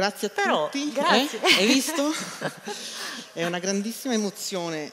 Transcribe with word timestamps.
Grazie 0.00 0.28
a 0.28 0.30
Però, 0.30 0.64
tutti. 0.70 0.88
eh? 0.88 0.92
grazie. 0.92 1.40
Hai 1.42 1.66
visto? 1.66 2.10
È 3.34 3.44
una 3.44 3.58
grandissima 3.58 4.14
emozione 4.14 4.90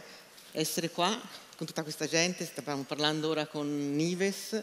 essere 0.52 0.90
qua 0.90 1.18
con 1.56 1.66
tutta 1.66 1.82
questa 1.84 2.06
gente. 2.08 2.44
Stavamo 2.46 2.84
parlando 2.84 3.30
ora 3.30 3.46
con 3.48 3.96
Nives, 3.96 4.62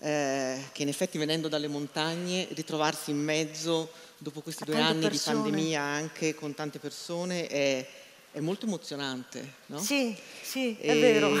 eh, 0.00 0.64
che 0.72 0.82
in 0.82 0.88
effetti 0.88 1.18
venendo 1.18 1.48
dalle 1.48 1.68
montagne, 1.68 2.48
ritrovarsi 2.52 3.10
in 3.10 3.18
mezzo 3.22 3.90
dopo 4.16 4.40
questi 4.40 4.62
A 4.62 4.66
due 4.66 4.80
anni 4.80 5.00
persone. 5.02 5.36
di 5.36 5.42
pandemia 5.42 5.82
anche 5.82 6.34
con 6.34 6.54
tante 6.54 6.78
persone 6.78 7.46
è, 7.46 7.86
è 8.32 8.40
molto 8.40 8.64
emozionante. 8.64 9.56
No? 9.66 9.78
Sì, 9.78 10.16
sì, 10.40 10.74
è 10.80 10.90
E- 10.96 11.00
vero. 11.00 11.36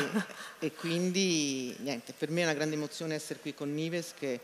E 0.58 0.72
quindi, 0.74 1.74
niente, 1.78 2.12
per 2.12 2.28
me 2.28 2.42
è 2.42 2.44
una 2.44 2.52
grande 2.52 2.74
emozione 2.74 3.14
essere 3.14 3.38
qui 3.40 3.54
con 3.54 3.72
Nives, 3.72 4.12
che- 4.18 4.40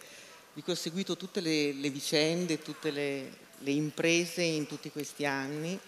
di 0.54 0.62
cui 0.62 0.72
ho 0.72 0.76
seguito 0.76 1.14
tutte 1.18 1.40
le, 1.40 1.72
le 1.74 1.90
vicende, 1.90 2.60
tutte 2.60 2.90
le, 2.90 3.48
le 3.62 3.70
imprese 3.70 4.42
in 4.42 4.66
tutti 4.66 4.90
questi 4.90 5.24
anni. 5.24 5.78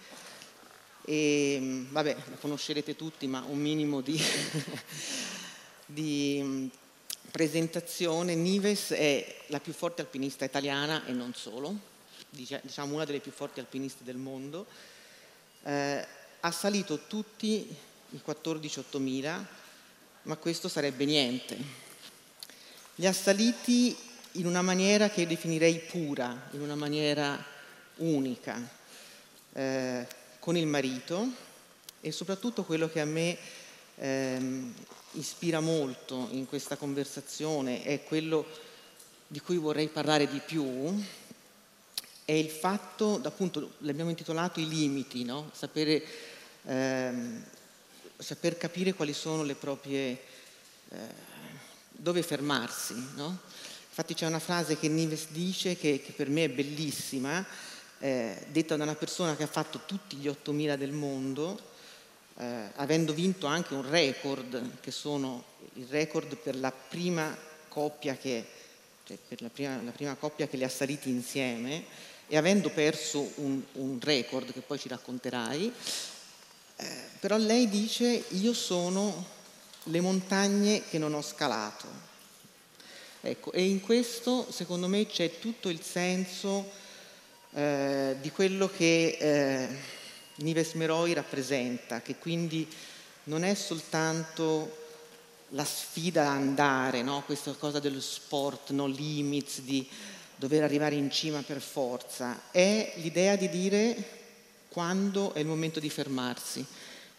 E 1.05 1.85
vabbè, 1.89 2.15
la 2.29 2.35
conoscerete 2.37 2.95
tutti, 2.95 3.27
ma 3.27 3.43
un 3.47 3.59
minimo 3.59 4.01
di, 4.01 4.19
di, 5.85 6.41
mh, 6.41 6.71
presentazione. 7.31 8.35
Nives 8.35 8.91
è 8.91 9.35
la 9.47 9.59
più 9.59 9.73
forte 9.73 10.01
alpinista 10.01 10.45
italiana 10.45 11.05
e 11.05 11.11
non 11.11 11.33
solo, 11.33 11.75
diciamo 12.29 12.93
una 12.93 13.05
delle 13.05 13.19
più 13.19 13.31
forti 13.31 13.59
alpiniste 13.59 14.03
del 14.03 14.17
mondo. 14.17 14.65
Eh, 15.63 16.07
ha 16.39 16.51
salito 16.51 17.07
tutti 17.07 17.75
i 18.09 18.21
14.000, 18.25 19.43
ma 20.23 20.35
questo 20.37 20.67
sarebbe 20.67 21.05
niente. 21.05 21.57
Li 22.95 23.07
ha 23.07 23.13
saliti 23.13 23.95
in 24.33 24.45
una 24.45 24.61
maniera 24.61 25.09
che 25.09 25.21
io 25.21 25.27
definirei 25.27 25.79
pura, 25.79 26.49
in 26.51 26.61
una 26.61 26.75
maniera 26.75 27.51
unica, 27.97 28.61
eh, 29.53 30.07
con 30.39 30.57
il 30.57 30.67
marito 30.67 31.27
e 32.01 32.11
soprattutto 32.11 32.63
quello 32.63 32.89
che 32.89 32.99
a 32.99 33.05
me 33.05 33.37
ehm, 33.95 34.73
ispira 35.13 35.59
molto 35.59 36.27
in 36.31 36.47
questa 36.47 36.75
conversazione 36.75 37.83
è 37.83 38.03
quello 38.03 38.45
di 39.27 39.39
cui 39.39 39.57
vorrei 39.57 39.87
parlare 39.87 40.27
di 40.27 40.39
più, 40.45 41.01
è 42.25 42.31
il 42.31 42.49
fatto, 42.49 43.19
appunto, 43.23 43.73
l'abbiamo 43.79 44.09
intitolato 44.09 44.59
i 44.59 44.67
limiti, 44.67 45.23
no? 45.23 45.49
sapere, 45.53 46.03
ehm, 46.65 47.43
saper 48.17 48.57
capire 48.57 48.93
quali 48.93 49.13
sono 49.13 49.43
le 49.43 49.55
proprie, 49.55 50.19
eh, 50.89 50.97
dove 51.89 52.21
fermarsi. 52.21 52.93
No? 53.15 53.39
Infatti 53.87 54.13
c'è 54.13 54.27
una 54.27 54.39
frase 54.39 54.77
che 54.77 54.87
Nives 54.87 55.27
dice 55.29 55.75
che, 55.77 56.01
che 56.01 56.11
per 56.11 56.29
me 56.29 56.45
è 56.45 56.49
bellissima, 56.49 57.45
eh, 58.03 58.35
detta 58.49 58.75
da 58.75 58.83
una 58.83 58.95
persona 58.95 59.33
che 59.37 59.43
ha 59.43 59.47
fatto 59.47 59.83
tutti 59.85 60.17
gli 60.17 60.27
8000 60.27 60.75
del 60.75 60.91
mondo, 60.91 61.57
eh, 62.35 62.67
avendo 62.75 63.13
vinto 63.13 63.45
anche 63.47 63.73
un 63.73 63.89
record, 63.89 64.81
che 64.81 64.91
sono 64.91 65.41
il 65.75 65.87
record 65.89 66.35
per 66.35 66.57
la 66.57 66.73
prima 66.73 67.33
coppia 67.69 68.17
che, 68.17 68.45
cioè 69.05 69.17
per 69.25 69.41
la 69.41 69.47
prima, 69.47 69.81
la 69.81 69.91
prima 69.91 70.15
coppia 70.15 70.49
che 70.49 70.57
li 70.57 70.65
ha 70.65 70.69
saliti 70.69 71.09
insieme 71.09 71.85
e 72.27 72.35
avendo 72.35 72.69
perso 72.71 73.31
un, 73.35 73.61
un 73.73 73.97
record 74.01 74.51
che 74.51 74.59
poi 74.59 74.77
ci 74.77 74.89
racconterai, 74.89 75.73
eh, 76.75 77.03
però 77.21 77.37
lei 77.37 77.69
dice 77.69 78.25
io 78.31 78.53
sono 78.53 79.25
le 79.83 80.01
montagne 80.01 80.83
che 80.89 80.97
non 80.97 81.13
ho 81.13 81.21
scalato. 81.21 81.87
Ecco, 83.21 83.53
e 83.53 83.63
in 83.63 83.79
questo 83.79 84.51
secondo 84.51 84.89
me 84.89 85.07
c'è 85.07 85.39
tutto 85.39 85.69
il 85.69 85.81
senso 85.81 86.81
eh, 87.53 88.15
di 88.19 88.31
quello 88.31 88.67
che 88.67 89.17
eh, 89.19 89.67
Nives 90.37 90.73
Meroi 90.73 91.13
rappresenta, 91.13 92.01
che 92.01 92.15
quindi 92.15 92.67
non 93.25 93.43
è 93.43 93.53
soltanto 93.53 94.81
la 95.49 95.63
sfida 95.63 96.27
a 96.27 96.31
andare, 96.31 97.03
no? 97.03 97.21
questa 97.25 97.51
cosa 97.53 97.79
dello 97.79 98.01
sport, 98.01 98.71
no 98.71 98.87
limits, 98.87 99.61
di 99.61 99.87
dover 100.35 100.63
arrivare 100.63 100.95
in 100.95 101.11
cima 101.11 101.43
per 101.43 101.61
forza, 101.61 102.49
è 102.49 102.93
l'idea 102.97 103.35
di 103.35 103.49
dire 103.49 104.21
quando 104.69 105.33
è 105.33 105.39
il 105.39 105.45
momento 105.45 105.79
di 105.79 105.89
fermarsi, 105.89 106.65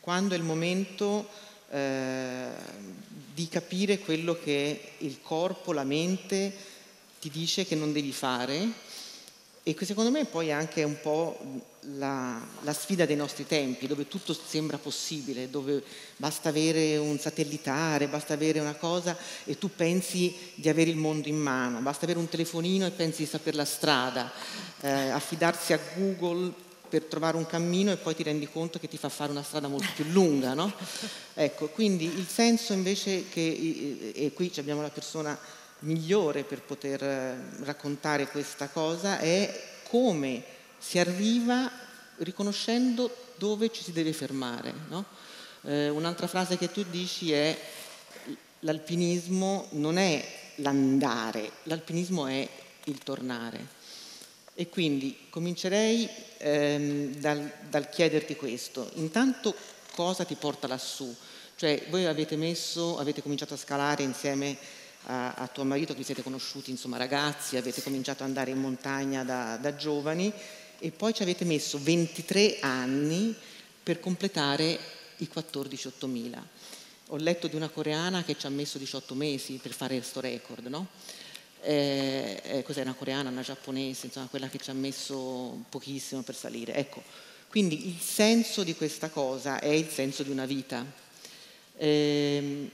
quando 0.00 0.34
è 0.34 0.36
il 0.36 0.42
momento 0.42 1.28
eh, 1.70 2.48
di 3.32 3.48
capire 3.48 4.00
quello 4.00 4.36
che 4.36 4.94
il 4.98 5.20
corpo, 5.22 5.72
la 5.72 5.84
mente 5.84 6.52
ti 7.20 7.30
dice 7.30 7.64
che 7.64 7.76
non 7.76 7.92
devi 7.92 8.12
fare 8.12 8.68
e 9.66 9.72
che 9.72 9.86
secondo 9.86 10.10
me 10.10 10.26
poi 10.26 10.48
è 10.48 10.52
anche 10.52 10.82
un 10.82 11.00
po' 11.00 11.38
la, 11.96 12.38
la 12.60 12.72
sfida 12.74 13.06
dei 13.06 13.16
nostri 13.16 13.46
tempi, 13.46 13.86
dove 13.86 14.06
tutto 14.08 14.34
sembra 14.34 14.76
possibile, 14.76 15.48
dove 15.48 15.82
basta 16.18 16.50
avere 16.50 16.98
un 16.98 17.18
satellitare, 17.18 18.06
basta 18.06 18.34
avere 18.34 18.60
una 18.60 18.74
cosa 18.74 19.16
e 19.44 19.56
tu 19.56 19.70
pensi 19.74 20.36
di 20.54 20.68
avere 20.68 20.90
il 20.90 20.98
mondo 20.98 21.28
in 21.28 21.38
mano, 21.38 21.80
basta 21.80 22.04
avere 22.04 22.18
un 22.18 22.28
telefonino 22.28 22.84
e 22.84 22.90
pensi 22.90 23.22
di 23.22 23.28
sapere 23.28 23.56
la 23.56 23.64
strada, 23.64 24.30
eh, 24.82 24.90
affidarsi 24.90 25.72
a 25.72 25.80
Google 25.96 26.52
per 26.86 27.04
trovare 27.04 27.38
un 27.38 27.46
cammino 27.46 27.90
e 27.90 27.96
poi 27.96 28.14
ti 28.14 28.22
rendi 28.22 28.46
conto 28.46 28.78
che 28.78 28.86
ti 28.86 28.98
fa 28.98 29.08
fare 29.08 29.30
una 29.30 29.42
strada 29.42 29.66
molto 29.66 29.88
più 29.94 30.04
lunga, 30.04 30.52
no? 30.52 30.72
Ecco, 31.36 31.68
quindi 31.68 32.04
il 32.04 32.28
senso 32.28 32.74
invece 32.74 33.28
che, 33.28 34.12
e 34.14 34.32
qui 34.32 34.52
abbiamo 34.56 34.82
la 34.82 34.90
persona 34.90 35.36
migliore 35.80 36.44
per 36.44 36.62
poter 36.62 37.02
eh, 37.02 37.36
raccontare 37.64 38.28
questa 38.28 38.68
cosa, 38.68 39.18
è 39.18 39.62
come 39.88 40.42
si 40.78 40.98
arriva 40.98 41.70
riconoscendo 42.18 43.14
dove 43.36 43.70
ci 43.70 43.82
si 43.82 43.92
deve 43.92 44.12
fermare. 44.12 44.72
No? 44.88 45.04
Eh, 45.62 45.88
un'altra 45.88 46.26
frase 46.26 46.56
che 46.56 46.70
tu 46.70 46.84
dici 46.84 47.32
è 47.32 47.58
l'alpinismo 48.60 49.68
non 49.72 49.98
è 49.98 50.24
l'andare, 50.56 51.50
l'alpinismo 51.64 52.26
è 52.26 52.48
il 52.84 52.98
tornare. 52.98 53.82
E 54.54 54.68
quindi 54.68 55.26
comincerei 55.30 56.08
ehm, 56.38 57.14
dal, 57.16 57.52
dal 57.68 57.88
chiederti 57.88 58.36
questo. 58.36 58.90
Intanto 58.94 59.54
cosa 59.94 60.24
ti 60.24 60.34
porta 60.34 60.66
lassù? 60.66 61.12
Cioè 61.56 61.86
voi 61.88 62.06
avete 62.06 62.36
messo, 62.36 62.98
avete 62.98 63.22
cominciato 63.22 63.54
a 63.54 63.58
scalare 63.58 64.02
insieme 64.02 64.56
a, 65.06 65.34
a 65.34 65.46
tuo 65.48 65.64
marito, 65.64 65.92
che 65.92 65.98
vi 65.98 66.04
siete 66.04 66.22
conosciuti 66.22 66.70
insomma 66.70 66.96
ragazzi, 66.96 67.56
avete 67.56 67.82
cominciato 67.82 68.22
ad 68.22 68.28
andare 68.28 68.50
in 68.50 68.60
montagna 68.60 69.24
da, 69.24 69.56
da 69.56 69.74
giovani 69.74 70.32
e 70.78 70.90
poi 70.90 71.14
ci 71.14 71.22
avete 71.22 71.44
messo 71.44 71.78
23 71.80 72.58
anni 72.60 73.34
per 73.82 74.00
completare 74.00 74.78
i 75.18 75.28
14.000. 75.32 76.42
Ho 77.08 77.16
letto 77.16 77.48
di 77.48 77.56
una 77.56 77.68
coreana 77.68 78.24
che 78.24 78.36
ci 78.36 78.46
ha 78.46 78.50
messo 78.50 78.78
18 78.78 79.14
mesi 79.14 79.58
per 79.62 79.72
fare 79.72 79.96
questo 79.96 80.20
record, 80.20 80.66
no? 80.66 80.88
Eh, 81.60 82.40
eh, 82.44 82.62
cos'è 82.62 82.82
una 82.82 82.94
coreana, 82.94 83.30
una 83.30 83.42
giapponese, 83.42 84.06
insomma 84.06 84.26
quella 84.26 84.48
che 84.48 84.58
ci 84.58 84.70
ha 84.70 84.74
messo 84.74 85.64
pochissimo 85.68 86.22
per 86.22 86.34
salire. 86.34 86.74
Ecco, 86.74 87.02
quindi 87.48 87.88
il 87.88 88.00
senso 88.00 88.62
di 88.62 88.74
questa 88.74 89.10
cosa 89.10 89.60
è 89.60 89.68
il 89.68 89.88
senso 89.88 90.22
di 90.22 90.30
una 90.30 90.46
vita. 90.46 90.84
Eh, 91.76 92.70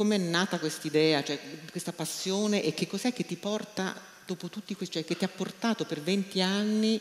come 0.00 0.14
è 0.14 0.18
nata 0.18 0.58
questa 0.58 0.86
idea, 0.86 1.22
cioè, 1.22 1.38
questa 1.70 1.92
passione 1.92 2.64
e 2.64 2.72
che 2.72 2.86
cos'è 2.86 3.12
che 3.12 3.26
ti 3.26 3.36
porta 3.36 3.94
dopo 4.24 4.48
tutti 4.48 4.74
questi, 4.74 4.94
cioè 4.94 5.04
che 5.04 5.14
ti 5.14 5.24
ha 5.24 5.28
portato 5.28 5.84
per 5.84 6.00
20 6.00 6.40
anni 6.40 6.98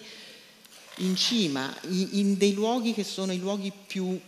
in 0.98 1.16
cima, 1.16 1.74
in, 1.84 2.36
dei 2.38 2.52
luoghi 2.52 2.94
che 2.94 3.06
sono 3.06 3.32
i 3.32 3.40
luoghi 3.40 3.72
più, 3.88 4.20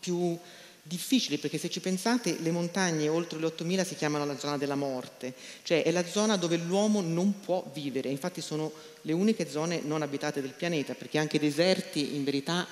più 0.00 0.36
difficili, 0.82 1.38
perché 1.38 1.58
se 1.58 1.70
ci 1.70 1.78
pensate 1.78 2.38
le 2.40 2.50
montagne 2.50 3.08
oltre 3.08 3.38
le 3.38 3.46
8000 3.46 3.84
si 3.84 3.94
chiamano 3.94 4.26
la 4.26 4.36
zona 4.36 4.58
della 4.58 4.74
morte, 4.74 5.32
cioè 5.62 5.84
è 5.84 5.92
la 5.92 6.04
zona 6.04 6.36
dove 6.36 6.56
l'uomo 6.56 7.00
non 7.00 7.38
può 7.38 7.70
vivere, 7.72 8.08
infatti 8.08 8.40
sono 8.40 8.72
le 9.02 9.12
uniche 9.12 9.48
zone 9.48 9.80
non 9.84 10.02
abitate 10.02 10.40
del 10.40 10.54
pianeta, 10.54 10.94
perché 10.94 11.18
anche 11.18 11.36
i 11.36 11.38
deserti 11.38 12.16
in 12.16 12.24
verità 12.24 12.66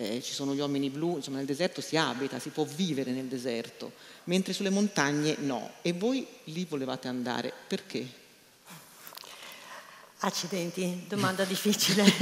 eh, 0.00 0.22
ci 0.22 0.32
sono 0.32 0.54
gli 0.54 0.60
uomini 0.60 0.90
blu, 0.90 1.16
insomma 1.16 1.38
nel 1.38 1.46
deserto 1.46 1.80
si 1.80 1.96
abita, 1.96 2.38
si 2.38 2.50
può 2.50 2.64
vivere 2.64 3.10
nel 3.10 3.24
deserto, 3.24 3.92
mentre 4.24 4.52
sulle 4.52 4.70
montagne 4.70 5.34
no. 5.40 5.72
E 5.82 5.92
voi 5.92 6.24
lì 6.44 6.64
volevate 6.64 7.08
andare, 7.08 7.52
perché? 7.66 8.06
Accidenti, 10.20 11.04
domanda 11.08 11.42
difficile. 11.42 12.04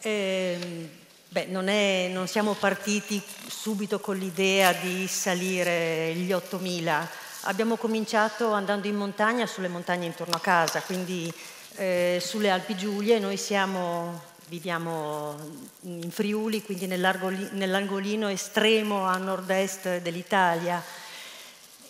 eh, 0.00 0.88
beh, 1.26 1.46
non, 1.46 1.68
è, 1.68 2.10
non, 2.12 2.28
siamo 2.28 2.52
partiti 2.52 3.22
subito 3.46 3.98
con 3.98 4.18
l'idea 4.18 4.74
di 4.74 5.06
salire 5.06 6.12
gli 6.14 6.32
8000. 6.32 7.10
Abbiamo 7.42 7.76
cominciato 7.76 8.52
andando 8.52 8.88
in 8.88 8.96
montagna 8.96 9.46
sulle 9.46 9.68
montagne 9.68 10.04
intorno 10.04 10.34
a 10.34 10.40
casa, 10.40 10.82
quindi 10.82 11.32
eh, 11.76 12.18
sulle 12.20 12.50
Alpi 12.50 12.76
Giulie, 12.76 13.18
noi 13.18 13.36
siamo, 13.36 14.22
viviamo 14.48 15.36
in 15.82 16.10
Friuli, 16.10 16.62
quindi 16.62 16.86
nell'angolino 16.86 18.28
estremo 18.28 19.04
a 19.04 19.16
nord-est 19.16 20.00
dell'Italia. 20.00 20.82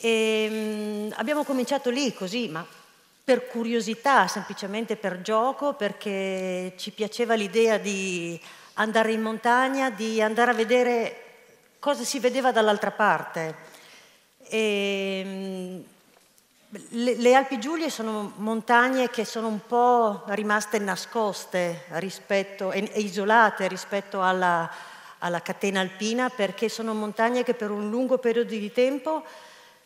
E, 0.00 0.48
mh, 0.48 0.54
mm, 0.54 1.10
abbiamo 1.14 1.44
cominciato 1.44 1.90
lì 1.90 2.12
così, 2.12 2.48
ma 2.48 2.66
per 3.24 3.46
curiosità, 3.46 4.26
semplicemente 4.26 4.96
per 4.96 5.22
gioco, 5.22 5.74
perché 5.74 6.74
ci 6.76 6.90
piaceva 6.90 7.34
l'idea 7.34 7.78
di 7.78 8.38
andare 8.74 9.12
in 9.12 9.22
montagna, 9.22 9.90
di 9.90 10.20
andare 10.20 10.50
a 10.50 10.54
vedere 10.54 11.20
cosa 11.78 12.04
si 12.04 12.18
vedeva 12.18 12.52
dall'altra 12.52 12.90
parte. 12.90 13.54
E, 14.48 15.22
mm, 15.24 15.80
le, 16.90 17.14
le, 17.14 17.34
Alpi 17.34 17.58
Giulie 17.58 17.88
sono 17.88 18.32
montagne 18.36 19.08
che 19.08 19.24
sono 19.24 19.46
un 19.46 19.60
po' 19.66 20.22
rimaste 20.28 20.78
nascoste 20.78 21.84
rispetto, 21.90 22.72
e, 22.72 22.90
e 22.92 23.00
isolate 23.00 23.68
rispetto 23.68 24.20
alla, 24.20 24.68
alla, 25.18 25.40
catena 25.40 25.80
alpina 25.80 26.30
perché 26.30 26.68
sono 26.68 26.92
montagne 26.92 27.44
che 27.44 27.54
per 27.54 27.70
un 27.70 27.90
lungo 27.90 28.18
periodo 28.18 28.48
di 28.48 28.72
tempo 28.72 29.22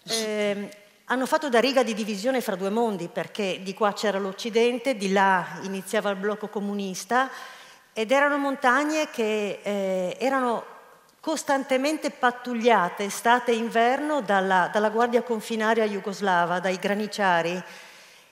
eh, 0.05 0.71
hanno 1.05 1.27
fatto 1.27 1.49
da 1.49 1.61
riga 1.61 1.83
di 1.83 1.95
divisione 1.95 2.41
fra 2.41 2.57
due 2.57 2.71
mondi 2.71 3.09
perché 3.09 3.61
di 3.63 3.75
qua 3.75 3.93
c'era 3.93 4.19
l'Occidente, 4.19 4.97
di 4.97 5.13
là 5.13 5.59
iniziava 5.63 6.11
il 6.11 6.17
blocco 6.17 6.49
comunista 6.49 7.29
ed 7.93 8.13
erano 8.13 8.39
montagne 8.39 9.11
che 9.11 9.61
eh, 9.63 10.17
erano 10.19 10.77
costantemente 11.21 12.11
pattugliate 12.11 13.05
estate 13.05 13.53
e 13.53 13.57
inverno 13.57 14.21
dalla, 14.21 14.71
dalla 14.73 14.91
guardia 14.91 15.23
confinaria 15.23 15.85
jugoslava, 15.85 16.61
dai 16.61 16.77
graniciari. 16.77 17.63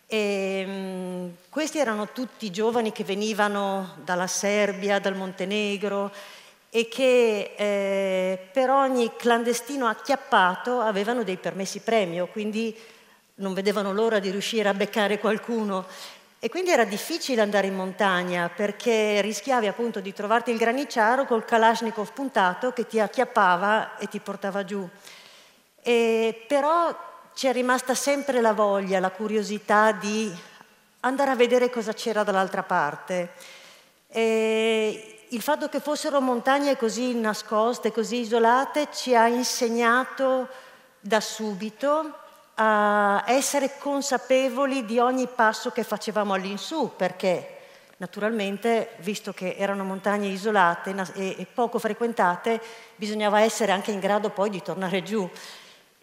E, 0.06 0.64
mh, 0.64 0.70
mm, 0.70 1.28
questi 1.48 1.78
erano 1.78 2.08
tutti 2.12 2.50
giovani 2.50 2.92
che 2.92 3.04
venivano 3.04 3.96
dalla 4.04 4.28
Serbia, 4.28 4.98
dal 4.98 5.16
Montenegro 5.16 6.12
e 6.70 6.88
che 6.88 7.54
eh, 7.56 8.38
per 8.52 8.70
ogni 8.70 9.12
clandestino 9.16 9.86
acchiappato 9.86 10.80
avevano 10.80 11.22
dei 11.22 11.36
permessi 11.36 11.80
premio, 11.80 12.26
quindi 12.26 12.76
non 13.36 13.54
vedevano 13.54 13.92
l'ora 13.92 14.18
di 14.18 14.30
riuscire 14.30 14.68
a 14.68 14.74
beccare 14.74 15.18
qualcuno 15.18 15.86
e 16.38 16.50
quindi 16.50 16.70
era 16.70 16.84
difficile 16.84 17.40
andare 17.40 17.66
in 17.66 17.74
montagna 17.74 18.50
perché 18.54 19.20
rischiavi 19.22 19.66
appunto 19.66 20.00
di 20.00 20.12
trovarti 20.12 20.50
il 20.50 20.58
graniciaro 20.58 21.24
col 21.24 21.46
Kalashnikov 21.46 22.12
puntato 22.12 22.72
che 22.72 22.86
ti 22.86 23.00
acchiappava 23.00 23.96
e 23.96 24.06
ti 24.06 24.20
portava 24.20 24.62
giù. 24.62 24.86
E 25.82 26.44
però 26.46 26.94
ci 27.34 27.46
è 27.46 27.52
rimasta 27.52 27.94
sempre 27.94 28.40
la 28.40 28.52
voglia, 28.52 29.00
la 29.00 29.10
curiosità 29.10 29.92
di 29.92 30.30
andare 31.00 31.30
a 31.30 31.36
vedere 31.36 31.70
cosa 31.70 31.94
c'era 31.94 32.22
dall'altra 32.22 32.62
parte. 32.62 33.32
E 34.08 35.26
il 35.28 35.40
fatto 35.40 35.68
che 35.68 35.80
fossero 35.80 36.20
montagne 36.20 36.76
così 36.76 37.14
nascoste, 37.14 37.92
così 37.92 38.20
isolate, 38.20 38.88
ci 38.92 39.14
ha 39.14 39.26
insegnato 39.26 40.48
da 41.00 41.20
subito 41.20 42.24
a 42.58 43.24
essere 43.26 43.78
consapevoli 43.78 44.84
di 44.84 44.98
ogni 44.98 45.26
passo 45.26 45.70
che 45.70 45.82
facevamo 45.82 46.34
all'insù, 46.34 46.92
perché 46.96 47.56
naturalmente, 47.98 48.94
visto 48.98 49.32
che 49.32 49.56
erano 49.58 49.84
montagne 49.84 50.28
isolate 50.28 50.94
e 51.14 51.46
poco 51.52 51.78
frequentate, 51.78 52.60
bisognava 52.96 53.40
essere 53.40 53.72
anche 53.72 53.90
in 53.90 54.00
grado 54.00 54.30
poi 54.30 54.50
di 54.50 54.62
tornare 54.62 55.02
giù. 55.02 55.28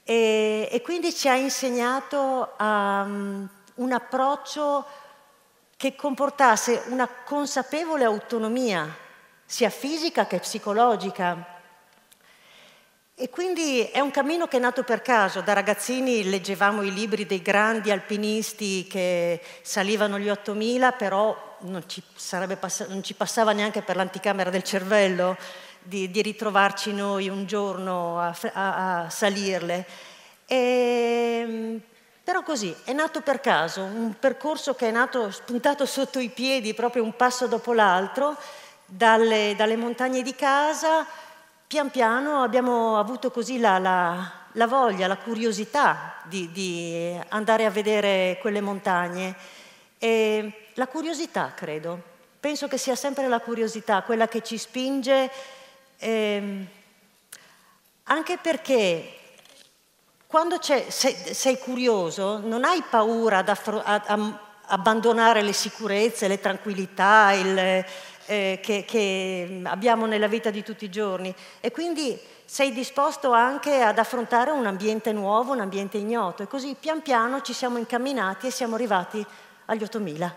E, 0.04 0.68
e 0.72 0.82
quindi 0.82 1.14
ci 1.14 1.30
ha 1.30 1.36
insegnato 1.36 2.54
um, 2.60 3.48
un 3.76 3.92
approccio 3.92 4.86
che 5.78 5.96
comportasse 5.96 6.84
una 6.88 7.08
consapevole 7.26 8.04
autonomia, 8.04 8.88
sia 9.46 9.70
fisica 9.70 10.26
che 10.26 10.40
psicologica, 10.40 11.53
e 13.16 13.30
quindi 13.30 13.84
è 13.84 14.00
un 14.00 14.10
cammino 14.10 14.48
che 14.48 14.58
è 14.58 14.60
nato 14.60 14.82
per 14.84 15.04
caso. 15.04 15.42
Da 15.42 15.54
ragazzini 15.54 16.28
leggevamo 16.28 16.82
i 16.82 16.92
libri 16.92 17.28
dei 17.28 17.44
grandi 17.44 17.92
alpinisti 17.92 18.88
che 18.88 19.40
salivano 19.62 20.18
gli 20.18 20.30
8000, 20.30 20.94
però 20.94 21.58
non 21.60 21.84
ci, 21.88 22.02
pass- 22.60 22.88
non 22.88 23.04
ci 23.04 23.14
passava 23.14 23.52
neanche 23.52 23.84
per 23.84 23.98
l'anticamera 23.98 24.50
del 24.50 24.64
cervello 24.64 25.38
di, 25.80 26.10
di 26.10 26.24
ritrovarci 26.24 26.92
noi 26.92 27.30
un 27.30 27.46
giorno 27.46 28.20
a, 28.20 28.36
a, 28.52 29.04
a 29.04 29.10
salirle. 29.12 29.86
E, 30.48 31.80
però 32.24 32.42
così, 32.42 32.76
è 32.84 32.94
nato 32.94 33.22
per 33.22 33.42
caso, 33.42 33.84
un 33.84 34.16
percorso 34.18 34.74
che 34.74 34.88
è 34.88 34.92
nato 34.92 35.30
spuntato 35.30 35.86
sotto 35.86 36.18
i 36.18 36.30
piedi, 36.30 36.74
proprio 36.74 37.04
un 37.04 37.16
passo 37.16 37.46
dopo 37.46 37.74
l'altro, 37.74 38.36
dalle, 38.88 39.54
dalle 39.56 39.76
montagne 39.76 40.24
di 40.24 40.34
casa 40.34 41.06
pian 41.68 41.90
piano 41.90 42.44
abbiamo 42.44 43.00
avuto 43.00 43.32
così 43.32 43.60
la, 43.60 43.80
la, 43.80 44.32
la 44.52 44.68
voglia, 44.68 45.08
la 45.08 45.18
curiosità 45.18 46.16
di, 46.24 46.52
di, 46.52 47.20
andare 47.30 47.66
a 47.66 47.70
vedere 47.70 48.38
quelle 48.42 48.62
montagne. 48.62 49.36
E 49.98 50.70
la 50.74 50.88
curiosità, 50.88 51.54
credo. 51.56 52.12
Penso 52.40 52.68
che 52.68 52.78
sia 52.78 52.96
sempre 52.96 53.28
la 53.28 53.40
curiosità 53.40 54.02
quella 54.02 54.28
che 54.28 54.44
ci 54.44 54.58
spinge, 54.58 55.32
ehm, 55.98 56.68
anche 58.04 58.38
perché 58.42 59.20
quando 60.28 60.58
sei, 60.62 60.84
sei, 60.90 61.58
curioso 61.60 62.40
non 62.40 62.64
hai 62.64 62.84
paura 62.90 63.38
ad 63.38 64.34
abbandonare 64.66 65.42
le 65.42 65.54
sicurezze, 65.54 66.28
le 66.28 66.40
tranquillità, 66.40 67.32
il, 67.34 67.86
eh, 68.26 68.60
che, 68.62 68.86
che 68.86 69.62
abbiamo 69.64 70.06
nella 70.06 70.28
vita 70.28 70.50
di 70.50 70.64
tutti 70.64 70.86
i 70.86 70.90
giorni 70.90 71.34
e 71.60 71.72
quindi 71.72 72.20
sei 72.46 72.72
disposto 72.72 73.32
anche 73.32 73.82
ad 73.82 73.98
affrontare 73.98 74.52
un 74.52 74.66
ambiente 74.66 75.12
nuovo, 75.12 75.54
un 75.54 75.62
ambiente 75.62 75.98
ignoto 75.98 76.44
e 76.44 76.48
così 76.48 76.76
pian 76.80 77.02
piano 77.02 77.42
ci 77.42 77.54
siamo 77.54 77.78
incamminati 77.78 78.48
e 78.48 78.52
siamo 78.52 78.76
arrivati 78.76 79.26
agli 79.66 79.84
8000. 79.84 80.36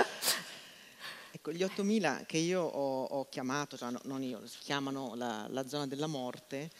ecco, 1.30 1.52
gli 1.52 1.62
8000 1.62 2.24
che 2.26 2.38
io 2.38 2.62
ho, 2.62 3.04
ho 3.04 3.28
chiamato, 3.28 3.76
cioè 3.76 3.92
non 4.04 4.22
io, 4.22 4.46
si 4.46 4.58
chiamano 4.60 5.12
la, 5.14 5.46
la, 5.48 5.66
zona 5.68 5.86
della 5.86 6.06
morte, 6.06 6.70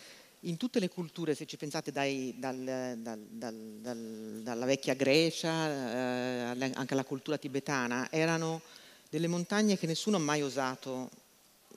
in 0.44 0.56
tutte 0.56 0.80
le 0.80 0.88
culture, 0.88 1.34
se 1.34 1.46
ci 1.46 1.56
pensate 1.56 1.92
dai, 1.92 2.34
dal, 2.38 2.96
dal, 2.98 3.18
dal, 3.28 4.40
dalla 4.42 4.64
vecchia 4.64 4.94
Grecia, 4.94 6.52
eh, 6.52 6.72
anche 6.74 6.94
alla 6.94 7.04
cultura 7.04 7.36
tibetana, 7.36 8.10
erano 8.10 8.62
delle 9.10 9.26
montagne 9.26 9.76
che 9.76 9.86
nessuno 9.86 10.16
ha 10.16 10.20
mai 10.20 10.40
osato 10.40 11.10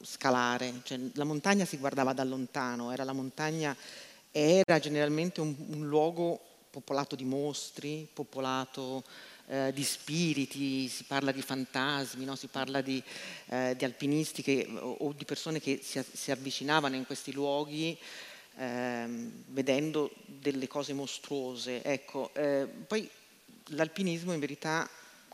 scalare, 0.02 0.82
cioè, 0.84 1.00
la 1.14 1.24
montagna 1.24 1.66
si 1.66 1.78
guardava 1.78 2.14
da 2.14 2.24
lontano, 2.24 2.92
era 2.92 3.04
la 3.04 3.14
montagna 3.14 3.76
era 4.32 4.80
generalmente 4.80 5.42
un, 5.42 5.56
un 5.70 5.88
luogo 5.88 6.40
popolato 6.70 7.16
di 7.16 7.24
mostri, 7.24 8.08
popolato 8.12 9.04
eh, 9.48 9.72
di 9.74 9.84
spiriti, 9.84 10.88
si 10.88 11.04
parla 11.04 11.32
di 11.32 11.42
fantasmi, 11.42 12.26
no? 12.26 12.36
si 12.36 12.48
parla 12.48 12.82
di, 12.82 13.02
eh, 13.48 13.76
di 13.78 13.86
alpinisti 13.86 14.42
che, 14.42 14.68
o, 14.70 14.98
o, 15.00 15.14
di 15.14 15.26
persone 15.26 15.60
che 15.60 15.80
si, 15.84 16.04
si 16.12 16.32
avvicinavano 16.32 16.96
in 16.96 17.06
questi 17.06 17.32
luoghi 17.32 17.98
eh, 18.58 19.06
vedendo 19.48 20.12
delle 20.26 20.68
cose 20.68 20.94
mostruose. 20.94 21.84
Ecco, 21.84 22.32
eh, 22.34 22.68
poi 22.88 23.08
l'alpinismo 23.68 24.34
in 24.34 24.40
verità 24.40 24.90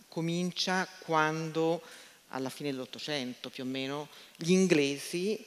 comincia 0.09 0.87
quando 0.99 1.81
alla 2.29 2.49
fine 2.49 2.71
dell'Ottocento 2.71 3.49
più 3.49 3.63
o 3.63 3.67
meno 3.67 4.09
gli 4.35 4.51
inglesi, 4.51 5.45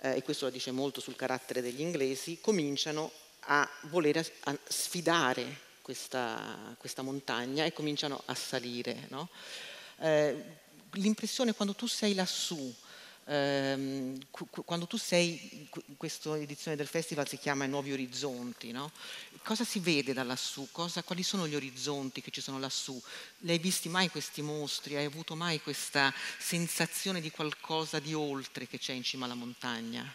eh, 0.00 0.16
e 0.16 0.22
questo 0.22 0.44
lo 0.44 0.50
dice 0.50 0.70
molto 0.70 1.00
sul 1.00 1.16
carattere 1.16 1.60
degli 1.60 1.80
inglesi, 1.80 2.38
cominciano 2.40 3.10
a 3.46 3.68
volere 3.82 4.24
a 4.44 4.56
sfidare 4.68 5.62
questa, 5.82 6.74
questa, 6.78 7.02
montagna 7.02 7.64
e 7.64 7.72
cominciano 7.72 8.22
a 8.26 8.34
salire. 8.34 9.06
No? 9.08 9.28
Eh, 9.98 10.42
l'impressione 10.92 11.54
quando 11.54 11.74
tu 11.74 11.86
sei 11.86 12.14
lassù, 12.14 12.72
ehm, 13.26 14.18
quando 14.64 14.86
tu 14.86 14.96
sei, 14.96 15.68
questa 15.96 16.36
edizione 16.36 16.76
del 16.76 16.86
festival 16.86 17.28
si 17.28 17.38
chiama 17.38 17.66
Nuovi 17.66 17.92
Orizzonti, 17.92 18.72
no? 18.72 18.90
cosa 19.44 19.64
si 19.64 19.78
vede 19.78 20.12
da 20.12 20.24
lassù? 20.24 20.68
Cosa, 20.72 21.02
quali 21.02 21.22
sono 21.22 21.46
gli 21.46 21.54
orizzonti 21.54 22.22
che 22.22 22.30
ci 22.30 22.40
sono 22.40 22.58
lassù? 22.58 23.00
L'hai 23.40 23.58
visti 23.58 23.88
mai 23.88 24.08
questi 24.08 24.42
mostri? 24.42 24.96
Hai 24.96 25.04
avuto 25.04 25.36
mai 25.36 25.60
questa 25.60 26.12
sensazione 26.38 27.20
di 27.20 27.30
qualcosa 27.30 27.98
di 27.98 28.14
oltre 28.14 28.66
che 28.66 28.78
c'è 28.78 28.94
in 28.94 29.02
cima 29.02 29.26
alla 29.26 29.34
montagna? 29.34 30.12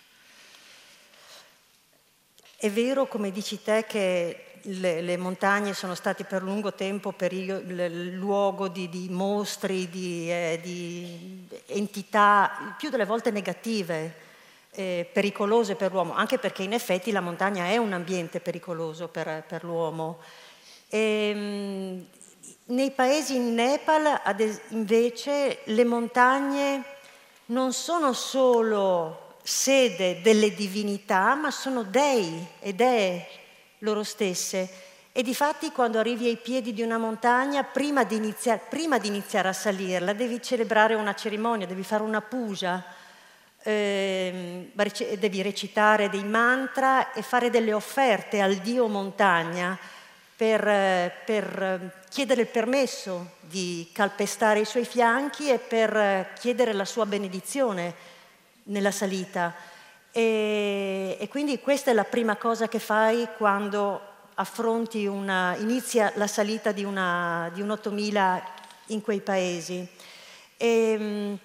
È 2.57 2.69
vero, 2.69 3.07
come 3.07 3.31
dici 3.31 3.61
te, 3.61 3.85
che 3.87 4.49
le, 4.63 5.01
le, 5.01 5.15
montagne 5.15 5.73
sono 5.73 5.95
state 5.95 6.25
per 6.25 6.43
lungo 6.43 6.73
tempo 6.73 7.15
il 7.17 8.11
luogo 8.11 8.67
di, 8.67 8.89
di 8.89 9.07
mostri, 9.09 9.89
di, 9.89 10.29
eh, 10.29 10.59
di, 10.61 11.47
entità 11.69 12.75
più 12.77 12.89
delle 12.89 13.05
volte 13.05 13.31
negative, 13.31 14.27
eh, 14.71 15.09
pericolose 15.11 15.75
per 15.75 15.91
l'uomo, 15.91 16.13
anche 16.13 16.37
perché 16.37 16.63
in 16.63 16.73
effetti 16.73 17.11
la 17.11 17.21
montagna 17.21 17.65
è 17.65 17.77
un 17.77 17.93
ambiente 17.93 18.39
pericoloso 18.39 19.07
per, 19.07 19.43
per 19.47 19.63
l'uomo. 19.63 20.19
E, 20.87 20.99
ehm, 20.99 22.05
nei 22.65 22.91
paesi 22.91 23.35
in 23.35 23.55
Nepal, 23.55 24.21
invece, 24.69 25.61
le 25.63 25.85
montagne 25.85 26.83
non 27.47 27.73
sono 27.73 28.13
solo 28.13 29.37
sede 29.41 30.21
delle 30.21 30.53
divinità, 30.53 31.33
ma 31.33 31.49
sono 31.49 31.81
dei 31.81 32.45
e 32.59 32.73
dee 32.73 33.25
loro 33.79 34.03
stesse. 34.03 34.69
E 35.11 35.23
difatti 35.23 35.71
quando 35.71 35.97
arrivi 35.97 36.27
ai 36.27 36.37
piedi 36.37 36.71
di 36.71 36.83
una 36.83 36.99
montagna, 36.99 37.63
prima 37.63 38.03
di, 38.03 38.15
iniziare, 38.15 38.61
prima 38.69 38.99
di 38.99 39.07
iniziare 39.07 39.47
a 39.47 39.53
salirla, 39.53 40.13
devi 40.13 40.39
celebrare 40.41 40.93
una 40.93 41.15
cerimonia, 41.15 41.65
devi 41.65 41.83
fare 41.83 42.03
una 42.03 42.21
puja, 42.21 42.83
eh, 43.63 44.71
devi 45.17 45.41
recitare 45.41 46.09
dei 46.09 46.23
mantra 46.23 47.11
e 47.11 47.23
fare 47.23 47.49
delle 47.49 47.73
offerte 47.73 48.39
al 48.39 48.55
dio 48.57 48.87
montagna 48.87 49.77
per, 50.35 50.61
per, 51.25 51.97
chiedere 52.09 52.41
il 52.41 52.47
permesso 52.47 53.31
di 53.41 53.89
calpestare 53.91 54.59
i 54.59 54.65
suoi 54.65 54.85
fianchi 54.85 55.49
e 55.49 55.57
per 55.57 56.33
chiedere 56.35 56.71
la 56.71 56.85
sua 56.85 57.05
benedizione 57.05 57.93
nella 58.65 58.91
salita. 58.91 59.53
E, 60.11 61.17
e 61.19 61.27
quindi 61.27 61.59
questa 61.59 61.91
è 61.91 61.93
la 61.93 62.05
prima 62.05 62.37
cosa 62.37 62.67
che 62.67 62.79
fai 62.79 63.27
quando 63.37 64.08
una, 65.05 65.55
inizia 65.57 66.11
la 66.15 66.27
salita 66.27 66.71
di, 66.71 66.83
una, 66.83 67.49
di 67.53 67.61
un 67.61 67.71
8000 67.71 68.43
in 68.87 69.01
quei 69.01 69.19
paesi. 69.21 69.87
E, 70.55 71.37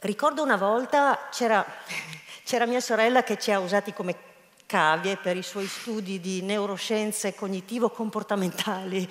ricordo 0.00 0.42
una 0.42 0.56
volta 0.56 1.28
c'era, 1.30 1.64
c'era 2.44 2.66
mia 2.66 2.80
sorella 2.80 3.22
che 3.22 3.38
ci 3.38 3.50
ha 3.50 3.60
usati 3.60 3.92
come 3.92 4.26
cavie 4.66 5.16
per 5.16 5.36
i 5.36 5.42
suoi 5.42 5.66
studi 5.66 6.20
di 6.20 6.42
neuroscienze 6.42 7.34
cognitivo-comportamentali. 7.34 9.08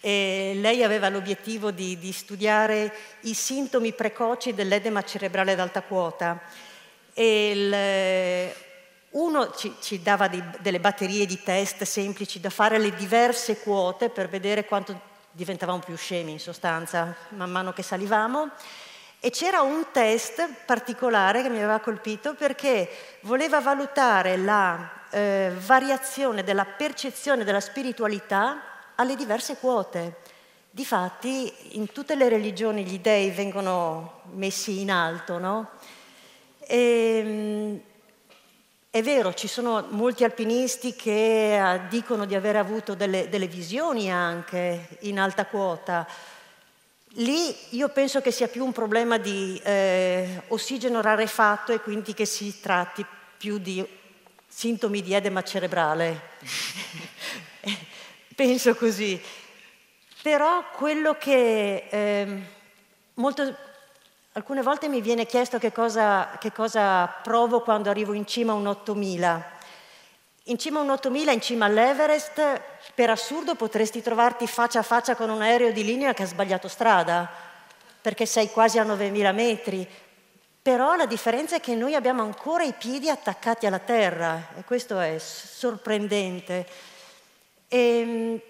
E 0.00 0.52
lei 0.56 0.82
aveva 0.82 1.08
l'obiettivo 1.08 1.72
di, 1.72 1.98
di, 1.98 2.12
studiare 2.12 2.94
i 3.22 3.34
sintomi 3.34 3.92
precoci 3.92 4.54
dell'edema 4.54 5.02
cerebrale 5.02 5.52
ad 5.52 5.60
alta 5.60 5.82
quota. 5.82 6.40
E 7.12 7.50
il, 7.50 8.68
uno 9.10 9.50
ci, 9.52 9.74
ci 9.80 10.02
dava 10.02 10.28
dei, 10.28 10.42
delle 10.60 10.78
batterie 10.78 11.26
di 11.26 11.42
test 11.42 11.82
semplici 11.82 12.40
da 12.40 12.50
fare 12.50 12.76
alle 12.76 12.94
diverse 12.94 13.60
quote 13.60 14.08
per 14.08 14.28
vedere 14.28 14.64
quanto 14.64 15.08
diventavamo 15.32 15.80
più 15.80 15.96
scemi 15.96 16.32
in 16.32 16.40
sostanza 16.40 17.14
man 17.30 17.50
mano 17.50 17.72
che 17.72 17.82
salivamo. 17.82 18.50
E 19.22 19.30
c'era 19.30 19.60
un 19.60 19.86
test 19.92 20.48
particolare 20.64 21.42
che 21.42 21.50
mi 21.50 21.58
aveva 21.58 21.80
colpito 21.80 22.34
perché 22.34 22.88
voleva 23.22 23.60
valutare 23.60 24.36
la 24.36 24.90
eh, 25.10 25.52
variazione 25.66 26.42
della 26.42 26.64
percezione 26.64 27.44
della 27.44 27.60
spiritualità 27.60 28.62
alle 28.94 29.16
diverse 29.16 29.56
quote. 29.56 30.18
Difatti, 30.70 31.52
in 31.72 31.92
tutte 31.92 32.14
le 32.14 32.28
religioni 32.28 32.84
gli 32.84 33.00
dei 33.00 33.30
vengono 33.30 34.20
messi 34.32 34.80
in 34.80 34.90
alto, 34.90 35.38
no? 35.38 35.70
E, 36.60 37.22
ehm, 37.24 37.80
è 38.92 39.02
vero, 39.02 39.32
ci 39.34 39.46
sono 39.46 39.86
molti 39.90 40.24
alpinisti 40.24 40.96
che 40.96 41.54
eh, 41.56 41.80
dicono 41.88 42.24
di 42.24 42.34
aver 42.34 42.56
avuto 42.56 42.96
delle, 42.96 43.28
delle 43.28 43.46
visioni 43.46 44.10
anche 44.10 44.96
in 45.02 45.20
alta 45.20 45.46
quota. 45.46 46.04
Lì 47.14 47.56
io 47.70 47.88
penso 47.90 48.20
che 48.20 48.32
sia 48.32 48.48
più 48.48 48.64
un 48.64 48.72
problema 48.72 49.16
di 49.16 49.60
eh, 49.62 50.42
ossigeno 50.48 51.00
rarefatto 51.00 51.72
e 51.72 51.80
quindi 51.80 52.14
che 52.14 52.24
si 52.24 52.60
tratti 52.60 53.06
più 53.36 53.58
di 53.58 53.86
sintomi 54.48 55.02
di 55.02 55.14
edema 55.14 55.42
cerebrale. 55.44 56.20
Penso 58.34 58.74
così. 58.74 59.20
Però 60.20 60.64
quello 60.72 61.14
che 61.14 61.86
eh, 61.88 62.42
molto, 63.14 63.56
alcune 64.32 64.62
volte 64.62 64.88
mi 64.88 65.00
viene 65.00 65.26
chiesto 65.26 65.58
che 65.58 65.72
cosa, 65.72 66.36
che 66.38 66.52
cosa, 66.52 67.06
provo 67.06 67.62
quando 67.62 67.90
arrivo 67.90 68.12
in 68.12 68.26
cima 68.26 68.52
a 68.52 68.56
un 68.56 68.66
8000. 68.66 69.58
In 70.44 70.58
cima 70.58 70.78
a 70.78 70.82
un 70.82 70.90
8000, 70.90 71.32
in 71.32 71.40
cima 71.40 71.64
all'Everest, 71.66 72.60
per 72.94 73.10
assurdo 73.10 73.54
potresti 73.54 74.02
trovarti 74.02 74.46
faccia 74.46 74.80
a 74.80 74.82
faccia 74.82 75.14
con 75.14 75.30
un 75.30 75.42
aereo 75.42 75.72
di 75.72 75.84
linea 75.84 76.14
che 76.14 76.22
ha 76.22 76.26
sbagliato 76.26 76.68
strada, 76.68 77.28
perché 78.00 78.26
sei 78.26 78.50
quasi 78.50 78.78
a 78.78 78.84
9000 78.84 79.32
metri, 79.32 79.88
però 80.62 80.94
la 80.94 81.06
differenza 81.06 81.56
è 81.56 81.60
che 81.60 81.74
noi 81.74 81.94
abbiamo 81.94 82.22
ancora 82.22 82.64
i 82.64 82.74
piedi 82.74 83.08
attaccati 83.08 83.66
alla 83.66 83.78
terra 83.78 84.48
e 84.56 84.64
questo 84.64 84.98
è 85.00 85.18
sorprendente. 85.18 86.66
E 87.66 87.78
ehm, 87.78 88.40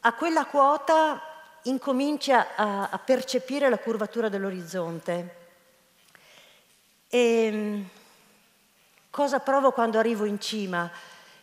a 0.00 0.12
quella 0.12 0.44
quota 0.46 1.20
incomincia 1.64 2.54
a, 2.54 2.88
a 2.90 2.98
percepire 2.98 3.68
la 3.68 3.78
curvatura 3.78 4.28
dell'orizzonte. 4.28 5.36
E 7.08 7.18
ehm, 7.18 7.88
cosa 9.10 9.40
provo 9.40 9.72
quando 9.72 9.98
arrivo 9.98 10.24
in 10.24 10.40
cima? 10.40 10.90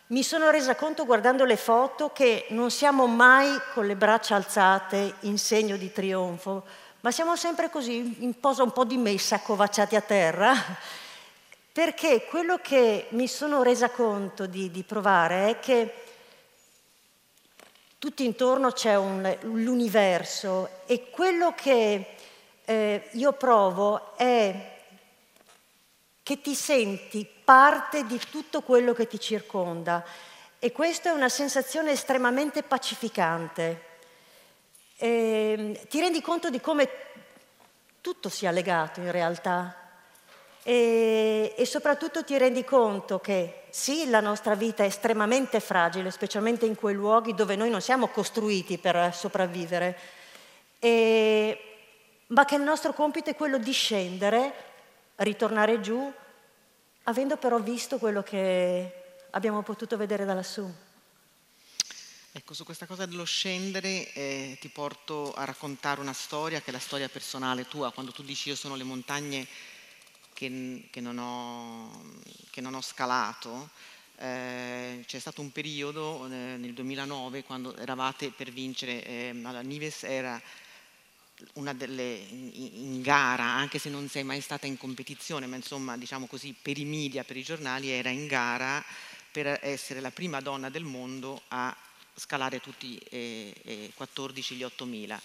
Mi 0.08 0.22
sono 0.22 0.50
resa 0.50 0.76
conto 0.76 1.04
guardando 1.04 1.44
le 1.44 1.56
foto 1.56 2.12
che 2.12 2.46
non 2.50 2.70
siamo 2.70 3.06
mai 3.06 3.58
con 3.74 3.86
le 3.86 3.96
braccia 3.96 4.36
alzate 4.36 5.14
in 5.20 5.36
segno 5.36 5.76
di 5.76 5.90
trionfo, 5.90 6.64
ma 7.00 7.10
siamo 7.10 7.34
sempre 7.34 7.70
così, 7.70 8.22
in 8.24 8.38
posa 8.38 8.62
un 8.62 8.72
po' 8.72 8.84
di 8.84 8.96
messa, 8.96 9.36
accovacciati 9.36 9.96
a 9.96 10.00
terra, 10.00 10.54
perché 11.72 12.24
quello 12.24 12.58
che 12.62 13.06
mi 13.10 13.26
sono 13.26 13.62
resa 13.64 13.90
conto 13.90 14.46
di, 14.46 14.70
di 14.70 14.82
provare 14.84 15.48
è 15.48 15.58
che 15.58 15.94
tutto 18.06 18.22
intorno 18.22 18.70
c'è 18.70 18.94
un, 18.94 19.36
l'universo 19.40 20.82
e 20.86 21.10
quello 21.10 21.54
che 21.56 22.14
eh, 22.64 23.08
io 23.10 23.32
provo 23.32 24.16
è 24.16 24.78
che 26.22 26.40
ti 26.40 26.54
senti 26.54 27.28
parte 27.42 28.06
di 28.06 28.20
tutto 28.30 28.62
quello 28.62 28.92
che 28.92 29.08
ti 29.08 29.18
circonda 29.18 30.04
e 30.60 30.70
questa 30.70 31.10
è 31.10 31.12
una 31.12 31.28
sensazione 31.28 31.90
estremamente 31.90 32.62
pacificante. 32.62 33.82
E 34.98 35.54
ehm, 35.58 35.88
ti 35.88 35.98
rendi 35.98 36.20
conto 36.20 36.48
di 36.48 36.60
come 36.60 36.88
tutto 38.00 38.28
sia 38.28 38.52
legato 38.52 39.00
in 39.00 39.10
realtà 39.10 39.85
e, 40.68 41.54
e, 41.56 41.64
soprattutto 41.64 42.24
ti 42.24 42.36
rendi 42.36 42.64
conto 42.64 43.20
che 43.20 43.66
sì, 43.70 44.10
la 44.10 44.18
nostra 44.18 44.56
vita 44.56 44.82
è 44.82 44.86
estremamente 44.86 45.60
fragile, 45.60 46.10
specialmente 46.10 46.66
in 46.66 46.74
quei 46.74 46.96
luoghi 46.96 47.36
dove 47.36 47.54
noi 47.54 47.70
non 47.70 47.80
siamo 47.80 48.08
costruiti 48.08 48.76
per 48.76 49.14
sopravvivere, 49.14 49.96
e, 50.80 51.60
ma 52.28 52.44
che 52.44 52.56
il 52.56 52.62
nostro 52.62 52.92
compito 52.94 53.30
è 53.30 53.36
quello 53.36 53.58
di 53.58 53.70
scendere, 53.70 54.52
ritornare 55.16 55.80
giù, 55.80 56.12
avendo 57.04 57.36
però 57.36 57.60
visto 57.60 57.98
quello 57.98 58.24
che 58.24 58.92
abbiamo 59.30 59.62
potuto 59.62 59.96
vedere 59.96 60.24
da 60.24 60.34
lassù. 60.34 60.68
Ecco, 62.32 62.54
su 62.54 62.64
questa 62.64 62.86
cosa 62.86 63.06
dello 63.06 63.24
scendere 63.24 64.12
eh, 64.12 64.58
ti 64.60 64.68
porto 64.68 65.32
a 65.32 65.44
raccontare 65.44 66.00
una 66.00 66.12
storia 66.12 66.60
che 66.60 66.70
è 66.70 66.72
la 66.72 66.80
storia 66.80 67.08
personale 67.08 67.68
tua, 67.68 67.92
quando 67.92 68.10
tu 68.10 68.24
dici 68.24 68.48
io 68.48 68.56
sono 68.56 68.74
le 68.74 68.82
montagne 68.82 69.46
che, 70.36 70.88
che, 70.90 71.00
non, 71.00 71.16
ho, 71.16 72.20
che 72.50 72.60
non, 72.60 72.74
ho, 72.74 72.82
scalato. 72.82 73.70
Eh, 74.18 75.02
c'è 75.06 75.18
stato 75.18 75.40
un 75.40 75.50
periodo 75.50 76.26
eh, 76.26 76.28
nel 76.28 76.74
2009 76.74 77.42
quando 77.42 77.74
eravate 77.76 78.30
per 78.30 78.50
vincere, 78.50 79.02
eh, 79.04 79.40
alla 79.42 79.62
Nives 79.62 80.02
era 80.02 80.40
una 81.54 81.72
delle 81.72 82.14
in, 82.30 83.00
gara, 83.02 83.44
anche 83.44 83.78
se 83.78 83.88
non 83.88 84.08
sei 84.08 84.24
mai 84.24 84.42
stata 84.42 84.66
in 84.66 84.76
competizione, 84.76 85.46
ma 85.46 85.56
insomma 85.56 85.96
diciamo 85.96 86.26
così 86.26 86.54
per 86.60 86.78
i 86.78 86.84
media, 86.84 87.24
per 87.24 87.36
i 87.36 87.42
giornali, 87.42 87.90
era 87.90 88.10
in 88.10 88.26
gara 88.26 88.84
per 89.32 89.58
essere 89.62 90.00
la 90.00 90.10
prima 90.10 90.40
donna 90.40 90.68
del 90.68 90.84
mondo 90.84 91.42
a 91.48 91.74
scalare 92.14 92.60
tutti 92.60 92.98
e, 92.98 93.54
e 93.62 93.90
14 93.94 94.54
gli 94.54 94.62
8000. 94.62 95.20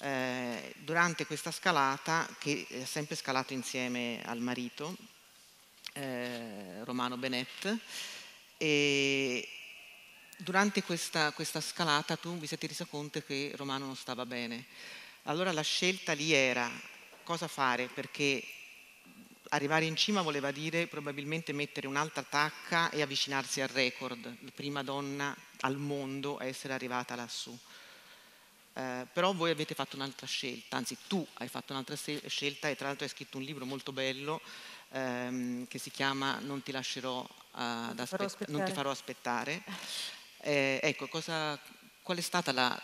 Eh, 0.00 0.72
durante 0.78 1.26
questa 1.26 1.50
scalata, 1.50 2.26
che 2.38 2.66
ha 2.80 2.86
sempre 2.86 3.16
scalato 3.16 3.52
insieme 3.52 4.22
al 4.24 4.40
marito, 4.40 4.96
eh, 5.92 6.82
Romano 6.84 7.18
Benet, 7.18 7.76
e 8.56 9.48
durante 10.38 10.82
questa, 10.82 11.32
questa 11.32 11.60
scalata 11.60 12.16
tu 12.16 12.38
vi 12.38 12.46
siete 12.46 12.66
resi 12.66 12.86
conto 12.86 13.22
che 13.22 13.52
Romano 13.56 13.84
non 13.84 13.96
stava 13.96 14.24
bene. 14.24 14.64
Allora 15.24 15.52
la 15.52 15.62
scelta 15.62 16.12
lì 16.12 16.32
era 16.32 16.70
cosa 17.22 17.46
fare 17.46 17.88
perché 17.88 18.42
arrivare 19.50 19.84
in 19.84 19.96
cima 19.96 20.22
voleva 20.22 20.50
dire 20.50 20.86
probabilmente 20.86 21.52
mettere 21.52 21.86
un'altra 21.86 22.22
tacca 22.22 22.88
e 22.90 23.02
avvicinarsi 23.02 23.60
al 23.60 23.68
record, 23.68 24.34
prima 24.54 24.82
donna 24.82 25.36
al 25.60 25.76
mondo 25.76 26.38
a 26.38 26.46
essere 26.46 26.72
arrivata 26.72 27.14
lassù. 27.14 27.56
Eh, 28.72 29.06
però 29.12 29.32
voi 29.32 29.50
avete 29.50 29.74
fatto 29.74 29.96
un'altra 29.96 30.26
scelta, 30.26 30.76
anzi 30.76 30.96
tu 31.08 31.26
hai 31.34 31.48
fatto 31.48 31.72
un'altra 31.72 31.96
scelta 31.96 32.68
e 32.68 32.76
tra 32.76 32.86
l'altro 32.86 33.04
hai 33.04 33.10
scritto 33.10 33.36
un 33.36 33.42
libro 33.42 33.66
molto 33.66 33.92
bello 33.92 34.40
ehm, 34.90 35.66
che 35.66 35.78
si 35.78 35.90
chiama 35.90 36.38
Non 36.38 36.62
ti 36.62 36.70
lascerò 36.70 37.20
uh, 37.20 37.56
non 38.46 38.64
ti 38.64 38.72
farò 38.72 38.90
aspettare. 38.90 39.62
Eh, 40.38 40.78
ecco, 40.82 41.08
cosa, 41.08 41.58
qual 42.02 42.18
è 42.18 42.22
stata 42.22 42.52
la, 42.52 42.80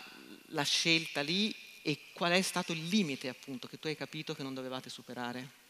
la 0.47 0.63
scelta 0.63 1.21
lì 1.21 1.55
e 1.81 1.99
qual 2.13 2.33
è 2.33 2.41
stato 2.41 2.73
il 2.73 2.85
limite 2.87 3.29
appunto 3.29 3.67
che 3.67 3.79
tu 3.79 3.87
hai 3.87 3.95
capito 3.95 4.35
che 4.35 4.43
non 4.43 4.53
dovevate 4.53 4.89
superare? 4.89 5.65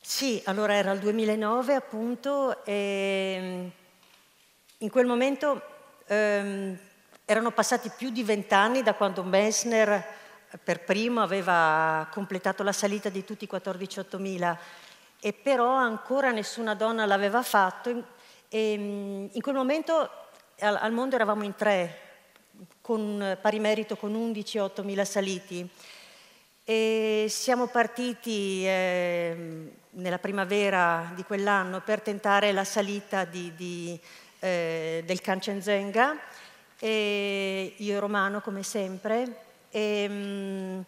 Sì, 0.00 0.40
allora 0.46 0.74
era 0.74 0.92
il 0.92 0.98
2009 0.98 1.74
appunto 1.74 2.64
e 2.64 3.38
mm, 3.38 3.68
in 4.78 4.90
quel 4.90 5.06
momento 5.06 5.62
ehm, 6.06 6.78
erano 7.30 7.52
passati 7.52 7.92
più 7.96 8.10
di 8.10 8.24
vent'anni 8.24 8.82
da 8.82 8.94
quando 8.94 9.22
Messner 9.22 10.04
per 10.64 10.80
primo 10.80 11.20
aveva 11.22 12.08
completato 12.10 12.64
la 12.64 12.72
salita 12.72 13.08
di 13.08 13.24
tutti 13.24 13.44
i 13.44 13.48
14.000 13.48 14.56
e 15.20 15.32
però 15.32 15.68
ancora 15.68 16.32
nessuna 16.32 16.74
donna 16.74 17.06
l'aveva 17.06 17.44
fatto 17.44 18.02
e 18.48 18.76
mm, 18.76 19.26
in 19.30 19.40
quel 19.42 19.54
momento 19.54 20.10
al 20.58 20.90
mondo 20.90 21.14
eravamo 21.14 21.44
in 21.44 21.54
tre, 21.54 22.00
con 22.80 23.38
pari 23.40 23.60
merito 23.60 23.94
con 23.94 24.12
11 24.12 24.58
8.000 24.58 25.04
saliti. 25.04 25.68
E 26.64 27.26
siamo 27.28 27.68
partiti 27.68 28.66
eh, 28.66 29.70
nella 29.90 30.18
primavera 30.18 31.12
di 31.14 31.22
quell'anno 31.22 31.80
per 31.80 32.00
tentare 32.00 32.50
la 32.50 32.64
salita 32.64 33.24
di, 33.24 33.54
di, 33.54 34.00
eh, 34.40 35.04
del 35.06 35.20
Kanchenjunga, 35.20 36.18
e 36.80 37.74
io 37.76 38.00
Romano 38.00 38.40
come 38.40 38.62
sempre. 38.62 39.44
E, 39.70 40.06
mm, 40.08 40.80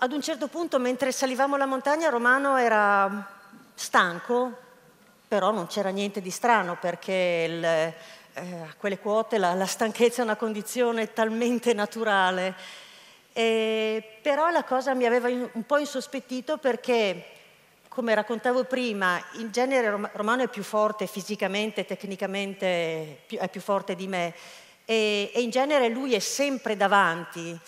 ad 0.00 0.12
un 0.12 0.20
certo 0.20 0.48
punto, 0.48 0.78
mentre 0.78 1.12
salivamo 1.12 1.56
la 1.56 1.66
montagna, 1.66 2.10
Romano 2.10 2.56
era 2.56 3.26
stanco, 3.74 4.56
però 5.26 5.52
non 5.52 5.66
c'era 5.68 5.90
niente 5.90 6.20
di 6.20 6.30
strano 6.30 6.76
perché 6.80 7.46
il, 7.48 7.64
eh, 7.64 7.94
a 8.34 8.74
quelle 8.76 8.98
quote 8.98 9.38
la, 9.38 9.54
la, 9.54 9.66
stanchezza 9.66 10.20
è 10.20 10.24
una 10.24 10.36
condizione 10.36 11.12
talmente 11.12 11.72
naturale. 11.72 12.54
E, 13.32 14.18
però 14.20 14.50
la 14.50 14.64
cosa 14.64 14.94
mi 14.94 15.04
aveva 15.04 15.28
un 15.28 15.64
po' 15.64 15.78
insospettito 15.78 16.58
perché, 16.58 17.24
come 17.98 18.14
raccontavo 18.14 18.62
prima, 18.62 19.20
in 19.40 19.50
genere 19.50 20.10
Romano 20.12 20.44
è 20.44 20.48
più 20.48 20.62
forte 20.62 21.08
fisicamente, 21.08 21.84
tecnicamente 21.84 23.26
è 23.26 23.48
più 23.48 23.60
forte 23.60 23.96
di 23.96 24.06
me 24.06 24.32
e, 24.84 25.32
e 25.34 25.40
in 25.42 25.50
genere 25.50 25.88
lui 25.88 26.14
è 26.14 26.20
sempre 26.20 26.76
davanti 26.76 27.58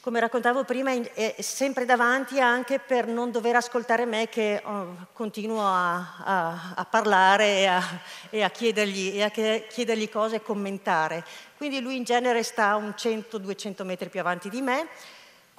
come 0.00 0.18
raccontavo 0.18 0.64
prima, 0.64 0.90
è 0.90 1.36
sempre 1.38 1.84
davanti 1.84 2.40
anche 2.40 2.80
per 2.80 3.06
non 3.06 3.30
dover 3.30 3.54
ascoltare 3.54 4.06
me 4.06 4.28
che 4.28 4.60
oh, 4.64 5.06
continuo 5.12 5.62
a, 5.62 6.16
a, 6.24 6.72
a 6.74 6.84
parlare 6.86 7.58
e 7.58 7.66
a, 7.66 7.82
e, 8.30 8.42
a 8.42 8.50
chiedergli, 8.50 9.22
e 9.22 9.66
chiedergli, 9.68 10.08
cose 10.08 10.36
e 10.36 10.42
commentare. 10.42 11.24
Quindi 11.56 11.80
lui 11.80 11.94
in 11.94 12.02
genere 12.02 12.42
sta 12.42 12.74
un 12.74 12.92
100-200 12.96 13.84
metri 13.84 14.08
più 14.08 14.18
avanti 14.18 14.48
di 14.48 14.62
me. 14.62 14.88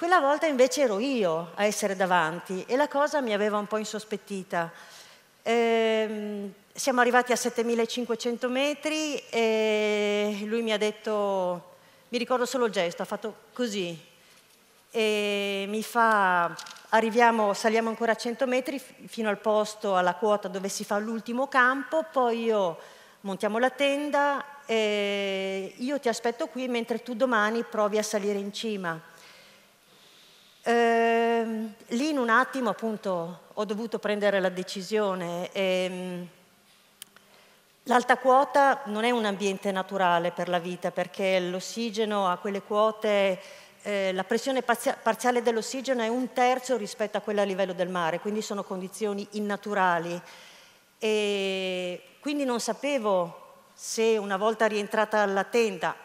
Quella 0.01 0.19
volta 0.19 0.47
invece 0.47 0.81
ero 0.81 0.97
io 0.97 1.51
a 1.53 1.63
essere 1.63 1.95
davanti 1.95 2.63
e 2.65 2.75
la 2.75 2.87
cosa 2.87 3.21
mi 3.21 3.33
aveva 3.33 3.59
un 3.59 3.67
po' 3.67 3.77
insospettita. 3.77 4.71
Ehm, 5.43 6.51
siamo 6.73 7.01
arrivati 7.01 7.31
a 7.31 7.35
7500 7.35 8.49
metri 8.49 9.21
e 9.29 10.39
lui 10.45 10.63
mi 10.63 10.73
ha 10.73 10.79
detto, 10.79 11.75
mi 12.09 12.17
ricordo 12.17 12.47
solo 12.47 12.65
il 12.65 12.71
gesto, 12.71 13.03
ha 13.03 13.05
fatto 13.05 13.35
così, 13.53 13.95
e 14.89 15.65
mi 15.67 15.83
fa, 15.83 16.45
arriviamo, 16.89 17.53
saliamo 17.53 17.89
ancora 17.89 18.15
100 18.15 18.47
metri 18.47 18.81
fino 19.05 19.29
al 19.29 19.37
posto, 19.37 19.95
alla 19.95 20.15
quota 20.15 20.47
dove 20.47 20.69
si 20.69 20.83
fa 20.83 20.97
l'ultimo 20.97 21.47
campo, 21.47 22.07
poi 22.11 22.45
io 22.45 22.79
montiamo 23.19 23.59
la 23.59 23.69
tenda 23.69 24.43
e 24.65 25.75
io 25.77 25.99
ti 25.99 26.09
aspetto 26.09 26.47
qui 26.47 26.67
mentre 26.67 27.03
tu 27.03 27.13
domani 27.13 27.63
provi 27.63 27.99
a 27.99 28.03
salire 28.03 28.39
in 28.39 28.51
cima. 28.51 29.09
Eh, 30.63 31.43
lì 31.87 32.09
in 32.09 32.17
un 32.17 32.29
attimo 32.29 32.69
appunto 32.69 33.39
ho 33.53 33.65
dovuto 33.65 33.99
prendere 33.99 34.39
la 34.39 34.49
decisione. 34.49 35.51
E, 35.51 36.27
L'alta 37.85 38.17
quota 38.17 38.81
non 38.85 39.05
è 39.05 39.09
un 39.09 39.25
ambiente 39.25 39.71
naturale 39.71 40.31
per 40.31 40.49
la 40.49 40.59
vita 40.59 40.91
perché 40.91 41.39
l'ossigeno 41.39 42.27
a 42.27 42.37
quelle 42.37 42.61
quote 42.61 43.41
eh, 43.81 44.13
la 44.13 44.23
pressione 44.23 44.61
parziale 44.61 45.41
dell'ossigeno 45.41 46.03
è 46.03 46.07
un 46.07 46.31
terzo 46.31 46.77
rispetto 46.77 47.17
a 47.17 47.21
quella 47.21 47.41
a 47.41 47.45
livello 47.45 47.73
del 47.73 47.89
mare, 47.89 48.19
quindi 48.19 48.43
sono 48.43 48.63
condizioni 48.63 49.27
innaturali. 49.31 50.21
E 50.99 52.03
quindi 52.19 52.45
non 52.45 52.59
sapevo 52.59 53.63
se 53.73 54.15
una 54.17 54.37
volta 54.37 54.67
rientrata 54.67 55.21
alla 55.21 55.43
tenda, 55.43 55.95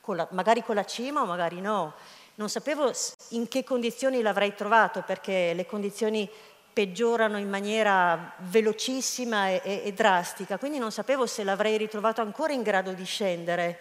con 0.00 0.16
la, 0.16 0.26
magari 0.32 0.64
con 0.64 0.74
la 0.74 0.84
cima 0.84 1.22
o 1.22 1.26
magari 1.26 1.60
no, 1.60 1.94
non 2.40 2.48
sapevo 2.48 2.90
in 3.30 3.48
che 3.48 3.62
condizioni 3.64 4.22
l'avrei 4.22 4.54
trovato 4.54 5.02
perché 5.02 5.52
le 5.52 5.66
condizioni 5.66 6.26
peggiorano 6.72 7.36
in 7.36 7.50
maniera 7.50 8.32
velocissima 8.38 9.48
e, 9.48 9.60
e, 9.62 9.82
e 9.84 9.92
drastica, 9.92 10.56
quindi 10.56 10.78
non 10.78 10.90
sapevo 10.90 11.26
se 11.26 11.44
l'avrei 11.44 11.76
ritrovato 11.76 12.22
ancora 12.22 12.54
in 12.54 12.62
grado 12.62 12.92
di 12.92 13.04
scendere. 13.04 13.78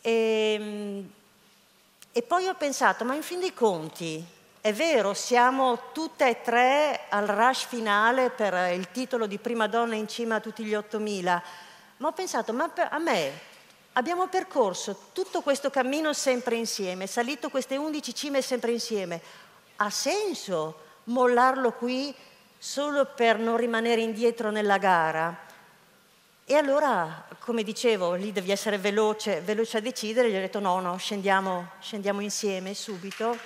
E, 0.00 0.56
ehm, 0.58 1.10
e 2.10 2.22
poi 2.22 2.48
ho 2.48 2.54
pensato, 2.54 3.04
ma 3.04 3.14
in 3.14 3.22
fin 3.22 3.38
dei 3.38 3.54
conti, 3.54 4.22
è 4.60 4.72
vero, 4.72 5.14
siamo 5.14 5.92
tutte 5.92 6.28
e 6.28 6.42
tre 6.42 7.02
al 7.10 7.28
rush 7.28 7.66
finale 7.66 8.30
per 8.30 8.74
il 8.74 8.90
titolo 8.90 9.28
di 9.28 9.38
prima 9.38 9.68
donna 9.68 9.94
in 9.94 10.08
cima 10.08 10.34
a 10.34 10.40
tutti 10.40 10.64
gli 10.64 10.74
8000, 10.74 11.42
ma 11.98 12.08
ho 12.08 12.12
pensato, 12.12 12.52
ma 12.52 12.72
a 12.74 12.98
me 12.98 13.50
abbiamo 13.94 14.28
percorso 14.28 15.08
tutto 15.12 15.42
questo 15.42 15.70
cammino 15.70 16.12
sempre 16.12 16.56
insieme, 16.56 17.06
salito 17.06 17.48
queste 17.50 17.76
11 17.76 18.14
cime 18.14 18.42
sempre 18.42 18.72
insieme, 18.72 19.20
ha 19.76 19.90
senso 19.90 20.80
mollarlo 21.04 21.72
qui 21.72 22.14
solo 22.58 23.06
per 23.06 23.38
non 23.38 23.56
rimanere 23.56 24.00
indietro 24.00 24.50
nella 24.50 24.78
gara? 24.78 25.50
E 26.44 26.54
allora, 26.54 27.26
come 27.38 27.62
dicevo, 27.62 28.14
lì 28.14 28.32
devi 28.32 28.50
essere 28.50 28.78
veloce, 28.78 29.40
veloce 29.40 29.78
a 29.78 29.80
decidere, 29.80 30.30
gli 30.30 30.36
ho 30.36 30.40
detto 30.40 30.60
no, 30.60 30.80
no, 30.80 30.96
scendiamo, 30.96 31.70
scendiamo 31.80 32.20
insieme 32.20 32.74
subito. 32.74 33.38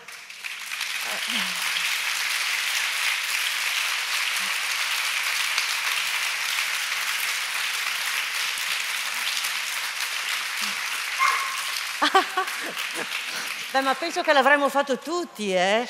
Beh, 13.73 13.81
ma 13.81 13.95
penso 13.95 14.23
che 14.23 14.33
l'avremmo 14.33 14.69
fatto 14.69 14.99
tutti, 14.99 15.53
eh? 15.53 15.87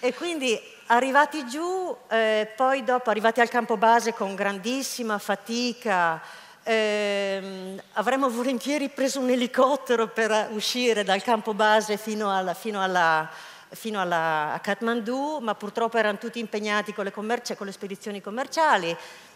E 0.00 0.14
quindi 0.14 0.60
Arrivati 0.86 1.46
giù, 1.46 1.96
eh, 2.10 2.52
poi 2.54 2.84
dopo 2.84 3.08
arrivati 3.08 3.40
al 3.40 3.48
campo 3.48 3.78
base 3.78 4.12
con 4.12 4.34
grandissima 4.34 5.16
fatica, 5.16 6.20
eh, 6.62 7.80
avremmo 7.94 8.28
volentieri 8.28 8.90
preso 8.90 9.18
un 9.18 9.30
elicottero 9.30 10.08
per 10.08 10.48
uscire 10.50 11.02
dal 11.02 11.22
campo 11.22 11.54
base 11.54 11.96
fino, 11.96 12.36
alla, 12.36 12.52
fino, 12.52 12.82
alla, 12.82 13.26
fino 13.70 14.02
alla, 14.02 14.52
a 14.52 14.60
Kathmandu, 14.60 15.38
ma 15.40 15.54
purtroppo 15.54 15.96
erano 15.96 16.18
tutti 16.18 16.40
impegnati 16.40 16.92
con 16.92 17.04
le, 17.04 17.10
commerci- 17.10 17.56
con 17.56 17.64
le 17.66 17.72
spedizioni 17.72 18.20
commerciali. 18.20 18.94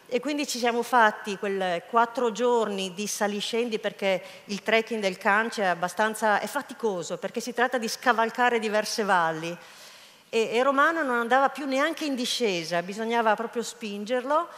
E 0.09 0.21
quindi 0.21 0.47
ci 0.47 0.59
siamo 0.59 0.83
fatti 0.83 1.37
quei 1.37 1.83
quattro 1.91 2.31
giorni 2.31 2.95
di 2.95 3.09
saliscendi 3.09 3.81
perché 3.81 4.23
il 4.45 4.63
trekking 4.63 5.01
del 5.01 5.19
Cance 5.19 5.63
è 5.63 5.67
abbastanza 5.67 6.39
è 6.39 6.47
faticoso 6.47 7.19
perché 7.19 7.41
si 7.41 7.53
tratta 7.53 7.77
di 7.77 7.89
scavalcare 7.89 8.61
diverse 8.61 9.03
valli 9.03 9.57
e, 10.29 10.51
e 10.53 10.63
Romano 10.63 11.03
non 11.03 11.19
andava 11.19 11.49
più 11.49 11.67
neanche 11.67 12.05
in 12.05 12.15
discesa, 12.15 12.83
bisognava 12.83 13.35
proprio 13.35 13.63
spingerlo 13.63 14.49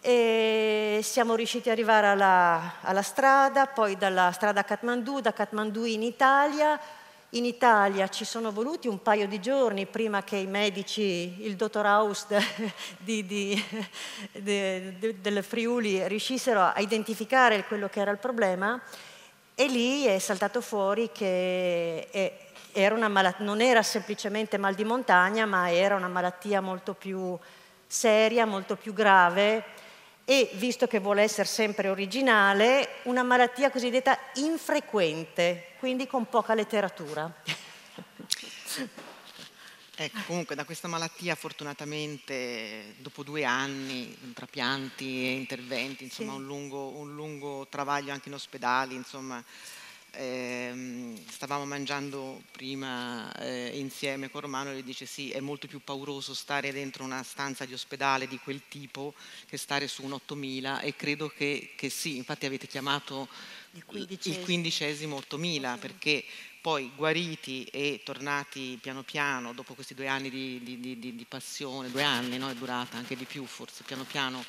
e 0.00 1.00
siamo 1.02 1.36
riusciti 1.36 1.68
ad 1.68 1.76
arrivare 1.76 2.08
alla, 2.08 2.74
alla, 2.80 3.02
strada, 3.02 3.66
poi 3.66 3.96
dalla 3.96 4.32
strada 4.32 4.60
a 4.60 4.64
Kathmandu, 4.64 5.20
da 5.20 5.32
Kathmandu 5.32 5.84
in 5.84 6.02
Italia. 6.02 6.78
In 7.34 7.46
Italia 7.46 8.08
ci 8.08 8.26
sono 8.26 8.52
voluti 8.52 8.88
un 8.88 9.00
paio 9.00 9.26
di 9.26 9.40
giorni 9.40 9.86
prima 9.86 10.22
che 10.22 10.36
i 10.36 10.46
medici, 10.46 11.34
il 11.38 11.56
dottor 11.56 11.86
Aust 11.86 12.36
di, 13.00 13.24
di, 13.24 13.64
di, 14.32 15.18
del 15.18 15.42
Friuli 15.42 16.06
riuscissero 16.08 16.60
a 16.60 16.74
identificare 16.76 17.64
quello 17.64 17.88
che 17.88 18.00
era 18.00 18.10
il 18.10 18.18
problema 18.18 18.78
e 19.54 19.66
lì 19.66 20.04
è 20.04 20.18
saltato 20.18 20.60
fuori 20.60 21.10
che 21.10 22.06
era 22.70 23.08
malat- 23.08 23.40
non 23.40 23.62
era 23.62 23.82
semplicemente 23.82 24.58
mal 24.58 24.74
di 24.74 24.84
montagna, 24.84 25.46
ma 25.46 25.72
era 25.72 25.94
una 25.94 26.08
malattia 26.08 26.60
molto 26.60 26.92
più 26.92 27.38
seria, 27.86 28.44
molto 28.44 28.76
più 28.76 28.92
grave 28.92 29.64
e, 30.24 30.50
visto 30.54 30.86
che 30.86 30.98
vuole 30.98 31.22
essere 31.22 31.48
sempre 31.48 31.88
originale, 31.88 33.00
una 33.04 33.22
malattia 33.22 33.70
cosiddetta 33.70 34.18
infrequente, 34.34 35.74
quindi 35.78 36.06
con 36.06 36.28
poca 36.28 36.54
letteratura. 36.54 37.32
Ecco, 39.94 40.20
comunque 40.26 40.54
da 40.54 40.64
questa 40.64 40.88
malattia 40.88 41.34
fortunatamente 41.34 42.94
dopo 42.98 43.22
due 43.22 43.44
anni, 43.44 44.32
tra 44.32 44.46
pianti 44.46 45.26
e 45.26 45.32
interventi, 45.32 46.04
insomma 46.04 46.32
sì. 46.32 46.38
un, 46.38 46.46
lungo, 46.46 46.88
un 46.88 47.14
lungo 47.14 47.66
travaglio 47.68 48.10
anche 48.10 48.28
in 48.28 48.34
ospedali, 48.34 48.94
insomma 48.94 49.44
ehm, 50.12 51.18
stavamo 51.28 51.64
mangiando 51.64 52.42
prima 52.52 53.32
eh, 53.36 53.72
insieme 53.74 54.30
con 54.30 54.42
Romano 54.42 54.70
e 54.70 54.74
lui 54.74 54.82
dice 54.82 55.06
sì, 55.06 55.30
è 55.30 55.40
molto 55.40 55.66
più 55.66 55.80
pauroso 55.82 56.34
stare 56.34 56.72
dentro 56.72 57.04
una 57.04 57.22
stanza 57.22 57.64
di 57.64 57.72
ospedale 57.72 58.26
di 58.26 58.38
quel 58.38 58.62
tipo 58.68 59.14
che 59.46 59.56
stare 59.56 59.88
su 59.88 60.04
un 60.04 60.12
8000 60.12 60.80
e 60.80 60.94
credo 60.96 61.28
che, 61.28 61.72
che 61.76 61.88
sì, 61.88 62.16
infatti 62.16 62.46
avete 62.46 62.66
chiamato 62.66 63.28
il 63.72 63.84
quindicesimo, 63.84 64.38
il 64.38 64.44
quindicesimo 64.44 65.16
8000 65.16 65.76
perché 65.78 66.24
poi 66.60 66.92
guariti 66.94 67.64
e 67.64 68.02
tornati 68.04 68.78
piano 68.80 69.02
piano 69.02 69.52
dopo 69.52 69.74
questi 69.74 69.94
due 69.94 70.06
anni 70.06 70.30
di, 70.30 70.60
di, 70.62 70.78
di, 70.78 70.98
di 70.98 71.26
passione, 71.28 71.90
due 71.90 72.04
anni, 72.04 72.38
no? 72.38 72.48
è 72.48 72.54
durata 72.54 72.96
anche 72.96 73.16
di 73.16 73.24
più 73.24 73.44
forse, 73.46 73.82
piano 73.82 74.04
piano 74.04 74.44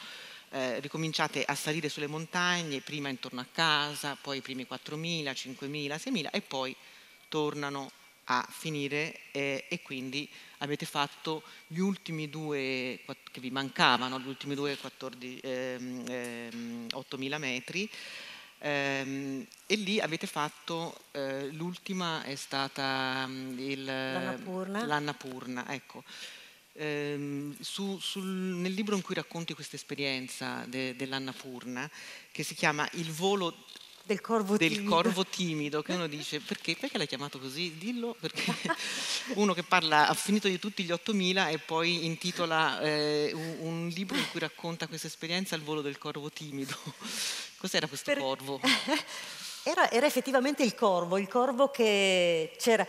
eh, 0.53 0.79
ricominciate 0.79 1.43
a 1.43 1.55
salire 1.55 1.89
sulle 1.89 2.05
montagne, 2.05 2.81
prima 2.81 3.09
intorno 3.09 3.41
a 3.41 3.47
casa, 3.51 4.15
poi 4.21 4.37
i 4.37 4.41
primi 4.41 4.67
4.000, 4.69 5.31
5.000, 5.31 5.95
6.000 5.95 6.29
e 6.31 6.41
poi 6.41 6.75
tornano 7.27 7.91
a 8.25 8.45
finire 8.47 9.19
eh, 9.31 9.65
e 9.67 9.81
quindi 9.81 10.29
avete 10.59 10.85
fatto 10.85 11.41
gli 11.65 11.79
ultimi 11.79 12.29
due 12.29 12.99
che 13.31 13.41
vi 13.41 13.49
mancavano, 13.49 14.19
gli 14.19 14.27
ultimi 14.27 14.53
due 14.53 14.77
14, 14.77 15.39
ehm, 15.39 16.03
ehm, 16.07 16.87
8.000 16.93 17.37
metri 17.39 17.89
ehm, 18.59 19.45
e 19.65 19.75
lì 19.75 19.99
avete 19.99 20.27
fatto, 20.27 21.05
eh, 21.11 21.47
l'ultima 21.51 22.23
è 22.23 22.35
stata 22.35 23.25
mm, 23.27 23.57
l'Annapurna 24.85 25.73
ecco. 25.73 26.03
Ehm, 26.75 27.55
su, 27.59 27.99
sul, 27.99 28.25
nel 28.25 28.73
libro 28.73 28.95
in 28.95 29.01
cui 29.01 29.13
racconti 29.13 29.53
questa 29.53 29.75
esperienza 29.75 30.65
de, 30.67 30.95
dell'Annapurna, 30.95 31.89
che 32.31 32.43
si 32.43 32.55
chiama 32.55 32.87
Il 32.93 33.11
volo 33.11 33.55
del 34.05 34.19
corvo, 34.19 34.57
del 34.57 34.71
timido. 34.71 34.89
corvo 34.89 35.25
timido, 35.25 35.81
che 35.81 35.93
uno 35.93 36.07
dice 36.07 36.39
perché, 36.39 36.75
perché 36.75 36.97
l'hai 36.97 37.07
chiamato 37.07 37.39
così? 37.39 37.77
Dillo, 37.77 38.15
perché 38.19 38.43
uno 39.35 39.53
che 39.53 39.63
parla, 39.63 40.07
ha 40.07 40.13
finito 40.13 40.47
di 40.47 40.59
tutti 40.59 40.83
gli 40.83 40.91
8000 40.91 41.49
e 41.49 41.59
poi 41.59 42.05
intitola 42.05 42.81
eh, 42.81 43.31
un, 43.33 43.55
un, 43.59 43.87
libro 43.87 44.17
in 44.17 44.29
cui 44.31 44.39
racconta 44.39 44.87
questa 44.87 45.07
esperienza, 45.07 45.55
Il 45.55 45.61
volo 45.61 45.81
del 45.81 45.97
corvo 45.97 46.29
timido. 46.29 46.75
Cos'era 47.57 47.87
questo 47.87 48.11
per... 48.11 48.21
corvo? 48.21 48.59
Era, 49.65 49.89
era 49.89 50.05
effettivamente 50.05 50.61
il 50.61 50.75
corvo, 50.75 51.17
il 51.17 51.29
corvo 51.29 51.71
che 51.71 52.53
c'era 52.57 52.85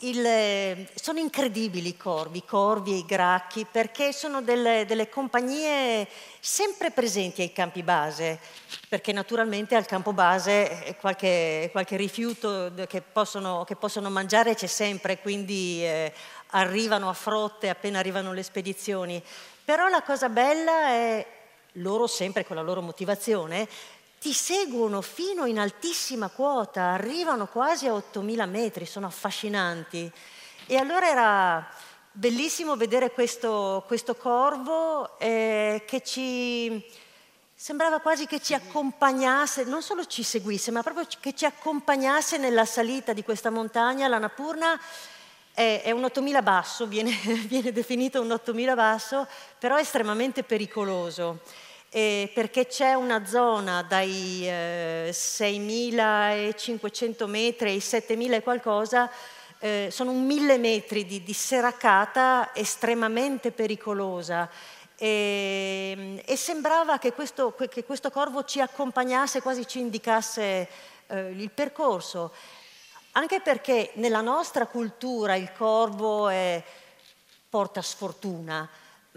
il, 0.00 0.86
sono 0.94 1.18
incredibili 1.18 1.88
i 1.88 1.96
corvi, 1.96 2.38
i 2.38 2.44
corvi 2.44 2.92
e 2.92 2.96
i 2.98 3.04
gracchi, 3.04 3.66
perché 3.70 4.12
sono 4.12 4.42
delle, 4.42 4.84
delle, 4.86 5.08
compagnie 5.08 6.06
sempre 6.38 6.92
presenti 6.92 7.40
ai 7.40 7.52
campi 7.52 7.82
base, 7.82 8.38
perché 8.88 9.12
naturalmente 9.12 9.74
al 9.74 9.86
campo 9.86 10.12
base 10.12 10.96
qualche, 11.00 11.68
qualche 11.72 11.96
rifiuto 11.96 12.72
che 12.86 13.00
possono, 13.00 13.64
che 13.64 13.74
possono, 13.74 14.08
mangiare 14.08 14.54
c'è 14.54 14.66
sempre, 14.66 15.18
quindi 15.18 15.84
eh, 15.84 16.12
arrivano 16.50 17.08
a 17.08 17.14
frotte 17.14 17.68
appena 17.68 17.98
arrivano 17.98 18.32
le 18.32 18.44
spedizioni. 18.44 19.20
Però 19.64 19.88
la 19.88 20.02
cosa 20.02 20.28
bella 20.28 20.88
è 20.90 21.26
loro 21.72 22.06
sempre 22.06 22.44
con 22.44 22.56
la 22.56 22.62
loro 22.62 22.80
motivazione 22.80 23.68
ti 24.20 24.32
seguono 24.32 25.00
fino 25.00 25.46
in 25.46 25.58
altissima 25.58 26.28
quota, 26.28 26.90
arrivano 26.90 27.46
quasi 27.46 27.86
a 27.86 27.94
8000 27.94 28.46
metri, 28.46 28.84
sono 28.84 29.06
affascinanti. 29.06 30.10
E 30.66 30.76
allora 30.76 31.08
era 31.08 31.68
bellissimo 32.10 32.76
vedere 32.76 33.12
questo, 33.12 33.84
questo 33.86 34.16
corvo 34.16 35.18
eh, 35.18 35.84
che 35.86 36.02
ci 36.02 36.84
sembrava 37.54 38.00
quasi 38.00 38.26
che 38.26 38.40
ci 38.40 38.54
accompagnasse, 38.54 39.64
non 39.64 39.82
solo 39.82 40.04
ci 40.04 40.22
seguisse, 40.22 40.70
ma 40.70 40.82
proprio 40.82 41.06
che 41.20 41.34
ci 41.34 41.44
accompagnasse 41.44 42.38
nella 42.38 42.64
salita 42.64 43.12
di 43.12 43.22
questa 43.22 43.50
montagna. 43.50 44.08
La 44.08 44.18
Napurna 44.18 44.78
è, 45.52 45.90
un 45.90 46.04
8000 46.04 46.42
basso, 46.42 46.86
viene, 46.86 47.10
viene 47.46 47.72
definito 47.72 48.20
un 48.20 48.30
8000 48.32 48.74
basso, 48.74 49.26
però 49.58 49.76
estremamente 49.76 50.42
pericoloso 50.42 51.40
eh, 51.90 52.30
perché 52.34 52.66
c'è 52.66 52.92
una 52.94 53.24
zona 53.24 53.82
dai 53.82 54.46
eh, 54.46 55.08
6.500 55.12 57.26
metri 57.26 57.70
ai 57.70 57.78
7.000 57.78 58.32
e 58.34 58.42
qualcosa, 58.42 59.10
eh, 59.58 59.88
sono 59.90 60.10
un 60.10 60.26
mille 60.26 60.58
metri 60.58 61.06
di, 61.06 61.22
di 61.22 61.32
serracata 61.32 62.50
estremamente 62.54 63.52
pericolosa. 63.52 64.50
E, 65.00 66.24
e 66.26 66.36
sembrava 66.36 66.98
che 66.98 67.12
questo, 67.12 67.54
che 67.54 67.84
questo, 67.84 68.10
corvo 68.10 68.42
ci 68.44 68.60
accompagnasse, 68.60 69.40
quasi 69.40 69.64
ci 69.66 69.78
indicasse 69.78 70.68
eh, 71.06 71.30
il 71.30 71.50
percorso, 71.50 72.32
anche 73.12 73.40
perché 73.40 73.92
nella 73.94 74.20
nostra 74.20 74.66
cultura 74.66 75.36
il 75.36 75.52
corvo 75.52 76.28
è, 76.28 76.62
porta 77.48 77.80
sfortuna 77.80 78.68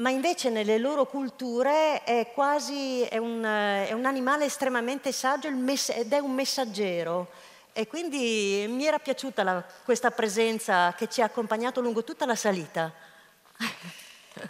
ma 0.02 0.10
invece 0.10 0.50
nelle 0.50 0.80
loro 0.80 1.06
culture 1.06 2.04
è 2.04 2.32
quasi 2.34 3.02
è 3.02 3.18
un, 3.18 3.44
è 3.44 3.94
un 3.94 4.06
animale 4.06 4.46
estremamente 4.46 5.12
saggio 5.12 5.48
ed 5.48 6.12
è 6.12 6.18
un 6.18 6.34
messaggero. 6.34 7.30
E 7.72 7.88
quindi 7.88 8.66
mi 8.68 8.86
era 8.86 9.00
piaciuta 9.00 9.44
la, 9.44 9.64
questa 9.86 10.12
presenza 10.12 10.94
che 10.96 11.08
ci 11.08 11.22
ha 11.22 11.26
accompagnato 11.26 11.80
lungo 11.82 12.04
tutta 12.04 12.26
la 12.26 12.36
salita. 12.36 12.92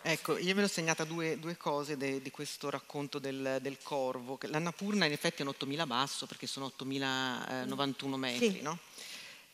Ecco, 0.01 0.37
io 0.37 0.55
me 0.55 0.61
l'ho 0.61 0.67
segnata 0.67 1.03
due, 1.03 1.37
due 1.37 1.57
cose 1.57 1.97
de, 1.97 2.21
di 2.21 2.31
questo 2.31 2.69
racconto 2.69 3.19
del, 3.19 3.57
del 3.61 3.77
corvo. 3.83 4.39
L'Annapurna 4.43 5.05
in 5.05 5.11
effetti 5.11 5.39
è 5.39 5.41
un 5.41 5.49
8000 5.49 5.85
basso 5.85 6.25
perché 6.27 6.47
sono 6.47 6.67
8091 6.67 8.17
metri, 8.17 8.51
sì. 8.51 8.61
no? 8.61 8.79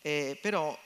eh, 0.02 0.38
però 0.42 0.78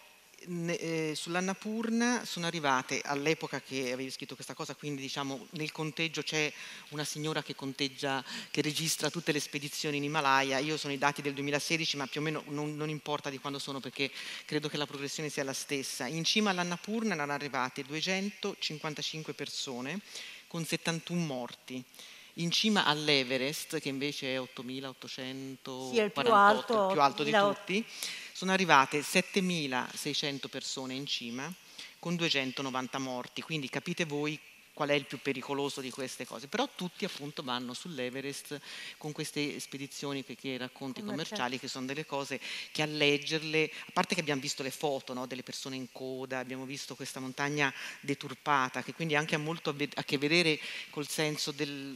eh, 0.47 1.13
sull'Annapurna 1.15 2.25
sono 2.25 2.47
arrivate 2.47 3.01
all'epoca 3.03 3.61
che 3.61 3.91
avevi 3.91 4.09
scritto 4.09 4.35
questa 4.35 4.53
cosa, 4.53 4.75
quindi 4.75 5.01
diciamo 5.01 5.47
nel 5.51 5.71
conteggio 5.71 6.23
c'è 6.23 6.51
una 6.89 7.03
signora 7.03 7.43
che 7.43 7.55
conteggia, 7.55 8.23
che 8.49 8.61
registra 8.61 9.09
tutte 9.09 9.31
le 9.31 9.39
spedizioni 9.39 9.97
in 9.97 10.03
Himalaya, 10.03 10.57
io 10.57 10.77
sono 10.77 10.93
i 10.93 10.97
dati 10.97 11.21
del 11.21 11.33
2016 11.33 11.97
ma 11.97 12.07
più 12.07 12.21
o 12.21 12.23
meno 12.23 12.43
non, 12.47 12.75
non 12.75 12.89
importa 12.89 13.29
di 13.29 13.39
quando 13.39 13.59
sono 13.59 13.79
perché 13.79 14.11
credo 14.45 14.67
che 14.67 14.77
la 14.77 14.85
progressione 14.85 15.29
sia 15.29 15.43
la 15.43 15.53
stessa. 15.53 16.07
In 16.07 16.23
cima 16.23 16.49
all'Annapurna 16.49 17.13
erano 17.13 17.33
arrivate 17.33 17.83
255 17.83 19.33
persone 19.33 19.99
con 20.47 20.65
71 20.65 21.21
morti 21.21 21.83
in 22.35 22.51
cima 22.51 22.85
all'Everest, 22.85 23.79
che 23.79 23.89
invece 23.89 24.33
è 24.33 24.39
8848, 24.39 25.91
sì, 25.91 25.99
è 25.99 26.03
il 26.03 26.11
più 26.11 26.33
alto, 26.33 26.85
il 26.87 26.91
più 26.93 27.01
alto 27.01 27.23
di 27.23 27.31
tutti, 27.31 27.85
sono 28.41 28.53
arrivate 28.53 29.01
7.600 29.01 30.47
persone 30.49 30.95
in 30.95 31.05
cima 31.05 31.53
con 31.99 32.15
290 32.15 32.97
morti, 32.97 33.43
quindi 33.43 33.69
capite 33.69 34.03
voi 34.05 34.39
qual 34.73 34.89
è 34.89 34.93
il 34.93 35.05
più 35.05 35.19
pericoloso 35.19 35.79
di 35.79 35.91
queste 35.91 36.25
cose, 36.25 36.47
però 36.47 36.67
tutti 36.73 37.05
appunto 37.05 37.43
vanno 37.43 37.75
sull'Everest 37.75 38.59
con 38.97 39.11
queste 39.11 39.59
spedizioni 39.59 40.25
che, 40.25 40.57
racconti 40.57 41.01
Come 41.01 41.11
commerciali, 41.11 41.59
che 41.59 41.67
sono 41.67 41.85
delle 41.85 42.07
cose 42.07 42.39
che 42.71 42.81
a 42.81 42.87
leggerle, 42.87 43.71
a 43.89 43.91
parte 43.93 44.15
che 44.15 44.21
abbiamo 44.21 44.41
visto 44.41 44.63
le 44.63 44.71
foto 44.71 45.13
no, 45.13 45.27
delle 45.27 45.43
persone 45.43 45.75
in 45.75 45.91
coda, 45.91 46.39
abbiamo 46.39 46.65
visto 46.65 46.95
questa 46.95 47.19
montagna 47.19 47.71
deturpata, 47.99 48.81
che 48.81 48.95
quindi 48.95 49.15
anche 49.15 49.35
ha 49.35 49.37
molto 49.37 49.69
a, 49.69 49.75
a 49.93 50.03
che 50.03 50.17
vedere 50.17 50.59
col 50.89 51.07
senso 51.07 51.51
del, 51.51 51.95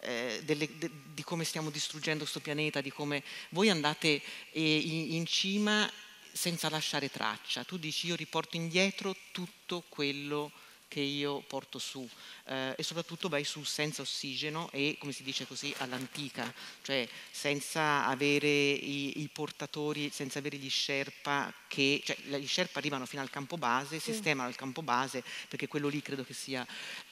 eh, 0.00 0.42
delle, 0.44 0.68
de, 0.78 0.90
di 1.12 1.22
come 1.22 1.44
stiamo 1.44 1.70
distruggendo 1.70 2.20
questo 2.20 2.40
pianeta, 2.40 2.80
di 2.80 2.90
come 2.90 3.22
voi 3.50 3.70
andate 3.70 4.22
eh, 4.52 4.76
in, 4.76 5.14
in 5.14 5.26
cima 5.26 5.90
senza 6.32 6.68
lasciare 6.68 7.10
traccia. 7.10 7.64
Tu 7.64 7.78
dici 7.78 8.06
io 8.06 8.14
riporto 8.16 8.56
indietro 8.56 9.14
tutto 9.32 9.84
quello 9.88 10.52
che 10.88 11.00
io 11.00 11.40
porto 11.40 11.78
su 11.78 12.08
eh, 12.44 12.74
e 12.76 12.82
soprattutto 12.82 13.28
vai 13.28 13.44
su 13.44 13.62
senza 13.62 14.00
ossigeno 14.00 14.70
e 14.72 14.96
come 14.98 15.12
si 15.12 15.22
dice 15.22 15.46
così 15.46 15.72
all'antica, 15.78 16.52
cioè 16.82 17.06
senza 17.30 18.06
avere 18.06 18.48
i, 18.48 19.20
i 19.20 19.28
portatori, 19.28 20.10
senza 20.10 20.38
avere 20.38 20.56
gli 20.56 20.70
sherpa 20.70 21.52
che, 21.68 22.00
cioè 22.02 22.16
gli 22.38 22.46
sherpa 22.46 22.78
arrivano 22.78 23.04
fino 23.04 23.20
al 23.20 23.30
campo 23.30 23.58
base, 23.58 24.00
sì. 24.00 24.12
sistemano 24.12 24.48
il 24.48 24.56
campo 24.56 24.82
base 24.82 25.22
perché 25.48 25.68
quello 25.68 25.88
lì 25.88 26.00
credo 26.00 26.24
che 26.24 26.32
sia 26.32 26.66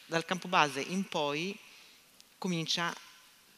dal 0.07 0.25
campo 0.25 0.49
base 0.49 0.81
in 0.81 1.07
poi 1.07 1.57
comincia 2.39 2.95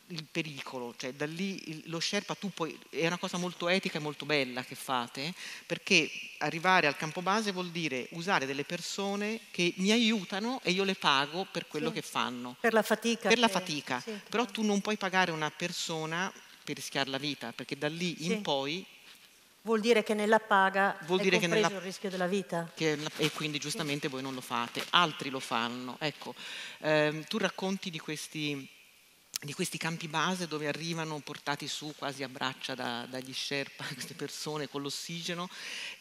il 0.09 0.25
pericolo, 0.25 0.95
cioè 0.97 1.13
da 1.13 1.27
lì 1.27 1.83
lo 1.89 2.01
Sherpa 2.01 2.35
tu 2.35 2.51
puoi, 2.51 2.79
è 2.91 3.07
una 3.07 3.19
cosa 3.19 3.37
molto 3.37 3.69
etica 3.69 3.99
e 3.99 4.01
molto 4.01 4.25
bella 4.25 4.65
che 4.65 4.75
fate, 4.75 5.35
perché 5.67 6.11
arrivare 6.39 6.87
al 6.87 6.97
campo 6.97 7.21
base 7.21 7.53
vuol 7.53 7.71
dire 7.71 8.09
usare 8.13 8.47
delle 8.47 8.65
persone 8.65 9.41
che 9.51 9.75
mi 9.77 9.91
aiutano 9.91 10.61
e 10.63 10.71
io 10.71 10.85
le 10.85 10.95
pago 10.95 11.47
per 11.51 11.67
quello 11.67 11.89
sì, 11.89 11.95
che 11.95 12.03
fanno. 12.03 12.57
Per 12.61 12.73
la 12.73 12.83
fatica. 12.83 13.29
Per 13.29 13.35
che, 13.35 13.41
la 13.41 13.49
fatica, 13.49 14.01
sì, 14.01 14.19
però 14.29 14.47
tu 14.47 14.63
non 14.63 14.81
puoi 14.81 14.97
pagare 14.97 15.31
una 15.31 15.51
persona 15.51 16.33
per 16.65 16.77
rischiare 16.77 17.11
la 17.11 17.19
vita, 17.19 17.53
perché 17.53 17.77
da 17.77 17.89
lì 17.89 18.17
sì. 18.17 18.33
in 18.33 18.43
poi 18.43 18.85
Vuol 19.69 19.81
dire 19.81 20.03
che 20.03 20.15
nella 20.15 20.39
paga 20.39 20.97
vuol 21.03 21.21
dire 21.21 21.37
che 21.39 21.47
nella, 21.47 21.69
il 21.69 21.81
rischio 21.81 22.09
della 22.09 22.27
vita. 22.27 22.71
Che, 22.75 22.99
e 23.19 23.31
quindi 23.33 23.59
giustamente 23.59 24.09
voi 24.09 24.23
non 24.23 24.33
lo 24.33 24.41
fate, 24.41 24.83
altri 24.93 25.29
lo 25.29 25.41
fanno. 25.41 25.97
Ecco, 26.01 26.35
ehm, 26.79 27.25
tu 27.25 27.37
racconti 27.37 27.91
di 27.91 27.99
questi 27.99 28.67
di 29.41 29.53
questi 29.53 29.79
campi 29.79 30.09
base 30.09 30.49
dove 30.49 30.67
arrivano 30.67 31.21
portati 31.21 31.69
su 31.69 31.95
quasi 31.97 32.25
a 32.25 32.29
braccia 32.29 32.75
da, 32.75 33.07
dagli 33.09 33.33
Sherpa 33.33 33.85
queste 33.95 34.15
persone 34.15 34.69
con 34.69 34.83
l'ossigeno 34.83 35.49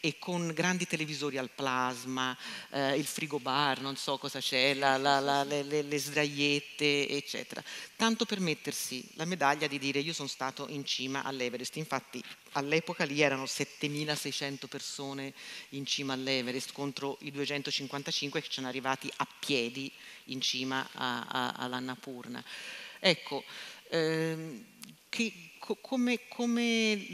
e 0.00 0.18
con 0.18 0.52
grandi 0.52 0.86
televisori 0.86 1.38
al 1.38 1.50
plasma, 1.50 2.36
eh, 2.70 2.96
il 2.96 3.06
frigobar, 3.06 3.80
non 3.80 3.96
so 3.96 4.18
cosa 4.18 4.40
c'è, 4.40 4.74
la, 4.74 4.96
la, 4.96 5.20
la, 5.20 5.44
le, 5.44 5.62
le, 5.62 5.82
le 5.82 5.98
sdraiette, 5.98 7.08
eccetera. 7.08 7.62
Tanto 7.94 8.24
per 8.24 8.40
mettersi 8.40 9.08
la 9.14 9.24
medaglia 9.24 9.68
di 9.68 9.78
dire 9.78 10.00
io 10.00 10.12
sono 10.12 10.28
stato 10.28 10.66
in 10.68 10.84
cima 10.84 11.22
all'Everest. 11.22 11.76
Infatti 11.76 12.22
all'epoca 12.52 13.04
lì 13.04 13.20
erano 13.20 13.46
7600 13.46 14.66
persone 14.66 15.32
in 15.70 15.86
cima 15.86 16.12
all'Everest 16.12 16.72
contro 16.72 17.18
i 17.20 17.30
255 17.30 18.40
che 18.40 18.46
ci 18.48 18.54
sono 18.54 18.66
arrivati 18.66 19.08
a 19.18 19.26
piedi 19.38 19.92
in 20.24 20.40
cima 20.40 20.88
all'Annapurna. 20.92 22.44
Ecco, 23.00 23.44
ehm, 23.90 24.64
che, 25.08 25.50
co, 25.58 25.76
come, 25.76 26.28
come, 26.28 27.06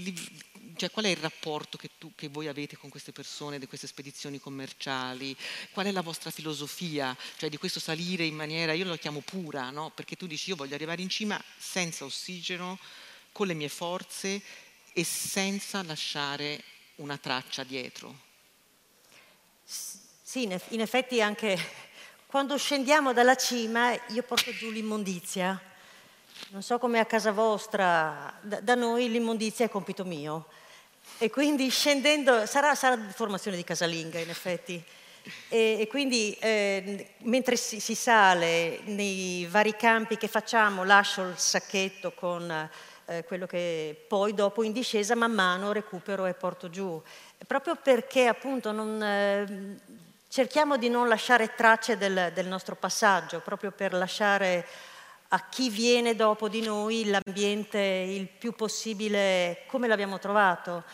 cioè, 0.76 0.90
qual 0.90 1.04
è 1.04 1.08
il 1.08 1.16
rapporto 1.16 1.76
che, 1.76 1.90
tu, 1.98 2.12
che, 2.14 2.28
voi 2.28 2.48
avete 2.48 2.76
con 2.76 2.90
queste 2.90 3.12
persone, 3.12 3.58
di 3.58 3.66
queste 3.66 3.86
spedizioni 3.86 4.38
commerciali? 4.38 5.36
Qual 5.70 5.86
è 5.86 5.90
la 5.92 6.00
vostra 6.00 6.30
filosofia? 6.30 7.16
Cioè 7.36 7.48
di 7.48 7.56
questo 7.56 7.80
salire 7.80 8.24
in 8.24 8.34
maniera, 8.34 8.72
io 8.72 8.84
lo 8.84 8.96
chiamo 8.96 9.20
pura, 9.20 9.70
no? 9.70 9.90
perché 9.94 10.16
tu 10.16 10.26
dici 10.26 10.50
io 10.50 10.56
voglio 10.56 10.74
arrivare 10.74 11.02
in 11.02 11.08
cima 11.08 11.42
senza 11.56 12.04
ossigeno, 12.04 12.78
con 13.32 13.46
le 13.46 13.54
mie 13.54 13.68
forze 13.68 14.40
e 14.92 15.04
senza 15.04 15.82
lasciare 15.82 16.62
una 16.96 17.18
traccia 17.18 17.64
dietro. 17.64 18.32
Sì, 19.64 20.42
in 20.42 20.80
effetti 20.80 21.20
anche 21.20 21.58
quando 22.26 22.56
scendiamo 22.58 23.12
dalla 23.12 23.36
cima 23.36 23.92
io 24.08 24.22
porto 24.22 24.52
giù 24.52 24.70
l'immondizia 24.70 25.60
non 26.50 26.62
so 26.62 26.78
come 26.78 26.98
a 26.98 27.04
casa 27.04 27.32
vostra, 27.32 28.32
da, 28.40 28.60
da 28.60 28.74
noi 28.74 29.10
l'immondizia 29.10 29.64
è 29.64 29.70
compito 29.70 30.04
mio. 30.04 30.46
E 31.18 31.30
quindi 31.30 31.68
scendendo, 31.68 32.46
sarà, 32.46 32.74
sarà 32.74 32.98
formazione 33.10 33.56
di 33.56 33.64
casalinga 33.64 34.18
in 34.18 34.30
effetti. 34.30 34.82
E, 35.48 35.78
e 35.80 35.86
quindi 35.86 36.36
eh, 36.40 37.14
mentre 37.18 37.56
si, 37.56 37.80
si, 37.80 37.94
sale 37.94 38.80
nei 38.84 39.46
vari 39.46 39.74
campi 39.76 40.16
che 40.16 40.28
facciamo, 40.28 40.84
lascio 40.84 41.22
il 41.22 41.38
sacchetto 41.38 42.12
con 42.12 42.68
eh, 43.06 43.24
quello 43.24 43.46
che 43.46 44.04
poi 44.06 44.34
dopo 44.34 44.62
in 44.62 44.72
discesa 44.72 45.14
man 45.14 45.32
mano 45.32 45.72
recupero 45.72 46.26
e 46.26 46.34
porto 46.34 46.68
giù. 46.68 47.00
Proprio 47.46 47.76
perché 47.76 48.26
appunto 48.26 48.72
non, 48.72 49.02
eh, 49.02 49.78
cerchiamo 50.28 50.76
di 50.76 50.88
non 50.88 51.08
lasciare 51.08 51.54
tracce 51.54 51.96
del, 51.96 52.32
del 52.34 52.46
nostro 52.46 52.74
passaggio, 52.74 53.40
proprio 53.40 53.70
per 53.70 53.94
lasciare 53.94 54.66
a 55.28 55.48
chi 55.48 55.68
viene 55.70 56.14
dopo 56.14 56.48
di 56.48 56.60
noi 56.60 57.06
l'ambiente 57.06 57.78
il 57.78 58.28
più 58.28 58.52
possibile 58.52 59.62
come 59.66 59.88
l'abbiamo 59.88 60.18
trovato. 60.18 60.84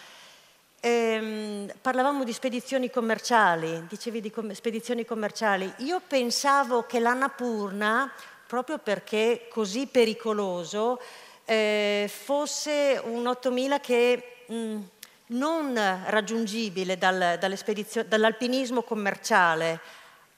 Ehm, 0.82 1.70
parlavamo 1.82 2.24
di 2.24 2.32
spedizioni 2.32 2.88
commerciali, 2.88 3.86
dicevi 3.86 4.20
di 4.22 4.30
com- 4.30 4.52
spedizioni 4.52 5.04
commerciali. 5.04 5.70
Io 5.78 6.00
pensavo 6.06 6.84
che 6.84 7.00
l'Annapurna, 7.00 8.10
proprio 8.46 8.78
perché 8.78 9.46
così 9.50 9.86
pericoloso, 9.86 10.98
eh, 11.44 12.10
fosse 12.10 13.00
un 13.04 13.26
8000 13.26 13.80
che 13.80 14.44
mh, 14.46 14.54
mm, 14.54 14.82
non 15.26 16.02
raggiungibile 16.06 16.96
dal, 16.96 17.38
dall'alpinismo 17.38 18.82
commerciale. 18.82 19.80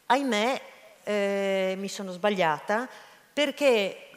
Ahimè, 0.06 0.60
eh, 1.04 1.74
mi 1.78 1.88
sono 1.88 2.10
sbagliata 2.10 2.88
perché 3.32 4.10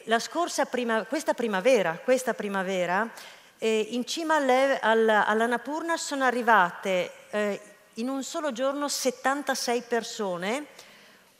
prima, 0.66 1.04
questa 1.04 1.34
primavera, 1.34 1.98
questa 2.02 2.34
primavera 2.34 3.10
eh, 3.58 3.88
in 3.90 4.04
cima 4.04 4.36
alle, 4.36 4.78
alla, 4.80 5.26
all'Annapurna 5.26 5.96
sono 5.96 6.24
arrivate 6.24 7.10
eh, 7.30 7.60
in 7.94 8.08
un 8.08 8.22
solo 8.22 8.52
giorno 8.52 8.88
76 8.88 9.82
persone. 9.82 10.66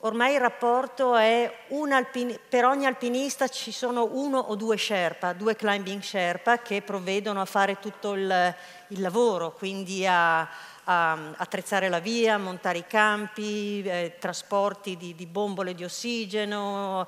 Ormai 0.01 0.35
il 0.35 0.41
rapporto 0.41 1.17
è 1.17 1.65
alpin- 1.91 2.39
per 2.49 2.65
ogni 2.65 2.87
alpinista 2.87 3.49
ci 3.49 3.73
sono 3.73 4.09
uno 4.13 4.39
o 4.39 4.55
due 4.55 4.77
Sherpa, 4.77 5.33
due 5.33 5.57
climbing 5.57 6.03
Sherpa 6.03 6.59
che 6.59 6.83
provvedono 6.83 7.41
a 7.41 7.47
fare 7.47 7.79
tutto 7.79 8.15
il, 8.15 8.55
il 8.89 9.01
lavoro, 9.01 9.53
quindi 9.53 10.07
a, 10.07 10.49
a 10.85 11.19
attrezzare 11.37 11.89
la 11.89 11.99
via, 11.99 12.39
montare 12.39 12.79
i 12.79 12.87
campi, 12.87 13.83
eh, 13.83 14.17
trasporti 14.19 14.97
di, 14.97 15.15
di, 15.15 15.27
bombole 15.27 15.75
di 15.75 15.83
ossigeno, 15.83 17.07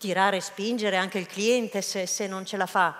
tirare 0.00 0.38
e 0.38 0.40
spingere 0.40 0.96
anche 0.96 1.18
il 1.18 1.26
cliente 1.26 1.82
se, 1.82 2.06
se 2.06 2.26
non 2.26 2.46
ce 2.46 2.56
la 2.56 2.64
fa. 2.64 2.98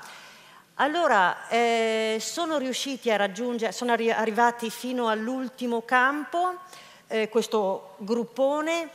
Allora, 0.75 1.49
eh, 1.49 2.19
sono 2.21 2.59
riusciti 2.59 3.11
a 3.11 3.17
raggiungere, 3.17 3.73
sono 3.73 3.93
arri- 3.93 4.11
arrivati 4.11 4.69
fino 4.69 5.09
all'ultimo 5.09 5.83
campo, 5.83 6.59
eh, 7.07 7.31
questo 7.31 7.95
gruppone, 7.99 8.91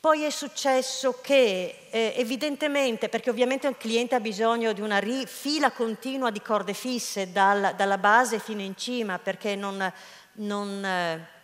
poi 0.00 0.24
è 0.24 0.30
successo 0.30 1.18
che 1.20 1.86
eh, 1.90 2.14
evidentemente, 2.16 3.08
perché 3.08 3.30
ovviamente 3.30 3.68
il 3.68 3.76
cliente 3.76 4.16
ha 4.16 4.20
bisogno 4.20 4.72
di 4.72 4.80
una 4.80 4.98
ri- 4.98 5.26
fila 5.26 5.70
continua 5.70 6.30
di 6.30 6.42
corde 6.42 6.74
fisse 6.74 7.30
dal, 7.30 7.74
dalla 7.76 7.98
base 7.98 8.40
fino 8.40 8.62
in 8.62 8.76
cima, 8.76 9.18
perché 9.18 9.54
non, 9.54 9.92
non 10.34 10.84
eh, 10.84 11.37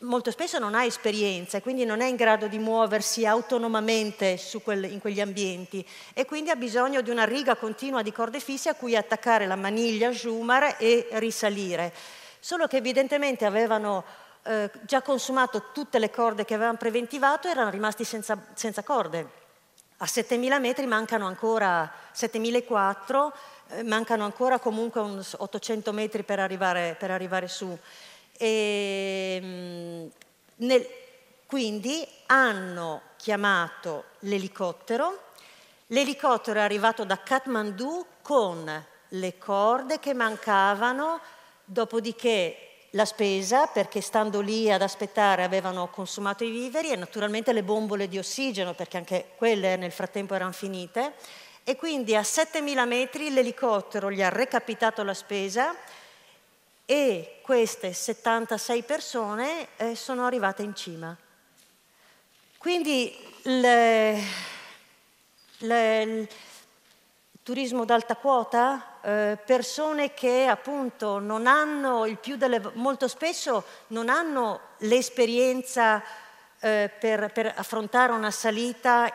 molto 0.00 0.30
spesso 0.30 0.58
non 0.58 0.74
ha 0.74 0.84
esperienza 0.84 1.56
e 1.56 1.62
quindi 1.62 1.84
non 1.84 2.00
è 2.00 2.06
in 2.06 2.16
grado 2.16 2.48
di 2.48 2.58
muoversi 2.58 3.24
autonomamente 3.24 4.38
quel, 4.62 4.84
in 4.84 5.00
quegli 5.00 5.20
ambienti 5.20 5.86
e 6.12 6.24
quindi 6.26 6.50
ha 6.50 6.56
bisogno 6.56 7.00
di 7.00 7.10
una 7.10 7.24
riga 7.24 7.56
continua 7.56 8.02
di 8.02 8.12
corde 8.12 8.40
fisse 8.40 8.68
a 8.68 8.74
cui 8.74 8.94
attaccare 8.94 9.46
la 9.46 9.56
maniglia 9.56 10.10
Jumar 10.10 10.76
e 10.78 11.08
risalire. 11.12 11.92
Solo 12.38 12.66
che 12.66 12.76
evidentemente 12.76 13.44
avevano 13.44 14.04
eh, 14.42 14.70
già 14.82 15.02
consumato 15.02 15.70
tutte 15.72 15.98
le 15.98 16.10
corde 16.10 16.44
che 16.44 16.54
avevano 16.54 16.76
preventivato 16.76 17.48
e 17.48 17.50
erano 17.50 17.70
rimasti 17.70 18.04
senza, 18.04 18.38
senza 18.54 18.82
corde. 18.82 19.44
A 19.98 20.06
7000 20.06 20.58
metri 20.58 20.86
mancano 20.86 21.26
ancora 21.26 21.90
7004, 22.12 23.32
eh, 23.68 23.82
mancano 23.82 24.24
ancora 24.24 24.58
comunque 24.58 25.00
800 25.00 25.92
metri 25.92 26.22
per 26.22 26.38
arrivare, 26.38 26.96
per 26.98 27.10
arrivare 27.10 27.48
su. 27.48 27.76
E, 28.38 29.38
ehm, 29.42 30.10
nel, 30.56 30.86
quindi 31.46 32.06
hanno 32.26 33.02
chiamato 33.16 34.04
l'elicottero, 34.20 35.30
l'elicottero 35.88 36.58
è 36.58 36.62
arrivato 36.62 37.04
da 37.04 37.22
Kathmandu 37.22 38.06
con 38.22 38.84
le 39.10 39.38
corde 39.38 39.98
che 40.00 40.14
mancavano, 40.14 41.20
dopodiché 41.64 42.66
la 42.90 43.04
spesa, 43.04 43.66
perché 43.66 44.00
stando 44.00 44.40
lì 44.40 44.70
ad 44.72 44.82
aspettare 44.82 45.44
avevano 45.44 45.88
consumato 45.88 46.44
i 46.44 46.50
viveri 46.50 46.90
e 46.90 46.96
naturalmente 46.96 47.52
le 47.52 47.62
bombole 47.62 48.08
di 48.08 48.18
ossigeno, 48.18 48.74
perché 48.74 48.96
anche 48.96 49.26
quelle 49.36 49.76
nel 49.76 49.92
frattempo 49.92 50.34
erano 50.34 50.52
finite. 50.52 51.14
E 51.62 51.76
quindi 51.76 52.14
a 52.14 52.22
7000 52.22 52.84
metri 52.84 53.30
l'elicottero 53.30 54.10
gli 54.10 54.22
ha 54.22 54.28
recapitato 54.28 55.02
la 55.02 55.14
spesa 55.14 55.74
e 56.86 57.40
queste 57.42 57.92
76 57.92 58.82
persone 58.84 59.68
eh, 59.76 59.96
sono 59.96 60.24
arrivate 60.24 60.62
in 60.62 60.74
cima. 60.74 61.14
Quindi 62.56 63.14
le, 63.42 64.22
le, 65.58 66.02
il 66.02 66.28
turismo 67.42 67.84
d'alta 67.84 68.16
quota, 68.16 69.00
eh, 69.02 69.38
persone 69.44 70.14
che 70.14 70.46
appunto 70.46 71.18
non 71.18 71.46
hanno 71.46 72.06
il 72.06 72.18
più 72.18 72.36
delle 72.36 72.60
molto 72.74 73.08
spesso 73.08 73.64
non 73.88 74.08
hanno 74.08 74.60
l'esperienza 74.78 76.02
eh, 76.58 76.90
per, 76.98 77.30
per 77.32 77.52
affrontare 77.56 78.12
una 78.12 78.30
salita 78.30 79.12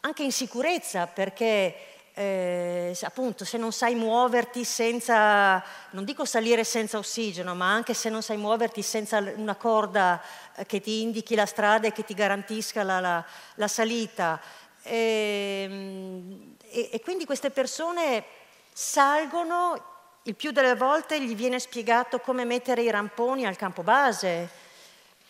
anche 0.00 0.22
in 0.22 0.32
sicurezza, 0.32 1.06
perché 1.06 1.99
eh, 2.20 2.94
appunto 3.00 3.46
se 3.46 3.56
non 3.56 3.72
sai 3.72 3.94
muoverti 3.94 4.62
senza, 4.62 5.64
non 5.92 6.04
dico 6.04 6.26
salire 6.26 6.64
senza 6.64 6.98
ossigeno, 6.98 7.54
ma 7.54 7.72
anche 7.72 7.94
se 7.94 8.10
non 8.10 8.22
sai 8.22 8.36
muoverti 8.36 8.82
senza 8.82 9.18
una 9.36 9.54
corda 9.54 10.20
eh, 10.54 10.66
che 10.66 10.80
ti 10.82 11.00
indichi 11.00 11.34
la 11.34 11.46
strada 11.46 11.86
e 11.86 11.92
che 11.92 12.04
ti 12.04 12.12
garantisca 12.12 12.82
la, 12.82 13.00
la, 13.00 13.24
la 13.54 13.68
salita. 13.68 14.38
E, 14.82 15.62
ehm, 15.64 16.56
e, 16.68 16.90
e 16.92 17.00
quindi 17.00 17.24
queste 17.24 17.48
persone 17.48 18.22
salgono, 18.70 19.82
il 20.24 20.34
più 20.34 20.50
delle 20.50 20.74
volte 20.74 21.22
gli 21.22 21.34
viene 21.34 21.58
spiegato 21.58 22.18
come 22.20 22.44
mettere 22.44 22.82
i 22.82 22.90
ramponi 22.90 23.46
al 23.46 23.56
campo 23.56 23.82
base. 23.82 24.48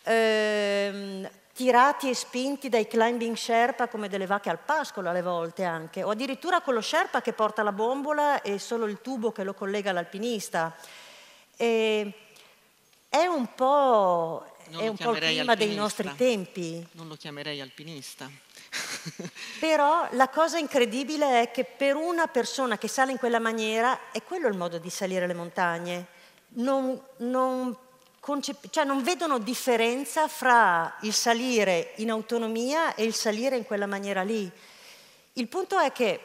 Eh, 0.02 1.30
tirati 1.60 2.08
e 2.08 2.14
spinti 2.14 2.70
dai 2.70 2.86
climbing 2.86 3.36
Sherpa 3.36 3.86
come 3.86 4.08
delle 4.08 4.24
vacche 4.24 4.48
al 4.48 4.58
pascolo 4.58 5.10
alle 5.10 5.20
volte 5.20 5.62
anche, 5.62 6.02
o 6.02 6.08
addirittura 6.08 6.62
con 6.62 6.72
lo 6.72 6.80
Sherpa 6.80 7.20
che 7.20 7.34
porta 7.34 7.62
la 7.62 7.72
bombola 7.72 8.40
e 8.40 8.58
solo 8.58 8.86
il 8.86 9.02
tubo 9.02 9.30
che 9.30 9.44
lo 9.44 9.52
collega 9.52 9.90
all'alpinista. 9.90 10.74
E 11.58 12.14
è 13.10 13.26
un 13.26 13.54
po', 13.54 14.54
è 14.70 14.88
un 14.88 14.96
po' 14.96 15.10
il 15.10 15.18
clima 15.18 15.52
alpinista. 15.52 15.54
dei 15.54 15.74
nostri 15.74 16.14
tempi. 16.16 16.86
Non 16.92 17.08
lo 17.08 17.16
chiamerei 17.16 17.60
alpinista. 17.60 18.30
Però 19.60 20.08
la 20.12 20.30
cosa 20.30 20.56
incredibile 20.56 21.42
è 21.42 21.50
che 21.50 21.64
per 21.64 21.94
una 21.94 22.26
persona 22.26 22.78
che 22.78 22.88
sale 22.88 23.12
in 23.12 23.18
quella 23.18 23.38
maniera 23.38 24.10
è 24.12 24.22
quello 24.22 24.48
il 24.48 24.56
modo 24.56 24.78
di 24.78 24.88
salire 24.88 25.26
le 25.26 25.34
montagne. 25.34 26.06
Non, 26.52 26.98
non, 27.18 27.76
concep- 28.20 28.68
cioè 28.70 28.84
non 28.84 29.02
vedono 29.02 29.38
differenza 29.38 30.28
fra 30.28 30.96
il 31.00 31.12
salire 31.12 31.94
in 31.96 32.10
autonomia 32.10 32.94
e 32.94 33.04
il 33.04 33.14
salire 33.14 33.56
in 33.56 33.64
quella 33.64 33.86
maniera 33.86 34.22
lì. 34.22 34.48
Il 35.34 35.48
punto 35.48 35.78
è 35.78 35.90
che 35.90 36.20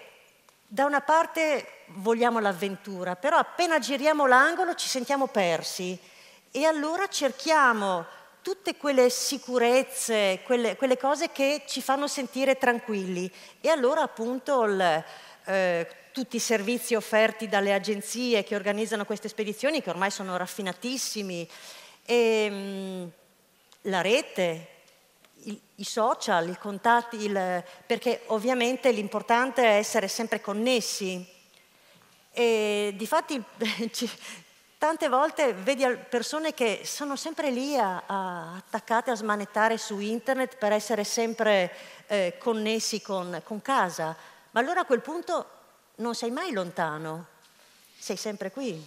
da 0.67 0.85
una 0.85 1.01
parte 1.01 1.83
vogliamo 1.87 2.39
l'avventura, 2.39 3.15
però 3.15 3.37
appena 3.37 3.79
giriamo 3.79 4.27
l'angolo 4.27 4.75
ci 4.75 4.87
sentiamo 4.87 5.27
persi 5.27 5.97
e 6.51 6.65
allora 6.65 7.07
cerchiamo 7.07 8.05
tutte 8.41 8.75
quelle 8.75 9.09
sicurezze, 9.09 10.41
quelle, 10.43 10.75
quelle, 10.75 10.97
cose 10.97 11.31
che 11.31 11.63
ci 11.65 11.81
fanno 11.81 12.07
sentire 12.07 12.57
tranquilli. 12.57 13.31
E 13.59 13.69
allora 13.69 14.01
appunto 14.01 14.63
il, 14.65 15.03
eh, 15.45 15.87
tutti 16.11 16.35
i 16.35 16.39
servizi 16.39 16.93
offerti 16.93 17.47
dalle 17.47 17.73
agenzie 17.73 18.43
che 18.43 18.55
organizzano 18.55 19.03
queste 19.05 19.29
spedizioni, 19.29 19.81
che 19.81 19.89
ormai 19.89 20.11
sono 20.11 20.37
raffinatissimi, 20.37 21.49
e, 22.05 22.49
mh, 22.49 22.55
mm, 22.55 23.07
la 23.83 24.01
rete, 24.01 24.67
i, 25.43 25.83
social, 25.83 26.49
i 26.49 26.57
contatti, 26.57 27.17
il, 27.17 27.63
perché 27.85 28.21
ovviamente 28.27 28.91
l'importante 28.91 29.61
è 29.63 29.77
essere 29.77 30.07
sempre 30.07 30.41
connessi. 30.41 31.33
E 32.31 32.93
difatti 32.95 33.41
Tante 34.77 35.07
volte 35.07 35.53
vedi 35.53 35.83
persone 36.09 36.53
che 36.53 36.81
sono 36.83 37.15
sempre 37.15 37.49
lì 37.49 37.75
a, 37.77 38.03
a, 38.05 38.55
attaccate 38.57 39.09
a 39.09 39.15
smanettare 39.15 39.77
su 39.77 39.99
internet 39.99 40.57
per 40.57 40.73
essere 40.73 41.03
sempre 41.03 41.73
eh, 42.07 42.35
connessi 42.37 43.01
con, 43.01 43.41
con 43.43 43.61
casa, 43.61 44.15
ma 44.51 44.59
allora 44.59 44.81
a 44.81 44.85
quel 44.85 45.01
punto 45.01 45.49
non 45.95 46.13
sei 46.13 46.29
mai 46.29 46.51
lontano, 46.51 47.25
sei 47.97 48.17
sempre 48.17 48.51
qui. 48.51 48.79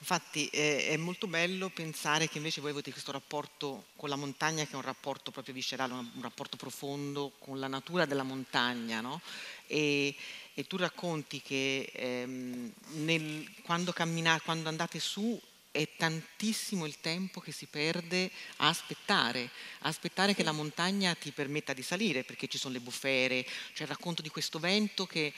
Infatti 0.00 0.46
eh, 0.46 0.88
è 0.88 0.96
molto 0.96 1.26
bello 1.26 1.68
pensare 1.68 2.26
che 2.26 2.38
invece 2.38 2.62
voi 2.62 2.70
avete 2.70 2.90
questo 2.90 3.12
rapporto 3.12 3.84
con 3.96 4.08
la 4.08 4.16
montagna 4.16 4.64
che 4.64 4.72
è 4.72 4.76
un 4.76 4.80
rapporto 4.80 5.30
proprio 5.30 5.52
viscerale, 5.52 5.92
un, 5.92 6.10
un 6.14 6.22
rapporto 6.22 6.56
profondo 6.56 7.32
con 7.38 7.58
la 7.58 7.68
natura 7.68 8.06
della 8.06 8.22
montagna, 8.22 9.02
no? 9.02 9.20
E, 9.66 10.16
e 10.54 10.66
tu 10.66 10.78
racconti 10.78 11.42
che 11.42 11.90
ehm, 11.92 12.72
nel, 13.04 13.46
quando, 13.62 13.92
quando 13.92 14.68
andate 14.70 14.98
su 14.98 15.38
è 15.72 15.88
tantissimo 15.96 16.84
il 16.84 17.00
tempo 17.00 17.40
che 17.40 17.52
si 17.52 17.66
perde 17.66 18.30
a 18.56 18.68
aspettare, 18.68 19.50
a 19.80 19.88
aspettare 19.88 20.34
che 20.34 20.42
la 20.42 20.52
montagna 20.52 21.14
ti 21.14 21.30
permetta 21.30 21.72
di 21.72 21.82
salire, 21.82 22.24
perché 22.24 22.48
ci 22.48 22.58
sono 22.58 22.74
le 22.74 22.80
bufere, 22.80 23.44
c'è 23.72 23.82
il 23.82 23.88
racconto 23.88 24.20
di 24.20 24.30
questo 24.30 24.58
vento 24.58 25.06
che 25.06 25.32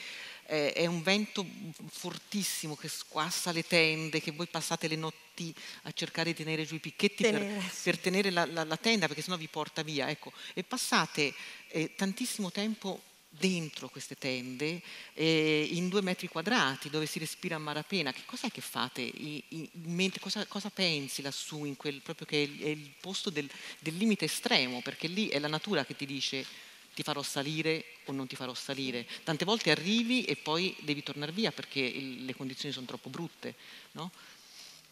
eh, 0.47 0.73
è 0.73 0.85
un 0.87 1.03
vento 1.03 1.45
fortissimo 1.87 2.75
che 2.75 2.87
squassa 2.87 3.51
le 3.51 3.65
tende, 3.65 4.21
che 4.21 4.31
voi 4.31 4.47
passate 4.47 4.87
le 4.87 4.95
notti 4.95 5.53
a 5.83 5.91
cercare 5.91 6.31
di 6.31 6.43
tenere 6.43 6.65
giù 6.65 6.75
i 6.75 6.79
picchetti 6.79 7.23
tenere. 7.23 7.45
Per, 7.45 7.71
per, 7.83 7.99
tenere 7.99 8.31
la, 8.31 8.45
la, 8.45 8.63
la, 8.63 8.77
tenda, 8.77 9.07
perché 9.07 9.21
sennò 9.21 9.37
vi 9.37 9.47
porta 9.47 9.83
via. 9.83 10.09
Ecco. 10.09 10.33
E 10.53 10.63
passate 10.63 11.33
eh, 11.67 11.93
tantissimo 11.95 12.51
tempo 12.51 13.01
dentro 13.37 13.89
queste 13.89 14.15
tende, 14.15 14.81
eh, 15.13 15.67
in 15.71 15.89
due 15.89 16.01
metri 16.01 16.27
quadrati, 16.27 16.89
dove 16.89 17.05
si 17.05 17.19
respira 17.19 17.55
a 17.55 17.59
malapena. 17.59 18.13
Che 18.13 18.23
cos'è 18.25 18.49
che 18.49 18.61
fate? 18.61 19.01
I, 19.01 19.43
i, 19.49 19.69
mentre, 19.83 20.19
cosa, 20.19 20.45
cosa, 20.45 20.69
pensi 20.69 21.21
lassù, 21.21 21.65
in 21.65 21.75
quel, 21.75 22.01
proprio 22.01 22.27
che 22.27 22.37
è 22.37 22.45
il, 22.45 22.59
è 22.59 22.67
il 22.67 22.91
posto 22.99 23.29
del, 23.29 23.49
del, 23.79 23.95
limite 23.97 24.25
estremo, 24.25 24.81
perché 24.81 25.07
lì 25.07 25.27
è 25.27 25.39
la 25.39 25.47
natura 25.47 25.85
che 25.85 25.95
ti 25.95 26.05
dice 26.05 26.45
ti 26.93 27.01
farò 27.01 27.23
salire 27.23 27.85
o 28.05 28.11
non 28.11 28.27
ti 28.27 28.35
farò 28.35 28.53
salire. 28.53 29.07
Tante 29.23 29.45
volte 29.45 29.71
arrivi 29.71 30.25
e 30.25 30.35
poi 30.35 30.75
devi 30.81 31.01
tornare 31.01 31.31
via 31.31 31.51
perché 31.51 31.79
il, 31.79 32.23
le 32.25 32.35
condizioni 32.35 32.71
sono 32.73 32.85
troppo 32.85 33.09
brutte. 33.09 33.55
No? 33.93 34.11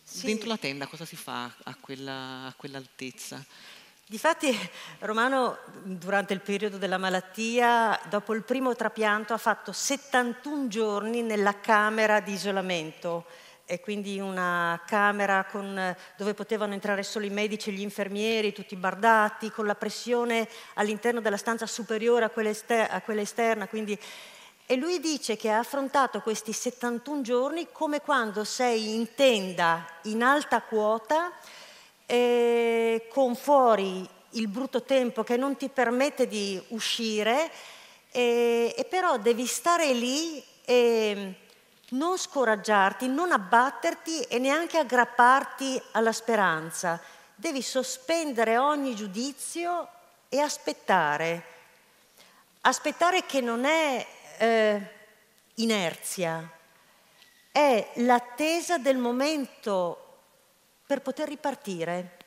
Sì. 0.03 0.25
Dentro 0.25 0.47
la 0.47 0.57
tenda 0.57 0.87
cosa 0.87 1.05
si 1.05 1.15
fa 1.15 1.55
a, 1.63 1.75
quella, 1.75 2.47
a 2.47 2.53
quell'altezza? 2.57 3.45
Difatti 4.11 4.53
Romano 4.99 5.59
durante 5.83 6.33
il 6.33 6.41
periodo 6.41 6.77
della 6.77 6.97
malattia, 6.97 7.97
dopo 8.09 8.33
il 8.33 8.43
primo 8.43 8.75
trapianto, 8.75 9.31
ha 9.31 9.37
fatto 9.37 9.71
71 9.71 10.67
giorni 10.67 11.21
nella 11.21 11.61
camera 11.61 12.19
di 12.19 12.33
isolamento 12.33 13.23
e 13.63 13.79
quindi 13.79 14.19
una 14.19 14.81
camera 14.85 15.45
con, 15.45 15.95
dove 16.17 16.33
potevano 16.33 16.73
entrare 16.73 17.03
solo 17.03 17.23
i 17.23 17.29
medici 17.29 17.69
e 17.69 17.71
gli 17.71 17.79
infermieri, 17.79 18.51
tutti 18.51 18.75
bardati, 18.75 19.49
con 19.49 19.65
la 19.65 19.75
pressione 19.75 20.45
all'interno 20.73 21.21
della 21.21 21.37
stanza 21.37 21.65
superiore 21.65 22.25
a 22.25 22.29
quella, 22.29 22.49
ester- 22.49 22.91
a 22.91 22.99
quella 22.99 23.21
esterna. 23.21 23.69
Quindi, 23.69 23.97
e 24.65 24.75
lui 24.75 24.99
dice 24.99 25.37
che 25.37 25.49
ha 25.49 25.59
affrontato 25.59 26.19
questi 26.19 26.51
71 26.51 27.21
giorni 27.21 27.69
come 27.71 28.01
quando 28.01 28.43
sei 28.43 28.93
in 28.93 29.15
tenda 29.15 29.85
in 30.03 30.21
alta 30.21 30.61
quota 30.63 31.31
eh, 32.11 33.07
con 33.07 33.35
fuori 33.37 34.05
il 34.31 34.49
brutto 34.49 34.83
tempo 34.83 35.23
che 35.23 35.37
non 35.37 35.55
ti 35.55 35.69
permette 35.69 36.27
di 36.27 36.61
uscire, 36.69 37.49
eh, 38.11 38.75
e 38.77 38.83
però 38.83 39.17
devi 39.17 39.45
stare 39.45 39.93
lì 39.93 40.43
e 40.65 41.35
non 41.91 42.17
scoraggiarti, 42.17 43.07
non 43.07 43.31
abbatterti 43.31 44.23
e 44.23 44.39
neanche 44.39 44.77
aggrapparti 44.77 45.81
alla 45.91 46.11
speranza. 46.11 47.01
Devi 47.33 47.61
sospendere 47.61 48.57
ogni 48.57 48.93
giudizio 48.93 49.87
e 50.27 50.39
aspettare. 50.39 51.43
Aspettare 52.61 53.25
che 53.25 53.39
non 53.39 53.63
è 53.63 54.05
eh, 54.37 54.81
inerzia, 55.55 56.45
è 57.53 57.89
l'attesa 57.95 58.77
del 58.77 58.97
momento 58.97 60.10
per 60.91 61.01
poter 61.01 61.29
ripartire. 61.29 62.17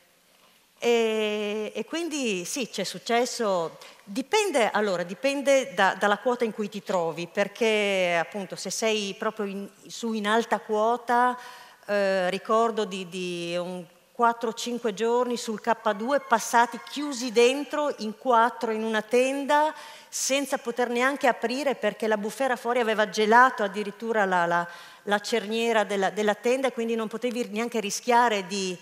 E, 0.79 1.71
e, 1.75 1.85
quindi 1.85 2.45
sì, 2.45 2.67
c'è 2.67 2.83
successo, 2.83 3.77
dipende, 4.03 4.71
allora, 4.71 5.03
dipende 5.03 5.75
da, 5.75 5.93
dalla 5.93 6.17
quota 6.17 6.45
in 6.45 6.51
cui 6.51 6.67
ti 6.67 6.81
trovi, 6.81 7.27
perché 7.27 8.17
appunto 8.19 8.55
se 8.55 8.71
sei 8.71 9.13
proprio 9.19 9.45
in, 9.45 9.69
su 9.85 10.13
in 10.13 10.25
alta 10.25 10.57
quota, 10.57 11.37
eh, 11.85 12.27
ricordo 12.31 12.85
di, 12.85 13.07
di 13.07 13.55
un 13.55 13.85
4-5 14.17 14.93
giorni 14.93 15.35
sul 15.37 15.61
K2 15.63 16.21
passati 16.27 16.79
chiusi 16.89 17.31
dentro 17.31 17.93
in 17.99 18.17
quattro 18.17 18.71
in 18.71 18.83
una 18.83 19.01
tenda 19.01 19.73
senza 20.07 20.57
poter 20.57 20.89
neanche 20.89 21.27
aprire 21.27 21.75
perché 21.75 22.07
la 22.07 22.17
bufera 22.17 22.55
fuori 22.55 22.79
aveva 22.79 23.09
gelato 23.09 23.63
addirittura 23.63 24.23
la, 24.23 24.45
la, 24.45 24.67
la 25.03 25.19
cerniera 25.19 25.83
della, 25.83 26.09
della, 26.09 26.35
tenda 26.35 26.67
e 26.67 26.73
quindi 26.73 26.95
non 26.95 27.07
potevi 27.07 27.49
neanche 27.51 27.81
rischiare 27.81 28.47
di 28.47 28.77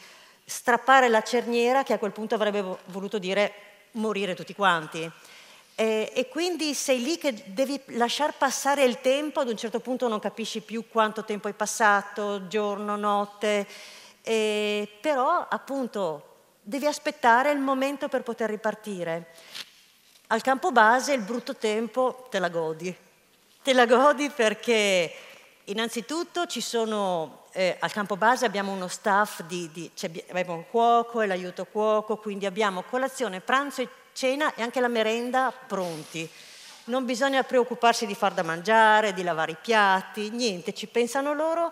strappare 0.45 1.09
la 1.09 1.21
cerniera 1.21 1.83
che 1.83 1.93
a 1.93 1.97
quel 1.97 2.11
punto 2.11 2.35
avrebbe 2.35 2.77
voluto 2.85 3.17
dire 3.17 3.53
morire 3.93 4.35
tutti 4.35 4.53
quanti. 4.53 5.09
E, 5.75 6.11
e 6.13 6.27
quindi 6.27 6.75
sei 6.75 7.01
lì 7.01 7.17
che 7.17 7.33
devi 7.47 7.81
lasciar 7.87 8.37
passare 8.37 8.83
il 8.83 9.01
tempo, 9.01 9.39
ad 9.39 9.49
un 9.49 9.57
certo 9.57 9.79
punto 9.79 10.07
non 10.07 10.19
capisci 10.19 10.61
più 10.61 10.87
quanto 10.87 11.23
tempo 11.23 11.47
è 11.47 11.53
passato, 11.53 12.47
giorno, 12.47 12.95
notte, 12.95 13.65
e, 14.23 14.88
però 15.01 15.45
appunto 15.47 16.29
devi 16.62 16.88
aspettare 16.88 17.51
il 17.51 17.59
momento 17.59 18.07
per 18.07 18.23
poter 18.23 18.49
ripartire. 18.49 19.27
Al 20.27 20.41
campo 20.41 20.71
base 20.71 21.13
il 21.13 21.21
brutto 21.21 21.55
tempo 21.55 22.27
te 22.31 22.39
la 22.39 22.49
godi. 22.49 22.95
Te 23.62 23.73
la 23.73 23.86
godi 23.86 24.29
perché 24.29 25.13
innanzitutto 25.65 26.45
ci 26.47 26.62
sono, 26.62 27.43
eh, 27.51 27.78
al 27.80 27.91
campo 27.91 28.15
base 28.15 28.45
abbiamo 28.45 28.71
uno 28.71 28.88
staff 28.88 29.43
di, 29.43 29.69
di 29.71 29.91
cioè 29.93 30.09
abbiamo 30.30 30.53
un 30.53 30.65
cuoco 30.69 31.21
e 31.21 31.28
l'aiuto 31.28 31.65
cuoco, 31.65 32.17
quindi 32.17 32.45
abbiamo 32.45 32.84
colazione, 32.84 33.41
pranzo 33.41 33.82
e 33.82 33.89
cena 34.13 34.53
e 34.55 34.61
anche 34.61 34.80
la 34.80 34.88
merenda 34.88 35.51
pronti. 35.51 36.30
Non 36.86 37.05
bisogna 37.05 37.43
preoccuparsi 37.43 38.05
di 38.05 38.15
far 38.15 38.34
da 38.34 38.43
mangiare, 38.43 39.13
di 39.13 39.24
lavare 39.24 39.51
i 39.51 39.57
piatti, 39.61 40.30
niente, 40.30 40.74
ci 40.74 40.88
pensano 40.88 41.34
loro 41.34 41.71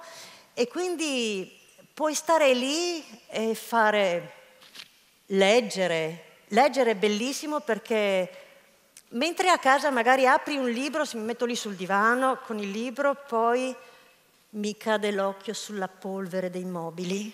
e 0.54 0.68
quindi 0.68 1.60
puoi 1.94 2.14
stare 2.14 2.54
lì 2.54 3.04
e 3.28 3.56
fare, 3.56 4.34
leggere. 5.28 6.26
Leggere 6.48 6.92
è 6.92 6.96
bellissimo 6.96 7.62
perché 7.62 8.42
Mentre 9.14 9.50
a 9.50 9.58
casa 9.58 9.90
magari 9.90 10.26
apri 10.26 10.56
un 10.56 10.70
libro, 10.70 11.04
mi 11.16 11.22
metto 11.22 11.44
lì 11.44 11.58
sul 11.58 11.76
divano 11.76 12.40
con 12.46 12.60
il 12.60 12.72
libro, 12.72 13.14
poi 13.28 13.76
mi 14.52 14.78
cade 14.78 15.12
l'occhio 15.12 15.54
sulla 15.54 15.90
polvere 15.90 16.50
dei 16.50 16.64
mobili. 16.64 17.34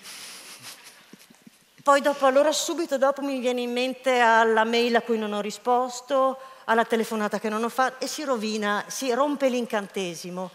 Poi 1.84 2.02
dopo, 2.02 2.26
allora 2.26 2.52
subito 2.52 2.98
dopo 2.98 3.22
mi 3.22 3.40
viene 3.40 3.62
in 3.62 3.72
mente 3.72 4.18
alla 4.18 4.64
mail 4.64 4.96
a 4.96 5.02
cui 5.02 5.20
non 5.20 5.34
ho 5.34 5.40
risposto, 5.40 6.40
alla 6.66 6.84
telefonata 6.84 7.40
che 7.40 7.48
non 7.48 7.64
ho 7.64 7.70
fatto 7.70 8.04
e 8.04 8.08
si 8.08 8.24
rovina, 8.24 8.84
si 8.88 9.14
rompe 9.14 9.48
l'incantesimo. 9.48 10.50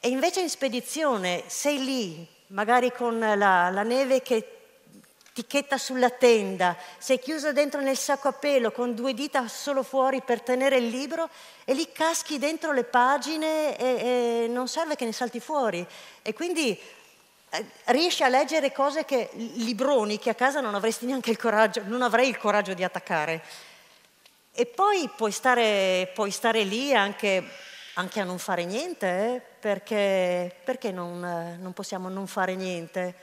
E 0.00 0.08
invece 0.08 0.40
in 0.40 0.50
spedizione 0.50 1.44
sei 1.46 1.84
lì, 1.84 2.26
magari 2.48 2.92
con 2.92 3.18
la, 3.18 3.36
la 3.70 3.82
neve 3.82 4.22
che 4.22 4.54
ticchetta 5.34 5.78
sulla 5.78 6.10
tenda, 6.10 6.76
sei 6.98 7.18
chiusa 7.18 7.50
dentro 7.50 7.80
nel 7.80 7.96
sacco 7.96 8.28
a 8.28 8.32
pelo 8.32 8.70
con 8.70 8.94
due 8.94 9.14
dita 9.14 9.48
solo 9.48 9.82
fuori 9.82 10.22
per 10.22 10.40
tenere 10.40 10.76
il 10.76 10.86
libro 10.86 11.28
e 11.64 11.74
lì 11.74 11.90
caschi 11.90 12.38
dentro 12.38 12.70
le 12.70 12.84
pagine 12.84 13.76
e, 13.76 14.44
e 14.44 14.46
non 14.48 14.68
serve 14.68 14.94
che 14.94 15.04
ne 15.04 15.12
salti 15.12 15.40
fuori. 15.40 15.84
E 16.22 16.32
quindi 16.32 16.78
eh, 17.50 17.64
riesci 17.86 18.22
a 18.22 18.28
leggere 18.28 18.70
cose 18.70 19.04
che 19.04 19.30
libroni 19.32 20.20
che 20.20 20.30
a 20.30 20.34
casa 20.34 20.60
non 20.60 20.76
avresti 20.76 21.04
neanche 21.04 21.30
il 21.30 21.36
coraggio, 21.36 21.82
non 21.84 22.02
avrei 22.02 22.28
il 22.28 22.38
coraggio 22.38 22.72
di 22.72 22.84
attaccare. 22.84 23.42
E 24.52 24.66
poi 24.66 25.10
puoi 25.16 25.32
stare, 25.32 26.12
puoi 26.14 26.30
stare 26.30 26.62
lì 26.62 26.94
anche, 26.94 27.42
anche, 27.94 28.20
a 28.20 28.24
non 28.24 28.38
fare 28.38 28.64
niente, 28.64 29.06
eh? 29.06 29.42
Perché, 29.64 30.54
perché 30.62 30.92
non, 30.92 31.20
non 31.58 31.72
possiamo 31.72 32.10
non 32.10 32.26
fare 32.26 32.54
niente? 32.54 33.14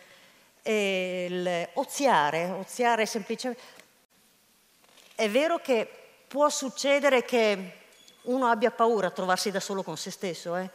il 0.63 1.69
oziare, 1.73 2.49
oziare 2.49 3.05
semplicemente. 3.05 3.61
È 5.13 5.29
vero 5.29 5.59
che 5.59 5.87
può 6.27 6.49
succedere 6.49 7.23
che 7.23 7.73
uno 8.23 8.47
abbia 8.47 8.71
paura 8.71 9.07
a 9.07 9.11
trovarsi 9.11 9.51
da 9.51 9.59
solo 9.59 9.83
con 9.83 9.97
se 9.97 10.09
stesso, 10.09 10.55
eh? 10.55 10.67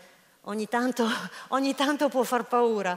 ogni, 0.42 0.68
tanto, 0.68 1.04
ogni, 1.50 1.74
tanto, 1.74 2.08
può 2.08 2.22
far 2.22 2.44
paura, 2.44 2.96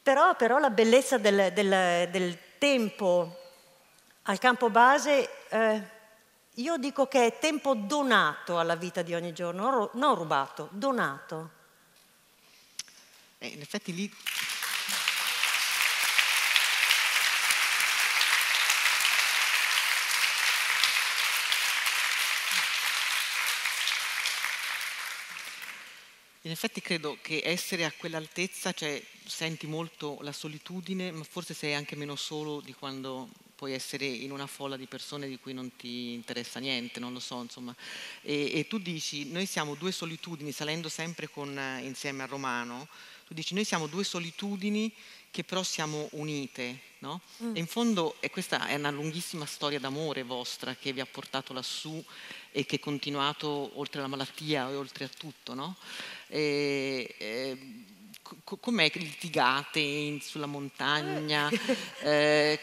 però, 0.00 0.36
però 0.36 0.58
la 0.58 0.70
bellezza 0.70 1.18
del, 1.18 1.52
del, 1.52 2.08
del, 2.12 2.38
tempo 2.58 3.38
al 4.22 4.38
campo 4.38 4.70
base, 4.70 5.28
eh, 5.48 5.82
io 6.54 6.76
dico 6.76 7.08
che 7.08 7.26
è 7.26 7.38
tempo 7.40 7.74
donato 7.74 8.56
alla 8.56 8.76
vita 8.76 9.02
di 9.02 9.14
ogni 9.14 9.32
giorno, 9.32 9.90
non 9.94 10.14
rubato, 10.14 10.68
donato. 10.70 11.55
Eh, 13.46 13.52
in 13.54 13.60
effetti 13.60 13.94
lì 13.94 14.10
In 26.42 26.52
effetti 26.52 26.80
credo 26.80 27.18
che 27.20 27.42
essere 27.44 27.84
a 27.84 27.92
quell'altezza, 27.96 28.72
cioè 28.72 29.02
senti 29.24 29.66
molto 29.66 30.18
la 30.20 30.30
solitudine, 30.30 31.10
ma 31.10 31.24
forse 31.24 31.54
sei 31.54 31.74
anche 31.74 31.96
meno 31.96 32.14
solo 32.14 32.60
di 32.60 32.72
quando 32.72 33.28
puoi 33.56 33.72
essere 33.72 34.04
in 34.04 34.30
una 34.30 34.46
folla 34.46 34.76
di 34.76 34.86
persone 34.86 35.26
di 35.26 35.40
cui 35.40 35.52
non 35.52 35.74
ti 35.74 36.12
interessa 36.12 36.60
niente, 36.60 37.00
non 37.00 37.12
lo 37.12 37.18
so, 37.18 37.42
insomma. 37.42 37.74
E, 38.22 38.52
e 38.54 38.68
tu 38.68 38.78
dici, 38.78 39.28
noi 39.32 39.44
siamo 39.44 39.74
due 39.74 39.90
solitudini, 39.90 40.52
salendo 40.52 40.88
sempre 40.88 41.28
con, 41.28 41.58
insieme 41.82 42.22
a 42.22 42.26
Romano, 42.26 42.86
tu 43.26 43.34
dici, 43.34 43.54
noi 43.54 43.64
siamo 43.64 43.88
due 43.88 44.04
solitudini 44.04 44.92
che 45.32 45.42
però 45.42 45.62
siamo 45.64 46.08
unite, 46.12 46.80
no? 47.00 47.20
Mm. 47.42 47.56
E 47.56 47.58
in 47.58 47.66
fondo, 47.66 48.16
e 48.20 48.30
questa 48.30 48.68
è 48.68 48.76
una 48.76 48.90
lunghissima 48.90 49.44
storia 49.44 49.80
d'amore 49.80 50.22
vostra 50.22 50.76
che 50.76 50.92
vi 50.92 51.00
ha 51.00 51.06
portato 51.06 51.52
lassù 51.52 52.02
e 52.52 52.64
che 52.64 52.76
è 52.76 52.78
continuato 52.78 53.78
oltre 53.78 54.00
la 54.00 54.06
malattia 54.06 54.70
e 54.70 54.76
oltre 54.76 55.04
a 55.04 55.08
tutto, 55.08 55.54
no? 55.54 55.76
E, 56.28 57.14
e, 57.18 57.58
com'è 58.44 58.90
che 58.90 58.98
litigate 59.00 59.80
in, 59.80 60.20
sulla 60.20 60.46
montagna? 60.46 61.50
eh, 62.00 62.60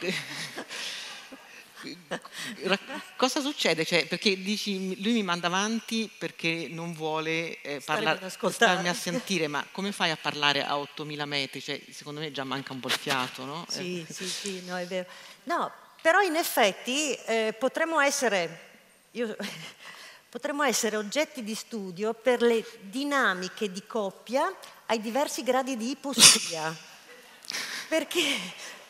cosa 3.16 3.42
succede? 3.42 3.86
Cioè, 3.86 4.08
perché 4.08 4.42
dici, 4.42 5.02
lui 5.02 5.14
mi 5.14 5.24
manda 5.24 5.48
avanti 5.48 6.10
perché 6.18 6.68
non 6.70 6.94
vuole 6.94 7.62
eh, 7.62 7.82
parla- 7.84 8.20
starmi 8.30 8.88
a 8.88 8.94
sentire, 8.94 9.48
ma 9.48 9.66
come 9.72 9.92
fai 9.92 10.12
a 10.12 10.18
parlare 10.18 10.66
a 10.66 10.78
8000 10.78 11.26
metri? 11.26 11.62
Cioè, 11.62 11.82
secondo 11.92 12.20
me 12.20 12.32
già 12.32 12.44
manca 12.44 12.74
un 12.74 12.80
po' 12.80 12.88
il 12.88 12.94
fiato, 12.94 13.46
no? 13.46 13.66
Sì, 13.68 14.06
eh. 14.08 14.14
sì, 14.14 14.28
sì, 14.28 14.64
no, 14.66 14.78
è 14.78 14.86
vero. 14.86 15.08
No, 15.44 15.72
però 16.02 16.22
in 16.22 16.36
effetti 16.36 17.14
eh, 17.14 17.56
potremmo 17.58 18.00
essere... 18.00 18.72
Io, 19.12 19.36
potremmo 20.30 20.64
essere 20.64 20.98
oggetti 20.98 21.44
di 21.44 21.54
studio 21.54 22.14
per 22.14 22.42
le 22.42 22.66
dinamiche 22.82 23.72
di 23.72 23.86
coppia 23.86 24.52
ai 24.88 25.00
diversi 25.00 25.44
gradi 25.44 25.78
di 25.78 25.92
iposia. 25.92 26.76
perché, 27.88 28.40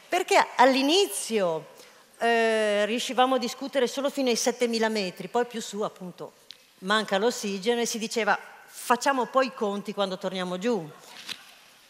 perché 0.08 0.48
all'inizio 0.56 1.73
eh, 2.20 2.86
riuscivamo 2.86 3.36
a 3.36 3.40
discutere 3.40 3.88
solo 3.88 4.10
fino 4.10 4.30
ai 4.30 4.36
7000 4.36 4.90
metri, 4.90 5.28
poi 5.28 5.46
più 5.46 5.62
su 5.62 5.82
appunto 5.82 6.34
manca 6.80 7.18
l'ossigeno 7.18 7.82
e 7.82 7.86
si 7.86 7.98
diceva 7.98 8.38
facciamo 8.66 9.26
poi 9.26 9.48
i 9.48 9.54
conti 9.54 9.94
quando 9.94 10.18
torniamo 10.18 10.58
giù. 10.58 10.90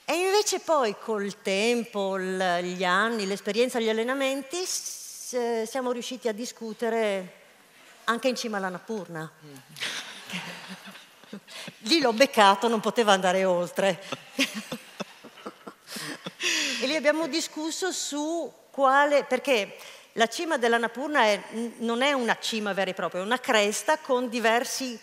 E 0.05 0.13
invece 0.13 0.59
poi 0.59 0.95
col 0.99 1.41
tempo, 1.41 2.19
gli 2.19 2.83
anni, 2.83 3.25
l'esperienza, 3.25 3.79
gli 3.79 3.89
allenamenti, 3.89 4.63
siamo 4.65 5.91
riusciti 5.91 6.27
a 6.27 6.33
discutere 6.33 7.41
anche 8.03 8.27
in 8.27 8.35
cima 8.35 8.57
alla 8.57 8.67
Napurna. 8.69 9.31
Lì 11.79 11.99
l'ho 12.01 12.13
beccato, 12.13 12.67
non 12.67 12.81
poteva 12.81 13.13
andare 13.13 13.45
oltre. 13.45 14.03
e 16.81 16.85
lì 16.85 16.95
abbiamo 16.95 17.27
discusso 17.27 17.91
su 17.91 18.51
quale, 18.71 19.23
perché 19.23 19.77
la 20.13 20.27
cima 20.27 20.57
della 20.57 20.77
Napurna 20.77 21.23
è, 21.23 21.41
non 21.77 22.01
è 22.01 22.11
una 22.13 22.37
cima 22.39 22.73
vera 22.73 22.91
e 22.91 22.93
propria, 22.93 23.21
è 23.21 23.25
una 23.25 23.39
cresta 23.39 23.97
con 23.97 24.29
diversi 24.29 24.99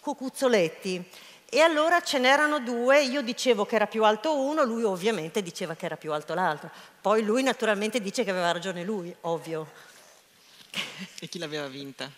cucuzzoletti. 0.00 1.04
E 1.48 1.60
allora 1.60 2.02
ce 2.02 2.18
n'erano 2.18 2.58
due, 2.58 3.04
io 3.04 3.22
dicevo 3.22 3.64
che 3.64 3.76
era 3.76 3.86
più 3.86 4.04
alto 4.04 4.36
uno, 4.36 4.64
lui 4.64 4.82
ovviamente 4.82 5.42
diceva 5.42 5.74
che 5.74 5.86
era 5.86 5.96
più 5.96 6.12
alto 6.12 6.34
l'altro. 6.34 6.70
Poi 7.00 7.22
lui 7.22 7.42
naturalmente 7.42 8.00
dice 8.00 8.24
che 8.24 8.30
aveva 8.30 8.50
ragione 8.52 8.84
lui, 8.84 9.14
ovvio. 9.22 9.70
E 11.20 11.28
chi 11.28 11.38
l'aveva 11.38 11.68
vinta? 11.68 12.10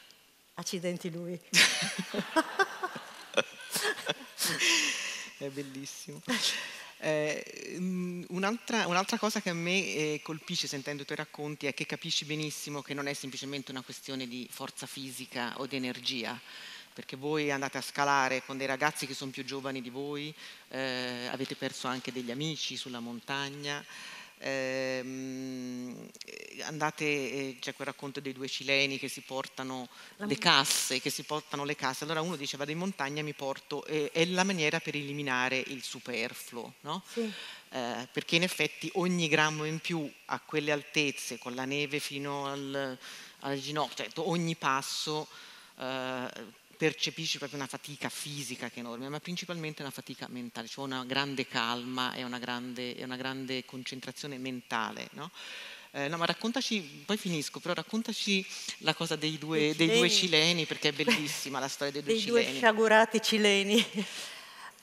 Accidenti 0.54 1.10
lui. 1.10 1.38
È 5.38 5.46
bellissimo. 5.48 6.20
Eh, 7.00 7.76
mm, 7.78 8.24
un'altra, 8.30 8.86
un'altra, 8.86 9.18
cosa 9.18 9.40
che 9.40 9.50
a 9.50 9.54
me 9.54 9.78
eh, 9.78 10.20
colpisce 10.22 10.66
sentendo 10.66 11.02
i 11.02 11.04
tuoi 11.04 11.18
racconti 11.18 11.66
è 11.66 11.74
che 11.74 11.86
capisci 11.86 12.24
benissimo 12.24 12.82
che 12.82 12.94
non 12.94 13.06
è 13.06 13.12
semplicemente 13.14 13.70
una 13.70 13.82
questione 13.82 14.26
di 14.26 14.48
forza 14.50 14.86
fisica 14.86 15.54
o 15.58 15.66
di 15.66 15.76
energia, 15.76 16.38
perché 16.92 17.16
voi 17.16 17.50
andate 17.52 17.78
a 17.78 17.82
scalare 17.82 18.42
con 18.44 18.56
dei 18.56 18.66
ragazzi 18.66 19.06
che 19.06 19.14
sono 19.14 19.30
più 19.30 19.44
giovani 19.44 19.80
di 19.80 19.90
voi, 19.90 20.34
eh, 20.70 21.28
avete 21.30 21.54
perso 21.54 21.86
anche 21.86 22.12
degli 22.12 22.32
amici 22.32 22.76
sulla 22.76 23.00
montagna 23.00 23.84
ehm, 24.38 26.08
andate, 26.62 27.04
eh, 27.04 27.56
c'è 27.60 27.74
quel 27.74 27.88
racconto 27.88 28.20
dei 28.20 28.32
due 28.32 28.48
cileni 28.48 28.98
che 28.98 29.08
si 29.08 29.20
portano 29.20 29.88
le 30.16 30.38
casse, 30.38 31.00
che 31.00 31.10
si 31.10 31.22
portano 31.22 31.64
le 31.64 31.76
casse, 31.76 32.04
allora 32.04 32.20
uno 32.20 32.36
dice 32.36 32.56
vado 32.56 32.70
in 32.70 32.78
montagna 32.78 33.22
mi 33.22 33.34
porto, 33.34 33.84
eh, 33.84 34.10
è 34.12 34.24
la 34.26 34.44
maniera 34.44 34.80
per 34.80 34.94
eliminare 34.94 35.62
il 35.66 35.82
superfluo, 35.82 36.74
no? 36.80 37.02
sì. 37.12 37.32
eh, 37.70 38.08
perché 38.12 38.36
in 38.36 38.42
effetti 38.42 38.90
ogni 38.94 39.28
grammo 39.28 39.64
in 39.64 39.78
più 39.80 40.10
a 40.26 40.40
quelle 40.40 40.72
altezze, 40.72 41.38
con 41.38 41.54
la 41.54 41.64
neve 41.64 41.98
fino 41.98 42.46
al, 42.46 42.98
al 43.40 43.58
ginocchio, 43.58 44.04
cioè 44.04 44.26
ogni 44.26 44.56
passo 44.56 45.28
eh, 45.78 46.30
percepisci 46.78 47.38
proprio 47.38 47.58
una 47.58 47.66
fatica 47.66 48.08
fisica 48.08 48.68
che 48.68 48.76
è 48.76 48.78
enorme, 48.78 49.08
ma 49.08 49.18
principalmente 49.18 49.82
una 49.82 49.90
fatica 49.90 50.28
mentale, 50.30 50.68
cioè 50.68 50.84
una 50.84 51.04
grande 51.04 51.46
calma 51.48 52.14
e 52.14 52.22
una 52.22 52.38
grande, 52.38 52.94
una 53.00 53.16
grande 53.16 53.64
concentrazione 53.64 54.38
mentale. 54.38 55.08
No? 55.14 55.28
Eh, 55.90 56.06
no, 56.06 56.16
ma 56.18 56.24
raccontaci, 56.24 57.02
poi 57.04 57.16
finisco, 57.16 57.58
però 57.58 57.74
raccontaci 57.74 58.46
la 58.78 58.94
cosa 58.94 59.16
dei 59.16 59.38
due, 59.38 59.74
dei 59.74 59.88
due 59.98 60.08
cileni, 60.08 60.66
perché 60.66 60.90
è 60.90 60.92
bellissima 61.02 61.58
la 61.58 61.66
storia 61.66 61.92
dei 61.92 62.02
due 62.02 62.12
dei 62.12 62.22
cileni. 62.22 62.44
Dei 62.44 62.52
due 62.52 62.60
sciagurati 62.60 63.20
cileni. 63.20 63.86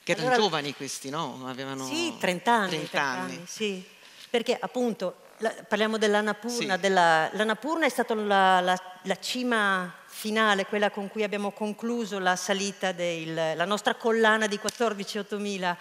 Che 0.02 0.12
erano 0.12 0.26
allora, 0.28 0.42
giovani 0.42 0.74
questi, 0.74 1.08
no? 1.08 1.48
Avevano 1.48 1.86
sì, 1.86 2.14
30 2.18 2.52
anni. 2.52 2.68
30 2.68 2.88
30 2.90 3.00
anni. 3.00 3.34
anni 3.36 3.46
sì. 3.46 3.82
Perché 4.28 4.54
appunto, 4.60 5.16
la, 5.38 5.50
parliamo 5.66 5.96
dell'Annapurna, 5.96 6.74
sì. 6.74 6.80
della, 6.80 7.30
l'Annapurna 7.32 7.86
è 7.86 7.88
stata 7.88 8.14
la, 8.14 8.60
la, 8.60 8.80
la 9.02 9.18
cima 9.18 10.04
finale, 10.16 10.64
quella 10.64 10.90
con 10.90 11.08
cui 11.08 11.22
abbiamo 11.22 11.50
concluso 11.50 12.18
la 12.18 12.36
salita 12.36 12.92
della 12.92 13.66
nostra 13.66 13.94
collana 13.94 14.46
di 14.46 14.58
14-8000. 14.58 15.76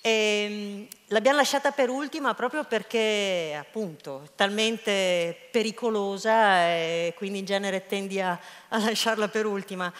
E, 0.00 0.10
ehm, 0.10 0.88
l'abbiamo 1.08 1.36
lasciata 1.36 1.70
per 1.70 1.88
ultima 1.88 2.34
proprio 2.34 2.64
perché 2.64 3.56
appunto 3.58 4.22
è 4.24 4.28
talmente 4.34 5.48
pericolosa 5.52 6.64
e 6.64 7.14
quindi 7.16 7.38
in 7.38 7.44
genere 7.44 7.86
tendi 7.86 8.20
a, 8.20 8.36
a 8.68 8.78
lasciarla 8.78 9.28
per 9.28 9.46
ultima. 9.46 9.92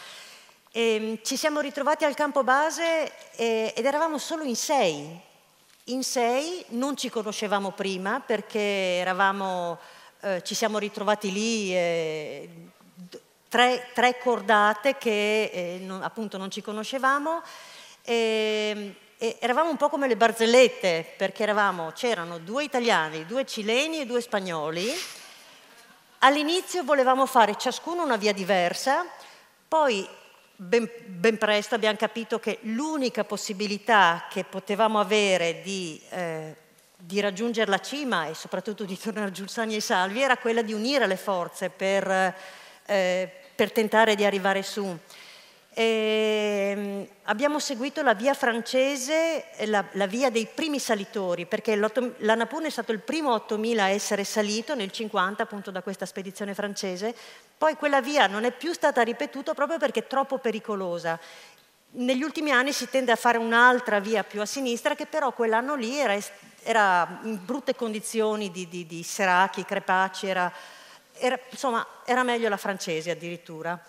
E, 0.72 0.94
ehm, 0.94 1.18
ci 1.22 1.36
siamo 1.36 1.60
ritrovati 1.60 2.04
al 2.04 2.14
campo 2.14 2.42
base 2.42 3.12
e, 3.36 3.72
ed 3.76 3.86
eravamo 3.86 4.18
solo 4.18 4.42
in 4.42 4.56
sei. 4.56 5.16
In 5.84 6.02
sei 6.02 6.64
non 6.70 6.96
ci 6.96 7.08
conoscevamo 7.08 7.70
prima 7.70 8.18
perché 8.18 8.58
eravamo, 8.98 9.78
eh, 10.22 10.42
ci 10.42 10.56
siamo 10.56 10.78
ritrovati 10.78 11.32
lì. 11.32 12.68
Tre, 13.50 13.88
tre 13.94 14.16
cordate 14.18 14.96
che 14.96 15.50
eh, 15.52 15.80
non, 15.82 16.04
appunto 16.04 16.38
non 16.38 16.52
ci 16.52 16.62
conoscevamo 16.62 17.42
e, 18.04 18.94
E 19.18 19.38
eravamo 19.40 19.70
un 19.70 19.76
po' 19.76 19.88
come 19.88 20.06
le 20.06 20.16
barzellette, 20.16 21.14
perché 21.16 21.42
eravamo, 21.42 21.90
c'erano 21.90 22.38
due 22.38 22.62
italiani, 22.62 23.26
due 23.26 23.44
cileni 23.44 24.00
e 24.00 24.06
due 24.06 24.20
spagnoli. 24.20 24.88
All'inizio 26.20 26.84
volevamo 26.84 27.26
fare 27.26 27.56
ciascuno 27.58 28.04
una 28.04 28.16
via 28.16 28.32
diversa, 28.32 29.04
poi 29.66 30.08
ben, 30.54 30.88
ben 31.06 31.36
presto 31.36 31.74
abbiamo 31.74 31.96
capito 31.96 32.38
che 32.38 32.60
l'unica 32.62 33.24
possibilità 33.24 34.26
che 34.30 34.44
potevamo 34.44 35.00
avere 35.00 35.60
di, 35.60 36.00
eh, 36.10 36.54
di, 36.96 37.18
raggiungere 37.20 37.68
la 37.68 37.80
cima 37.80 38.26
e 38.26 38.34
soprattutto 38.34 38.84
di 38.84 38.96
tornare 38.96 39.32
giù 39.32 39.46
sani 39.48 39.74
e 39.74 39.80
salvi 39.80 40.22
era 40.22 40.36
quella 40.36 40.62
di 40.62 40.72
unire 40.72 41.08
le 41.08 41.16
forze 41.16 41.68
per, 41.68 42.34
eh, 42.86 43.39
per 43.60 43.72
tentare 43.72 44.14
di 44.14 44.24
arrivare 44.24 44.62
su. 44.62 44.96
E 45.74 46.72
ehm, 46.72 47.06
abbiamo 47.24 47.58
seguito 47.58 48.00
la 48.00 48.14
via 48.14 48.32
francese, 48.32 49.48
la, 49.66 49.84
la 49.92 50.06
via 50.06 50.30
dei 50.30 50.46
primi 50.46 50.78
salitori, 50.78 51.44
perché 51.44 51.76
l'Annapurna 51.76 52.68
è 52.68 52.70
stato 52.70 52.90
il 52.92 53.00
primo 53.00 53.34
8000 53.34 53.82
a 53.82 53.88
essere 53.88 54.24
salito 54.24 54.74
nel 54.74 54.90
50 54.90 55.42
appunto 55.42 55.70
da 55.70 55.82
questa 55.82 56.06
spedizione 56.06 56.54
francese, 56.54 57.14
poi 57.58 57.74
quella 57.74 58.00
via 58.00 58.26
non 58.26 58.44
è 58.44 58.50
più 58.50 58.72
stata 58.72 59.02
ripetuta 59.02 59.52
proprio 59.52 59.76
perché 59.76 60.00
è 60.00 60.06
troppo 60.06 60.38
pericolosa. 60.38 61.20
Negli 61.92 62.22
ultimi 62.22 62.52
anni 62.52 62.72
si 62.72 62.88
tende 62.88 63.12
a 63.12 63.16
fare 63.16 63.36
un'altra 63.36 64.00
via 64.00 64.24
più 64.24 64.40
a 64.40 64.46
sinistra 64.46 64.94
che 64.94 65.04
però 65.04 65.32
quell'anno 65.32 65.74
lì 65.74 65.98
era, 65.98 66.16
era 66.62 67.20
in 67.24 67.44
brutte 67.44 67.76
condizioni 67.76 68.50
di, 68.50 68.66
di, 68.68 68.86
di 68.86 69.02
seracchi, 69.02 69.66
crepacci, 69.66 70.28
era, 70.28 70.50
era, 71.20 71.38
insomma 71.50 71.86
era 72.04 72.22
meglio 72.22 72.48
la 72.48 72.56
francese 72.56 73.10
addirittura. 73.10 73.80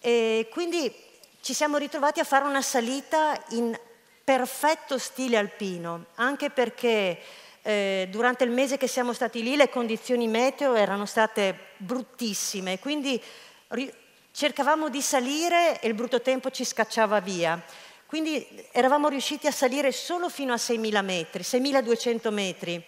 E 0.00 0.48
quindi 0.50 0.94
ci 1.40 1.54
siamo 1.54 1.78
ritrovati 1.78 2.20
a 2.20 2.24
fare 2.24 2.44
una 2.44 2.62
salita 2.62 3.40
in 3.50 3.78
perfetto 4.22 4.98
stile 4.98 5.36
alpino, 5.36 6.06
anche 6.16 6.50
perché 6.50 7.18
eh, 7.62 8.08
durante 8.10 8.44
il 8.44 8.50
mese 8.50 8.76
che 8.76 8.86
siamo 8.86 9.12
stati 9.12 9.42
lì 9.42 9.56
le 9.56 9.68
condizioni 9.68 10.28
meteo 10.28 10.74
erano 10.74 11.06
state 11.06 11.56
bruttissime, 11.76 12.78
quindi 12.78 13.20
ri- 13.68 13.92
cercavamo 14.32 14.88
di 14.88 15.00
salire 15.00 15.80
e 15.80 15.88
il 15.88 15.94
brutto 15.94 16.20
tempo 16.20 16.50
ci 16.50 16.64
scacciava 16.64 17.20
via. 17.20 17.62
Quindi 18.06 18.46
eravamo 18.70 19.08
riusciti 19.08 19.46
a 19.46 19.52
salire 19.52 19.90
solo 19.90 20.28
fino 20.28 20.52
a 20.52 20.56
6.000 20.56 21.04
metri, 21.04 21.42
6.200 21.42 22.32
metri, 22.32 22.84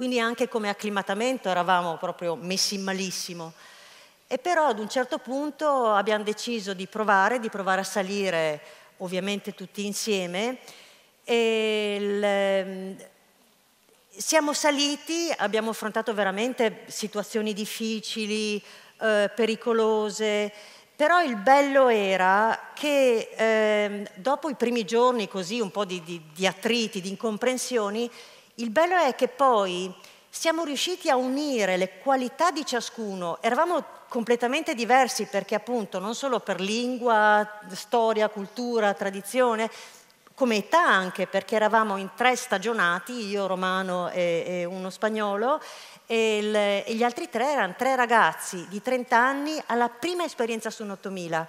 quindi 0.00 0.18
anche 0.18 0.48
come 0.48 0.70
acclimatamento 0.70 1.50
eravamo 1.50 1.98
proprio 1.98 2.34
messi 2.34 2.78
malissimo. 2.78 3.52
E 4.26 4.38
però 4.38 4.68
ad 4.68 4.78
un 4.78 4.88
certo 4.88 5.18
punto 5.18 5.90
abbiamo 5.90 6.24
deciso 6.24 6.72
di 6.72 6.86
provare, 6.86 7.38
di 7.38 7.50
provare 7.50 7.82
a 7.82 7.84
salire 7.84 8.62
ovviamente 8.96 9.54
tutti 9.54 9.84
insieme. 9.84 10.56
E 11.22 11.96
il, 12.00 13.06
siamo 14.08 14.54
saliti, 14.54 15.30
abbiamo 15.36 15.68
affrontato 15.68 16.14
veramente 16.14 16.84
situazioni 16.86 17.52
difficili, 17.52 18.56
eh, 19.02 19.30
pericolose, 19.34 20.50
però 20.96 21.22
il 21.22 21.36
bello 21.36 21.88
era 21.88 22.70
che 22.72 23.32
eh, 23.36 24.08
dopo 24.14 24.48
i 24.48 24.54
primi 24.54 24.86
giorni 24.86 25.28
così 25.28 25.60
un 25.60 25.70
po' 25.70 25.84
di, 25.84 26.02
di, 26.02 26.22
di 26.34 26.46
attriti, 26.46 27.02
di 27.02 27.10
incomprensioni, 27.10 28.10
il 28.56 28.70
bello 28.70 28.96
è 28.96 29.14
che 29.14 29.28
poi 29.28 29.94
siamo 30.28 30.64
riusciti 30.64 31.10
a 31.10 31.16
unire 31.16 31.76
le 31.76 31.98
qualità 31.98 32.50
di 32.50 32.64
ciascuno. 32.64 33.38
Eravamo 33.40 33.84
completamente 34.08 34.74
diversi 34.74 35.26
perché 35.26 35.54
appunto 35.54 35.98
non 35.98 36.14
solo 36.14 36.40
per 36.40 36.60
lingua, 36.60 37.60
storia, 37.72 38.28
cultura, 38.28 38.94
tradizione, 38.94 39.70
come 40.34 40.56
età 40.56 40.82
anche 40.82 41.26
perché 41.26 41.56
eravamo 41.56 41.96
in 41.96 42.10
tre 42.16 42.34
stagionati, 42.34 43.28
io 43.28 43.46
romano 43.46 44.08
e, 44.08 44.44
e 44.46 44.64
uno 44.64 44.88
spagnolo, 44.88 45.60
e, 46.06 46.38
il, 46.38 46.56
e, 46.56 46.84
gli 46.94 47.02
altri 47.02 47.28
tre 47.28 47.52
erano 47.52 47.74
tre 47.76 47.94
ragazzi 47.94 48.66
di 48.68 48.80
30 48.80 49.16
anni 49.16 49.62
alla 49.66 49.88
prima 49.88 50.24
esperienza 50.24 50.70
su 50.70 50.82
un 50.82 50.90
8000. 50.90 51.48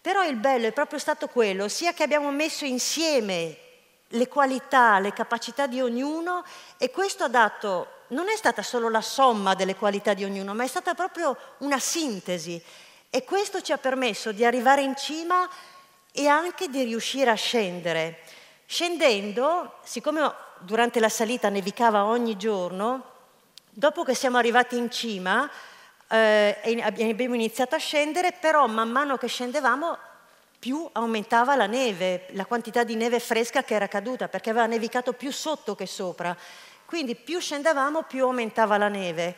Però 0.00 0.24
il 0.24 0.36
bello 0.36 0.66
è 0.68 0.72
proprio 0.72 0.98
stato 0.98 1.26
quello, 1.26 1.66
sia 1.68 1.92
che 1.92 2.04
abbiamo 2.04 2.30
messo 2.30 2.64
insieme 2.64 3.58
le 4.16 4.28
qualità, 4.28 4.98
le 4.98 5.12
capacità 5.12 5.66
di 5.66 5.80
ognuno 5.80 6.44
e 6.76 6.90
questo 6.90 7.24
ha 7.24 7.28
dato 7.28 7.88
non 8.08 8.28
è 8.28 8.36
stata 8.36 8.62
solo 8.62 8.88
la 8.88 9.00
somma 9.00 9.54
delle 9.54 9.74
qualità 9.74 10.14
di 10.14 10.24
ognuno, 10.24 10.54
ma 10.54 10.64
è 10.64 10.68
stata 10.68 10.94
proprio 10.94 11.36
una 11.58 11.78
sintesi. 11.78 12.62
E 13.10 13.24
questo 13.24 13.60
ci 13.62 13.72
ha 13.72 13.78
permesso 13.78 14.32
di 14.32 14.44
arrivare 14.44 14.82
in 14.82 14.94
cima 14.96 15.48
e 16.12 16.28
anche 16.28 16.68
di 16.68 16.84
riuscire 16.84 17.30
a 17.30 17.34
scendere. 17.34 18.20
Scendendo, 18.66 19.78
siccome 19.82 20.32
durante 20.60 21.00
la 21.00 21.08
salita 21.08 21.48
nevicava 21.48 22.04
ogni 22.04 22.36
giorno, 22.36 23.12
dopo 23.70 24.04
che 24.04 24.14
siamo 24.14 24.38
arrivati 24.38 24.76
in 24.76 24.90
cima 24.90 25.50
eh, 26.08 26.80
abbiamo 26.82 27.34
iniziato 27.34 27.74
a 27.74 27.78
scendere, 27.78 28.32
però 28.32 28.66
man 28.66 28.90
mano 28.90 29.16
che 29.16 29.26
scendevamo 29.26 29.98
più 30.58 30.88
aumentava 30.92 31.56
la 31.56 31.66
neve, 31.66 32.26
la 32.30 32.46
quantità 32.46 32.84
di 32.84 32.96
neve 32.96 33.20
fresca 33.20 33.62
che 33.62 33.74
era 33.74 33.88
caduta, 33.88 34.28
perché 34.28 34.50
aveva 34.50 34.66
nevicato 34.66 35.12
più 35.12 35.30
sotto 35.30 35.74
che 35.74 35.86
sopra. 35.86 36.36
Quindi 36.84 37.14
più 37.14 37.40
scendevamo 37.40 38.02
più 38.02 38.24
aumentava 38.24 38.76
la 38.76 38.88
neve. 38.88 39.36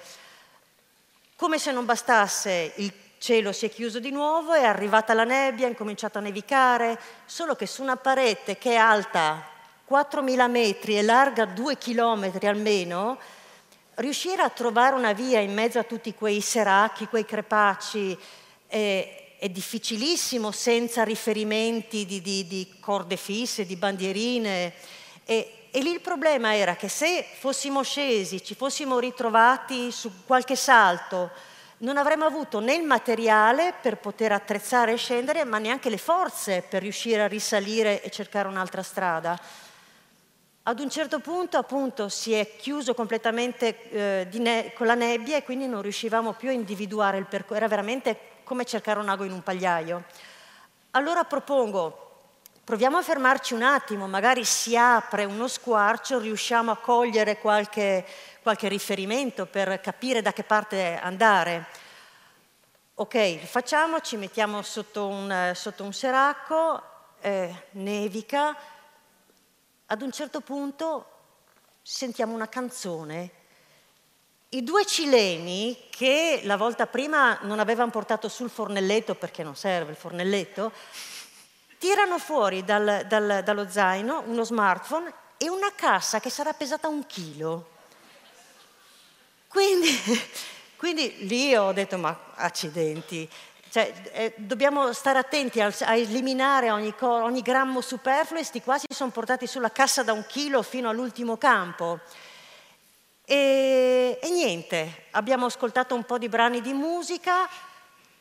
Come 1.36 1.58
se 1.58 1.72
non 1.72 1.84
bastasse, 1.84 2.72
il 2.76 2.92
cielo 3.18 3.52
si 3.52 3.66
è 3.66 3.70
chiuso 3.70 3.98
di 3.98 4.10
nuovo, 4.10 4.52
è 4.52 4.64
arrivata 4.64 5.14
la 5.14 5.24
nebbia, 5.24 5.66
è 5.66 5.70
incominciato 5.70 6.18
a 6.18 6.20
nevicare, 6.20 6.98
solo 7.26 7.54
che 7.54 7.66
su 7.66 7.82
una 7.82 7.96
parete 7.96 8.58
che 8.58 8.72
è 8.72 8.76
alta 8.76 9.44
4.000 9.88 10.50
metri 10.50 10.98
e 10.98 11.02
larga 11.02 11.44
2 11.44 11.78
km 11.78 12.38
almeno, 12.42 13.18
riuscire 13.94 14.42
a 14.42 14.50
trovare 14.50 14.94
una 14.94 15.12
via 15.12 15.40
in 15.40 15.52
mezzo 15.52 15.78
a 15.78 15.84
tutti 15.84 16.14
quei 16.14 16.40
seracchi, 16.40 17.06
quei 17.06 17.24
crepacci, 17.24 18.18
è, 18.66 19.27
è 19.38 19.48
difficilissimo 19.48 20.50
senza 20.50 21.04
riferimenti 21.04 22.04
di, 22.04 22.20
di, 22.20 22.44
di, 22.48 22.74
corde 22.80 23.16
fisse, 23.16 23.64
di 23.64 23.76
bandierine. 23.76 24.72
E, 25.24 25.68
e 25.70 25.80
lì 25.80 25.92
il 25.92 26.00
problema 26.00 26.56
era 26.56 26.74
che 26.74 26.88
se 26.88 27.24
fossimo 27.38 27.82
scesi, 27.84 28.42
ci 28.42 28.56
fossimo 28.56 28.98
ritrovati 28.98 29.92
su 29.92 30.24
qualche 30.26 30.56
salto, 30.56 31.30
non 31.78 31.98
avremmo 31.98 32.24
avuto 32.24 32.58
né 32.58 32.74
il 32.74 32.82
materiale 32.82 33.74
per 33.80 33.98
poter 33.98 34.32
attrezzare 34.32 34.94
e 34.94 34.96
scendere, 34.96 35.44
ma 35.44 35.58
neanche 35.58 35.88
le 35.88 35.98
forze 35.98 36.64
per 36.68 36.82
riuscire 36.82 37.22
a 37.22 37.28
risalire 37.28 38.02
e 38.02 38.10
cercare 38.10 38.48
un'altra 38.48 38.82
strada. 38.82 39.38
Ad 40.64 40.80
un 40.80 40.90
certo 40.90 41.20
punto 41.20 41.56
appunto 41.56 42.08
si 42.08 42.32
è 42.32 42.56
chiuso 42.56 42.92
completamente 42.92 43.88
eh, 43.90 44.28
ne- 44.32 44.72
con 44.74 44.86
la 44.86 44.94
nebbia 44.94 45.36
e 45.36 45.44
quindi 45.44 45.68
non 45.68 45.80
riuscivamo 45.80 46.32
più 46.32 46.48
a 46.48 46.52
individuare 46.52 47.18
il 47.18 47.26
percorso, 47.26 47.54
era 47.54 47.68
veramente 47.68 48.18
come 48.48 48.64
cercare 48.64 48.98
un 48.98 49.08
ago 49.08 49.22
in 49.22 49.30
un 49.30 49.44
pagliaio. 49.44 50.02
Allora 50.90 51.22
propongo 51.22 52.06
Proviamo 52.68 52.98
a 52.98 53.02
fermarci 53.02 53.54
un 53.54 53.62
attimo, 53.62 54.06
magari 54.08 54.44
si 54.44 54.76
apre 54.76 55.24
uno 55.24 55.48
squarcio, 55.48 56.18
riusciamo 56.18 56.70
a 56.70 56.76
cogliere 56.76 57.38
qualche, 57.38 58.04
qualche 58.42 58.68
riferimento 58.68 59.46
per 59.46 59.80
capire 59.80 60.20
da 60.20 60.34
che 60.34 60.44
parte 60.44 60.98
andare. 61.00 61.64
Ok, 62.96 63.38
facciamo, 63.38 64.00
ci 64.00 64.18
mettiamo 64.18 64.60
sotto 64.60 65.06
un, 65.06 65.52
sotto 65.54 65.82
un 65.82 65.94
seracco, 65.94 66.82
eh, 67.22 67.68
nevica, 67.70 68.54
ad 69.86 70.02
un 70.02 70.12
certo 70.12 70.42
punto 70.42 71.06
sentiamo 71.80 72.34
una 72.34 72.50
canzone. 72.50 73.30
I 74.50 74.64
due 74.64 74.86
cileni 74.86 75.76
che 75.90 76.40
la 76.44 76.56
volta 76.56 76.86
prima 76.86 77.38
non 77.42 77.58
avevano 77.58 77.90
portato 77.90 78.30
sul 78.30 78.48
fornelletto 78.48 79.14
perché 79.14 79.42
non 79.42 79.54
serve 79.54 79.90
il 79.90 79.96
fornelletto, 79.98 80.72
tirano 81.76 82.18
fuori 82.18 82.64
dal, 82.64 83.04
dal, 83.06 83.42
dallo 83.44 83.68
zaino 83.68 84.22
uno 84.24 84.44
smartphone 84.44 85.12
e 85.36 85.50
una 85.50 85.70
cassa 85.74 86.18
che 86.18 86.30
sarà 86.30 86.54
pesata 86.54 86.88
un 86.88 87.06
chilo. 87.06 87.76
Quindi, 89.48 89.90
quindi 90.76 91.26
lì 91.26 91.54
ho 91.54 91.72
detto, 91.72 91.98
ma 91.98 92.18
accidenti, 92.34 93.28
cioè, 93.68 93.92
eh, 94.12 94.34
dobbiamo 94.38 94.94
stare 94.94 95.18
attenti 95.18 95.60
a, 95.60 95.70
a 95.80 95.94
eliminare 95.94 96.70
ogni, 96.70 96.94
ogni, 97.00 97.42
grammo 97.42 97.82
superfluo 97.82 98.40
e 98.40 98.44
sti 98.44 98.62
qua 98.62 98.78
si 98.78 98.86
sono 98.88 99.10
portati 99.10 99.46
sulla 99.46 99.70
cassa 99.70 100.02
da 100.02 100.14
un 100.14 100.24
chilo 100.26 100.62
fino 100.62 100.88
all'ultimo 100.88 101.36
campo. 101.36 102.00
E, 103.30 104.18
e 104.22 104.30
niente, 104.30 105.04
abbiamo 105.10 105.44
ascoltato 105.44 105.94
un 105.94 106.04
po' 106.04 106.16
di 106.16 106.30
brani 106.30 106.62
di 106.62 106.72
musica, 106.72 107.46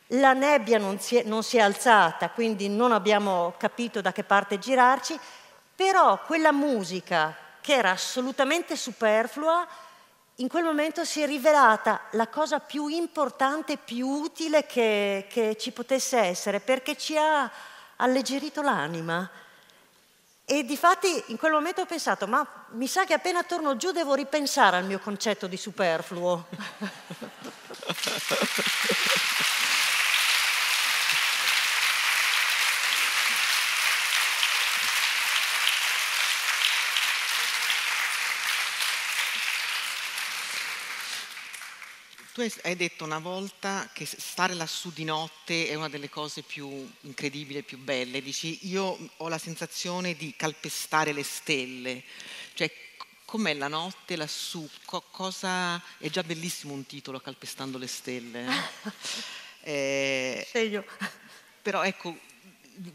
la 0.08 0.34
nebbia 0.34 0.78
non 0.78 1.00
si, 1.00 1.16
è, 1.16 1.24
non 1.24 1.44
si 1.44 1.56
è 1.56 1.62
alzata, 1.62 2.30
quindi 2.30 2.68
non 2.68 2.92
abbiamo 2.92 3.54
capito 3.58 4.02
da 4.02 4.12
che 4.12 4.26
parte 4.26 4.60
girarci, 4.60 5.18
però 5.74 6.20
quella 6.26 6.52
musica 6.52 7.34
che 7.62 7.76
era 7.76 7.92
assolutamente 7.92 8.76
superflua, 8.76 9.66
in 10.36 10.50
quel 10.50 10.66
momento 10.66 11.06
si 11.06 11.22
è 11.22 11.26
rivelata 11.26 12.02
la 12.12 12.28
cosa 12.28 12.60
più 12.60 12.88
importante, 12.88 13.78
più 13.78 14.10
utile 14.10 14.66
che, 14.66 15.26
che 15.30 15.56
ci 15.58 15.72
potesse 15.72 16.18
essere, 16.18 16.60
perché 16.60 16.98
ci 16.98 17.18
ha 17.18 17.50
alleggerito 17.96 18.62
l'anima. 18.62 19.30
E 20.50 20.64
difatti 20.64 21.26
in 21.28 21.38
quel 21.38 21.52
momento 21.52 21.82
ho 21.82 21.86
pensato, 21.86 22.26
ma 22.26 22.48
mi 22.70 22.88
sa 22.88 23.04
che 23.04 23.14
appena 23.14 23.44
torno 23.44 23.76
giù 23.76 23.92
devo 23.92 24.14
ripensare 24.14 24.78
al 24.78 24.86
mio 24.86 24.98
concetto 24.98 25.46
di 25.46 25.58
superfluo. 25.58 26.46
Tu 42.38 42.48
hai 42.62 42.76
detto 42.76 43.04
una 43.04 43.18
volta 43.18 43.90
che 43.92 44.06
stare 44.06 44.54
lassù 44.54 44.92
di 44.92 45.04
notte 45.04 45.70
è 45.70 45.74
una 45.74 45.90
delle 45.90 46.08
cose 46.08 46.44
più 46.44 46.88
incredibili, 47.02 47.64
più 47.64 47.80
belle. 47.80 48.22
Dici, 48.22 48.60
io 48.68 49.10
ho 49.18 49.28
la 49.28 49.40
sensazione 49.40 50.14
di 50.14 50.36
calpestare 50.38 51.14
le 51.14 51.24
stelle. 51.24 52.04
Cioè, 52.54 52.72
com'è 53.26 53.56
la 53.56 53.68
notte 53.68 54.16
lassù? 54.16 54.70
Co- 54.86 55.06
cosa... 55.10 55.82
È 55.98 56.12
già 56.12 56.22
bellissimo 56.22 56.74
un 56.74 56.86
titolo, 56.86 57.20
Calpestando 57.20 57.80
le 57.80 57.88
stelle. 57.88 58.46
Eh? 59.62 60.48
Segno. 60.50 60.86
Però 61.64 61.82
ecco, 61.82 62.18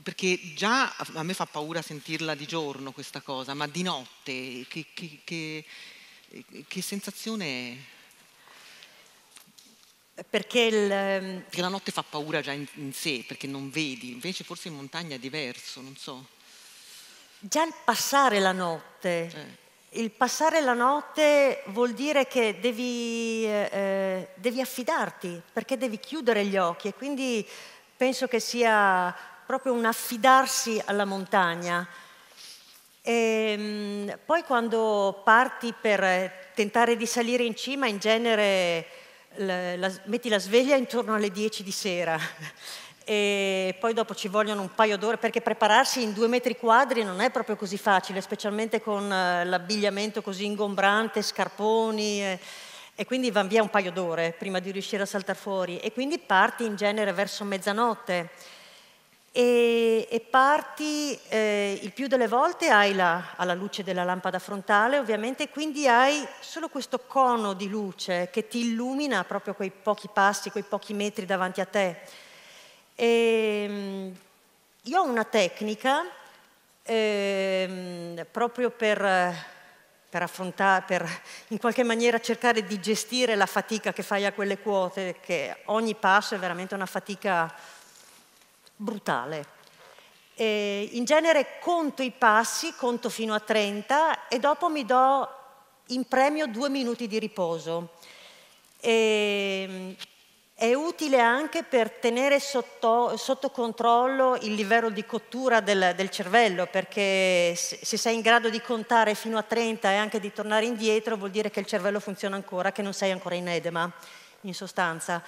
perché 0.02 0.54
già 0.54 0.94
a 0.96 1.22
me 1.24 1.34
fa 1.34 1.46
paura 1.46 1.82
sentirla 1.82 2.36
di 2.36 2.46
giorno 2.46 2.92
questa 2.92 3.20
cosa, 3.20 3.54
ma 3.54 3.66
di 3.66 3.82
notte 3.82 4.64
che, 4.68 4.86
che, 4.94 5.18
che, 5.24 5.64
che 6.66 6.80
sensazione 6.80 7.44
è? 7.44 7.91
Perché, 10.28 10.60
il, 10.60 10.90
ehm, 10.90 11.40
perché, 11.40 11.60
la 11.60 11.68
notte 11.68 11.92
fa 11.92 12.02
paura 12.02 12.40
già 12.40 12.52
in, 12.52 12.66
in, 12.74 12.92
sé, 12.92 13.24
perché 13.26 13.46
non 13.46 13.70
vedi, 13.70 14.12
invece 14.12 14.44
forse 14.44 14.68
in 14.68 14.74
montagna 14.74 15.16
è 15.16 15.18
diverso, 15.18 15.80
non 15.80 15.96
so. 15.96 16.26
Già 17.38 17.64
il 17.64 17.74
passare 17.84 18.38
la 18.38 18.52
notte, 18.52 19.58
eh. 19.88 20.00
il 20.00 20.10
passare 20.10 20.60
la 20.60 20.74
notte 20.74 21.62
vuol 21.66 21.92
dire 21.92 22.26
che 22.26 22.60
devi, 22.60 23.44
eh, 23.46 24.28
devi 24.34 24.60
affidarti, 24.60 25.40
perché 25.52 25.76
devi 25.76 25.98
chiudere 25.98 26.44
gli 26.44 26.56
occhi 26.56 26.88
e 26.88 26.94
quindi 26.94 27.46
penso 27.96 28.28
che 28.28 28.38
sia 28.38 29.14
proprio 29.44 29.72
un 29.72 29.84
affidarsi 29.84 30.80
alla 30.84 31.04
montagna. 31.04 31.86
E, 33.00 33.12
ehm, 33.12 34.18
poi 34.24 34.42
quando 34.44 35.20
parti 35.24 35.74
per 35.78 36.50
tentare 36.54 36.96
di 36.96 37.06
salire 37.06 37.42
in 37.42 37.56
cima, 37.56 37.86
in 37.86 37.98
genere 37.98 38.86
la, 39.36 39.76
la, 39.76 39.92
metti 40.04 40.28
la 40.28 40.38
sveglia 40.38 40.76
intorno 40.76 41.14
alle 41.14 41.30
10 41.30 41.62
di 41.62 41.70
sera 41.70 42.18
e 43.04 43.76
poi 43.80 43.94
dopo 43.94 44.14
ci 44.14 44.28
vogliono 44.28 44.60
un 44.60 44.74
paio 44.74 44.96
d'ore 44.96 45.16
perché 45.16 45.40
prepararsi 45.40 46.02
in 46.02 46.12
due 46.12 46.28
metri 46.28 46.56
quadri 46.56 47.02
non 47.02 47.20
è 47.20 47.30
proprio 47.30 47.56
così 47.56 47.76
facile, 47.76 48.20
specialmente 48.20 48.80
con 48.80 49.04
uh, 49.04 49.48
l'abbigliamento 49.48 50.22
così 50.22 50.44
ingombrante, 50.44 51.22
scarponi 51.22 52.22
e, 52.22 52.38
e 52.94 53.04
quindi 53.04 53.30
van 53.30 53.48
via 53.48 53.62
un 53.62 53.70
paio 53.70 53.90
d'ore 53.90 54.34
prima 54.38 54.60
di 54.60 54.70
riuscire 54.70 55.02
a 55.02 55.06
saltare 55.06 55.38
fuori. 55.38 55.78
E 55.78 55.92
quindi 55.92 56.18
parti 56.18 56.64
in 56.64 56.76
genere 56.76 57.12
verso 57.12 57.44
mezzanotte 57.44 58.30
e, 59.34 60.06
e 60.10 60.20
parti, 60.20 61.18
eh, 61.28 61.80
il 61.82 61.92
più 61.92 62.06
delle 62.06 62.28
volte 62.28 62.68
hai 62.68 62.94
la, 62.94 63.32
alla 63.36 63.54
luce 63.54 63.82
della 63.82 64.04
lampada 64.04 64.38
frontale 64.38 64.98
ovviamente, 64.98 65.48
quindi 65.48 65.88
hai 65.88 66.26
solo 66.40 66.68
questo 66.68 66.98
cono 67.06 67.54
di 67.54 67.70
luce 67.70 68.28
che 68.30 68.46
ti 68.46 68.58
illumina 68.66 69.24
proprio 69.24 69.54
quei 69.54 69.70
pochi 69.70 70.10
passi, 70.12 70.50
quei 70.50 70.64
pochi 70.64 70.92
metri 70.92 71.24
davanti 71.24 71.62
a 71.62 71.64
te. 71.64 72.00
E, 72.94 73.64
ehm, 73.64 74.16
io 74.82 75.00
ho 75.00 75.04
una 75.04 75.24
tecnica 75.24 76.04
eh, 76.82 78.26
proprio 78.30 78.68
per, 78.68 78.98
per 80.10 80.22
affrontare, 80.22 80.84
per 80.86 81.22
in 81.48 81.58
qualche 81.58 81.84
maniera 81.84 82.20
cercare 82.20 82.64
di 82.64 82.78
gestire 82.80 83.34
la 83.34 83.46
fatica 83.46 83.94
che 83.94 84.02
fai 84.02 84.26
a 84.26 84.32
quelle 84.32 84.58
quote, 84.58 85.16
che 85.22 85.56
ogni 85.66 85.94
passo 85.94 86.34
è 86.34 86.38
veramente 86.38 86.74
una 86.74 86.84
fatica 86.84 87.80
brutale. 88.76 89.46
E 90.34 90.88
in 90.92 91.04
genere 91.04 91.58
conto 91.60 92.02
i 92.02 92.10
passi, 92.10 92.74
conto 92.74 93.08
fino 93.08 93.34
a 93.34 93.40
30 93.40 94.28
e 94.28 94.38
dopo 94.38 94.68
mi 94.68 94.84
do 94.84 95.28
in 95.88 96.04
premio 96.06 96.46
due 96.46 96.68
minuti 96.68 97.06
di 97.06 97.18
riposo. 97.18 97.90
E 98.80 99.96
è 100.62 100.74
utile 100.74 101.18
anche 101.18 101.64
per 101.64 101.90
tenere 101.90 102.38
sotto, 102.38 103.16
sotto, 103.16 103.50
controllo 103.50 104.36
il 104.42 104.54
livello 104.54 104.90
di 104.90 105.04
cottura 105.04 105.60
del, 105.60 105.92
del, 105.96 106.08
cervello, 106.08 106.66
perché 106.66 107.52
se 107.56 107.96
sei 107.96 108.14
in 108.14 108.20
grado 108.20 108.48
di 108.48 108.60
contare 108.60 109.16
fino 109.16 109.38
a 109.38 109.42
30 109.42 109.90
e 109.90 109.96
anche 109.96 110.20
di 110.20 110.32
tornare 110.32 110.66
indietro 110.66 111.16
vuol 111.16 111.30
dire 111.32 111.50
che 111.50 111.58
il 111.58 111.66
cervello 111.66 111.98
funziona 111.98 112.36
ancora, 112.36 112.70
che 112.70 112.80
non 112.80 112.92
sei 112.92 113.10
ancora 113.10 113.34
in 113.34 113.48
edema, 113.48 113.90
in 114.42 114.54
sostanza. 114.54 115.20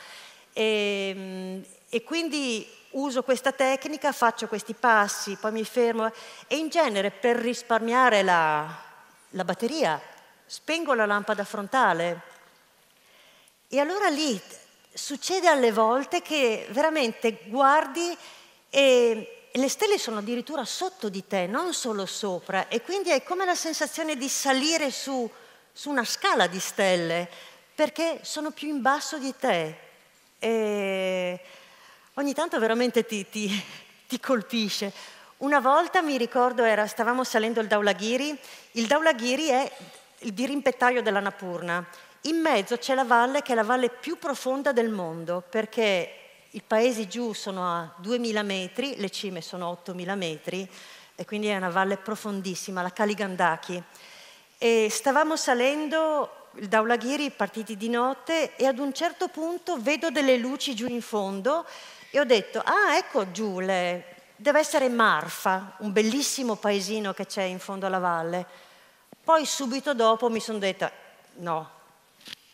E, 0.53 1.63
e 1.89 2.03
quindi 2.05 2.65
uso 2.95 3.23
questa 3.23 3.53
tecnica, 3.53 4.13
faccio 4.13 4.49
questi 4.49 4.75
passi, 4.75 5.37
poi 5.37 5.53
mi 5.53 5.65
fermo 5.65 6.11
e 6.47 6.57
in 6.57 6.69
genere 6.69 7.11
per 7.11 7.37
risparmiare 7.37 8.23
la, 8.23 8.67
la 9.31 9.45
batteria 9.45 10.01
spengo 10.47 10.95
la 10.95 11.07
lampada 11.07 11.45
frontale. 11.45 12.21
E 13.69 13.81
allora 13.81 14.09
lì 14.09 14.41
succede 14.93 15.49
alle 15.49 15.73
volte 15.73 16.23
che 16.23 16.67
veramente 16.71 17.41
guardi 17.47 18.17
e 18.71 19.49
le 19.51 19.69
stelle 19.69 19.99
sono 19.99 20.19
addirittura 20.19 20.65
sotto 20.65 21.09
di 21.09 21.27
te, 21.27 21.47
non 21.47 21.73
solo 21.75 22.07
sopra, 22.07 22.69
e 22.69 22.83
quindi 22.83 23.11
hai 23.11 23.23
come 23.23 23.45
la 23.45 23.55
sensazione 23.55 24.17
di 24.17 24.29
salire 24.29 24.91
su, 24.91 25.29
su 25.73 25.91
una 25.91 26.05
scala 26.05 26.47
di 26.47 26.61
stelle, 26.61 27.29
perché 27.75 28.21
sono 28.23 28.51
più 28.51 28.69
in 28.69 28.81
basso 28.81 29.19
di 29.19 29.35
te. 29.37 29.79
E 30.39 31.41
ogni 32.15 32.35
tanto 32.35 32.59
veramente 32.59 33.05
ti, 33.05 33.29
ti, 33.29 33.51
ti 34.07 34.21
colpisce. 34.21 34.93
Una 35.39 35.61
volta 35.61 36.01
mi 36.03 36.17
ricordo, 36.17 36.65
era, 36.65 36.87
stavamo 36.87 37.25
salendo 37.25 37.61
il 37.61 37.67
Daulagiri, 37.67 38.37
il 38.73 38.87
Daulagiri 38.87 39.49
è 39.49 39.73
il 40.21 40.33
dirimpettaio 40.33 41.03
della 41.03 41.21
Napurna. 41.21 41.85
In 42.23 42.37
mezzo 42.37 42.79
c'è 42.79 42.95
la 42.95 43.05
valle 43.05 43.43
che 43.43 43.53
è 43.53 43.55
la 43.55 43.65
valle 43.65 43.91
più 43.91 44.19
profonda 44.19 44.73
del 44.73 44.89
mondo, 44.89 45.43
perché 45.47 46.19
i 46.51 46.63
paesi 46.67 47.09
giù 47.09 47.33
sono 47.33 47.69
a 47.69 47.93
2000 47.97 48.43
metri, 48.43 48.97
le 48.97 49.11
cime 49.11 49.43
sono 49.43 49.67
a 49.67 49.71
8000 49.71 50.15
metri, 50.15 50.69
e 51.17 51.25
quindi 51.25 51.49
è 51.49 51.57
una 51.57 51.69
valle 51.69 51.97
profondissima, 51.97 52.81
la 52.81 52.93
Kaligandaki. 52.93 53.83
E 54.57 54.89
stavamo 54.89 55.37
salendo 55.37 56.49
il 56.55 56.69
Daulagiri, 56.69 57.31
partiti 57.33 57.77
di 57.77 57.89
notte, 57.89 58.55
e 58.57 58.67
ad 58.67 58.79
un 58.79 58.95
certo 58.95 59.29
punto 59.29 59.77
vedo 59.79 60.11
delle 60.11 60.39
luci 60.39 60.75
giù 60.75 60.87
in 60.87 61.03
fondo 61.03 61.67
e 62.15 62.21
ho 62.21 62.25
detto, 62.25 62.61
ah 62.61 62.97
ecco 62.97 63.33
Giule, 63.33 64.15
deve 64.37 64.61
essere 64.61 64.89
Marfa, 64.89 65.75
un 65.79 65.91
bellissimo 65.91 66.55
paesino 66.55 67.13
che 67.13 67.27
c'è 67.27 67.43
in 67.43 67.59
fondo 67.59 67.87
alla 67.87 67.99
valle. 67.99 68.47
Poi 69.25 69.45
subito 69.45 69.95
dopo 69.95 70.31
mi 70.31 70.39
sono 70.39 70.59
detta, 70.59 70.93
no, 71.39 71.71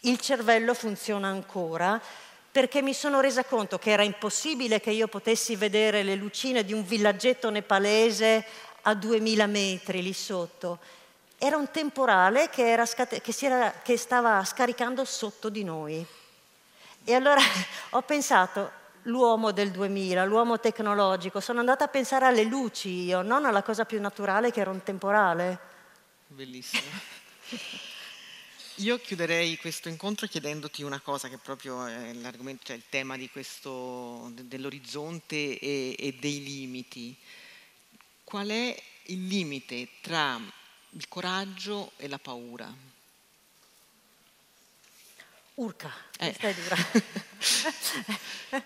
il 0.00 0.18
cervello 0.18 0.72
funziona 0.72 1.28
ancora 1.28 2.00
perché 2.50 2.80
mi 2.80 2.94
sono 2.94 3.20
resa 3.20 3.44
conto 3.44 3.78
che 3.78 3.90
era 3.90 4.02
impossibile 4.02 4.80
che 4.80 4.92
io 4.92 5.08
potessi 5.08 5.56
vedere 5.56 6.04
le 6.04 6.14
lucine 6.14 6.64
di 6.64 6.72
un 6.72 6.82
villaggetto 6.82 7.50
nepalese 7.50 8.42
a 8.84 8.94
2000 8.94 9.46
metri 9.46 10.00
lì 10.00 10.14
sotto. 10.14 10.78
Era 11.36 11.58
un 11.58 11.70
temporale 11.70 12.48
che, 12.48 12.66
era 12.66 12.86
scate- 12.86 13.20
che, 13.20 13.34
era, 13.42 13.74
che 13.82 13.98
stava 13.98 14.42
scaricando 14.42 15.04
sotto 15.04 15.50
di 15.50 15.64
noi. 15.64 16.02
E 17.04 17.14
allora 17.14 17.42
ho 17.90 18.00
pensato, 18.00 18.78
l'uomo 19.02 19.52
del 19.52 19.70
2000, 19.70 20.24
l'uomo 20.24 20.60
tecnologico. 20.60 21.40
Sono 21.40 21.60
andata 21.60 21.84
a 21.84 21.88
pensare 21.88 22.26
alle 22.26 22.44
luci 22.44 23.04
io, 23.04 23.22
non 23.22 23.44
alla 23.44 23.62
cosa 23.62 23.84
più 23.84 24.00
naturale 24.00 24.50
che 24.50 24.60
era 24.60 24.70
un 24.70 24.82
temporale. 24.82 25.58
Bellissimo. 26.26 26.82
Io 28.76 28.98
chiuderei 28.98 29.58
questo 29.58 29.90
incontro 29.90 30.26
chiedendoti 30.26 30.82
una 30.82 31.00
cosa 31.00 31.28
che 31.28 31.36
proprio 31.36 31.84
è 31.84 32.14
l'argomento, 32.14 32.64
cioè 32.64 32.76
il 32.76 32.84
tema 32.88 33.16
questo, 33.30 34.32
dell'orizzonte 34.32 35.58
e, 35.58 35.94
e 35.98 36.16
dei 36.18 36.42
limiti. 36.42 37.14
Qual 38.24 38.48
è 38.48 38.82
il 39.06 39.26
limite 39.26 39.88
tra 40.00 40.40
il 40.90 41.08
coraggio 41.08 41.92
e 41.96 42.08
la 42.08 42.18
paura? 42.18 42.72
Urca, 45.60 45.92
eh. 46.18 46.34
questa 46.34 46.48
è 46.48 46.54
dura. 46.54 46.76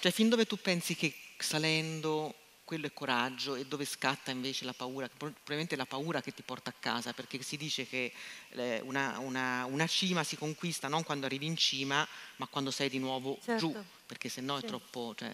cioè, 0.00 0.10
fin 0.10 0.28
dove 0.28 0.46
tu 0.46 0.56
pensi 0.56 0.96
che 0.96 1.14
salendo 1.38 2.34
quello 2.64 2.86
è 2.86 2.92
coraggio 2.92 3.54
e 3.54 3.66
dove 3.66 3.84
scatta 3.84 4.32
invece 4.32 4.64
la 4.64 4.72
paura, 4.72 5.08
probabilmente 5.08 5.76
la 5.76 5.84
paura 5.84 6.20
che 6.20 6.34
ti 6.34 6.42
porta 6.42 6.70
a 6.70 6.74
casa, 6.76 7.12
perché 7.12 7.40
si 7.42 7.56
dice 7.56 7.86
che 7.86 8.12
eh, 8.50 8.80
una, 8.82 9.20
una, 9.20 9.64
una, 9.66 9.86
cima 9.86 10.24
si 10.24 10.36
conquista 10.36 10.88
non 10.88 11.04
quando 11.04 11.26
arrivi 11.26 11.46
in 11.46 11.56
cima, 11.56 12.04
ma 12.36 12.48
quando 12.48 12.72
sei 12.72 12.88
di 12.88 12.98
nuovo 12.98 13.38
certo. 13.44 13.58
giù, 13.58 13.84
perché 14.04 14.28
se 14.28 14.40
no 14.40 14.58
è, 14.58 14.62
troppo, 14.62 15.14
cioè, 15.16 15.30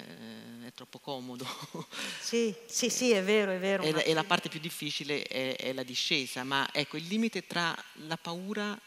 è 0.66 0.73
troppo 0.75 0.99
comodo. 0.99 1.47
Sì, 2.21 2.55
sì, 2.66 2.91
sì, 2.91 3.12
è 3.12 3.23
vero, 3.23 3.53
è 3.53 3.59
vero. 3.59 3.83
E, 3.85 3.91
la, 3.91 4.03
e 4.03 4.12
la 4.12 4.25
parte 4.25 4.51
più 4.51 4.61
difficile 4.61 5.23
è, 5.23 5.57
è, 5.57 5.73
la 5.73 5.83
discesa, 5.83 6.45
ma 6.45 6.69
ecco 6.75 6.99
il 6.99 7.07
limite 7.07 7.47
tra 7.47 7.75
la 8.07 8.19
paura 8.19 8.79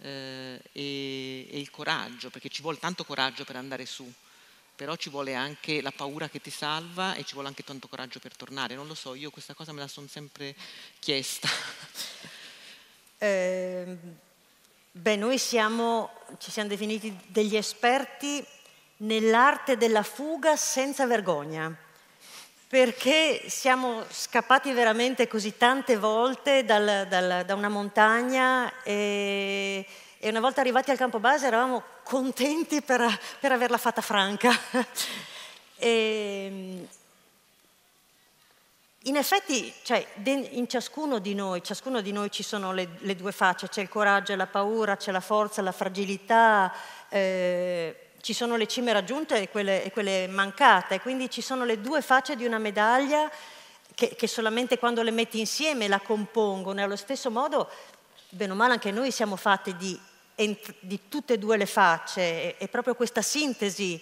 eh, 0.00 0.60
e, 0.72 1.48
e 1.50 1.58
il 1.58 1.70
coraggio, 1.70 2.30
perché 2.30 2.48
ci 2.48 2.62
vuole 2.62 2.78
tanto 2.78 3.04
coraggio 3.04 3.44
per 3.44 3.56
andare 3.56 3.86
su 3.86 4.10
però 4.80 4.96
ci 4.96 5.10
vuole 5.10 5.34
anche 5.34 5.82
la 5.82 5.92
paura 5.92 6.30
che 6.30 6.40
ti 6.40 6.48
salva 6.48 7.12
e 7.12 7.22
ci 7.22 7.34
vuole 7.34 7.48
anche 7.48 7.62
tanto 7.62 7.86
coraggio 7.86 8.18
per 8.18 8.34
tornare. 8.34 8.74
Non 8.74 8.86
lo 8.86 8.94
so, 8.94 9.14
io 9.14 9.30
questa 9.30 9.52
cosa 9.52 9.74
me 9.74 9.80
la 9.80 9.88
sono 9.88 10.06
sempre 10.06 10.54
chiesta. 10.98 11.48
Eh, 13.22 13.98
beh, 14.92 15.16
noi 15.16 15.36
siamo, 15.36 16.10
ci 16.38 16.50
siamo 16.50 16.70
definiti 16.70 17.14
degli 17.26 17.54
esperti 17.54 18.42
nell'arte 18.98 19.76
della 19.76 20.02
fuga 20.02 20.56
senza 20.56 21.06
vergogna, 21.06 21.76
perché 22.70 23.48
siamo 23.48 24.04
scappati 24.08 24.70
veramente 24.70 25.26
così 25.26 25.56
tante 25.56 25.96
volte 25.96 26.64
dal, 26.64 27.04
dal, 27.08 27.42
da 27.44 27.54
una 27.56 27.68
montagna 27.68 28.84
e, 28.84 29.84
e, 30.20 30.28
una 30.28 30.38
volta 30.38 30.60
arrivati 30.60 30.92
al 30.92 30.96
campo 30.96 31.18
base 31.18 31.48
eravamo 31.48 31.82
contenti 32.04 32.80
per, 32.80 33.04
per 33.40 33.50
averla 33.50 33.76
fatta 33.76 34.00
franca. 34.00 34.56
e, 35.78 36.86
in 39.04 39.16
effetti, 39.16 39.74
cioè, 39.82 40.06
in 40.24 40.68
ciascuno 40.68 41.18
di 41.18 41.34
noi, 41.34 41.64
ciascuno 41.64 42.00
di 42.00 42.12
noi 42.12 42.30
ci 42.30 42.44
sono 42.44 42.72
le, 42.72 42.88
le, 42.98 43.16
due 43.16 43.32
facce, 43.32 43.68
c'è 43.68 43.80
il 43.80 43.88
coraggio 43.88 44.30
e 44.30 44.36
la 44.36 44.46
paura, 44.46 44.96
c'è 44.96 45.10
la 45.10 45.18
forza, 45.18 45.60
la 45.60 45.72
fragilità, 45.72 46.72
eh, 47.08 48.09
ci 48.20 48.32
sono 48.32 48.56
le 48.56 48.66
cime 48.66 48.92
raggiunte 48.92 49.42
e 49.42 49.48
quelle, 49.48 49.84
e 49.84 49.90
quelle, 49.90 50.26
mancate, 50.26 51.00
quindi 51.00 51.30
ci 51.30 51.40
sono 51.40 51.64
le 51.64 51.80
due 51.80 52.02
facce 52.02 52.36
di 52.36 52.44
una 52.44 52.58
medaglia 52.58 53.30
che, 53.94 54.14
che 54.14 54.26
solamente 54.26 54.78
quando 54.78 55.02
le 55.02 55.10
metti 55.10 55.38
insieme 55.38 55.88
la 55.88 56.00
compongono 56.00 56.80
e 56.80 56.82
allo 56.82 56.96
stesso 56.96 57.30
modo, 57.30 57.68
bene 58.28 58.52
o 58.52 58.54
male 58.54 58.74
anche 58.74 58.90
noi 58.90 59.10
siamo 59.10 59.36
fatti 59.36 59.76
di, 59.76 59.98
di 60.80 61.00
tutte 61.08 61.34
e 61.34 61.38
due 61.38 61.56
le 61.56 61.66
facce 61.66 62.56
e, 62.56 62.68
proprio 62.68 62.94
questa 62.94 63.22
sintesi 63.22 64.00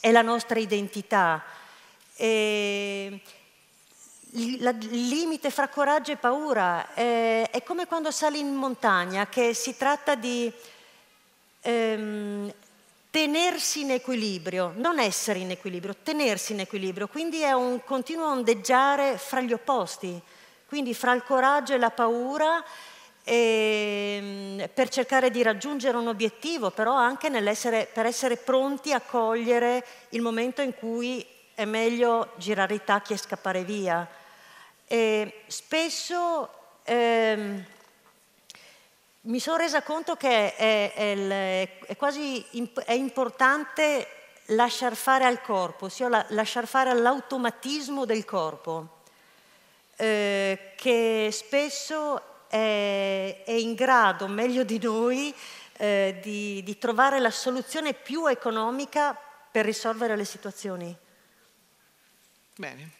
è 0.00 0.10
la 0.10 0.22
nostra 0.22 0.58
identità. 0.58 1.42
E 2.16 3.20
il 4.36 4.76
limite 4.90 5.50
fra 5.50 5.68
coraggio 5.68 6.12
e 6.12 6.16
paura 6.16 6.92
è 6.94 7.62
come 7.64 7.86
quando 7.86 8.10
sali 8.10 8.40
in 8.40 8.52
montagna, 8.52 9.28
che 9.28 9.54
si 9.54 9.76
tratta 9.76 10.14
di 10.14 10.52
ehm, 11.64 12.52
tenersi 13.10 13.82
in 13.82 13.92
equilibrio, 13.92 14.72
non 14.76 14.98
essere 14.98 15.38
in 15.38 15.50
equilibrio, 15.50 15.96
tenersi 16.02 16.52
in 16.52 16.60
equilibrio, 16.60 17.08
quindi 17.08 17.40
è 17.40 17.52
un 17.52 17.82
continuo 17.84 18.28
ondeggiare 18.28 19.16
fra 19.18 19.40
gli 19.40 19.52
opposti, 19.52 20.20
quindi 20.66 20.94
fra 20.94 21.12
il 21.14 21.22
coraggio 21.22 21.74
e 21.74 21.78
la 21.78 21.90
paura 21.90 22.62
e, 23.22 24.18
ehm, 24.20 24.68
per 24.74 24.88
cercare 24.90 25.30
di 25.30 25.42
raggiungere 25.42 25.96
un 25.96 26.08
obiettivo, 26.08 26.70
però 26.70 26.94
anche 26.94 27.30
per 27.30 28.06
essere 28.06 28.36
pronti 28.36 28.92
a 28.92 29.00
cogliere 29.00 29.84
il 30.10 30.20
momento 30.20 30.60
in 30.60 30.74
cui 30.74 31.24
è 31.54 31.64
meglio 31.64 32.32
girare 32.36 32.74
i 32.74 32.84
tacchi 32.84 33.12
e 33.12 33.16
scappare 33.16 33.64
via. 33.64 34.06
E 34.86 35.42
spesso 35.46 36.50
ehm, 36.82 37.64
mi 39.26 39.40
sono 39.40 39.56
resa 39.56 39.82
conto 39.82 40.16
che 40.16 40.54
è, 40.54 40.92
è, 40.92 41.78
è 41.86 41.96
quasi 41.96 42.44
è 42.84 42.92
importante 42.92 44.08
lasciar 44.48 44.94
fare 44.96 45.24
al 45.24 45.40
corpo, 45.40 45.86
ossia 45.86 46.08
la, 46.08 46.24
lasciar 46.30 46.66
fare 46.66 46.90
all'automatismo 46.90 48.04
del 48.04 48.24
corpo, 48.24 49.02
eh, 49.96 50.72
che 50.76 51.30
spesso 51.32 52.46
è, 52.48 53.42
in 53.46 53.74
grado, 53.74 54.26
meglio 54.26 54.62
di 54.62 54.78
noi, 54.78 55.34
eh, 55.76 56.18
di, 56.22 56.62
di 56.62 56.78
trovare 56.78 57.18
la 57.18 57.30
soluzione 57.30 57.94
più 57.94 58.26
economica 58.26 59.18
per 59.50 59.64
risolvere 59.64 60.16
le 60.16 60.24
situazioni. 60.24 60.94
Bene. 62.56 62.90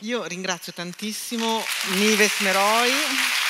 Io 0.00 0.24
ringrazio 0.24 0.72
tantissimo 0.72 1.62
Nives 1.94 2.40
Meroi. 2.40 3.43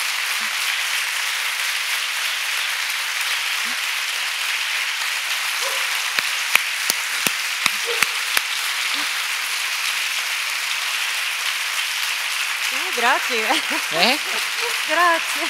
Grazie. 13.05 13.47
Eh? 13.91 14.19
grazie. 14.89 15.47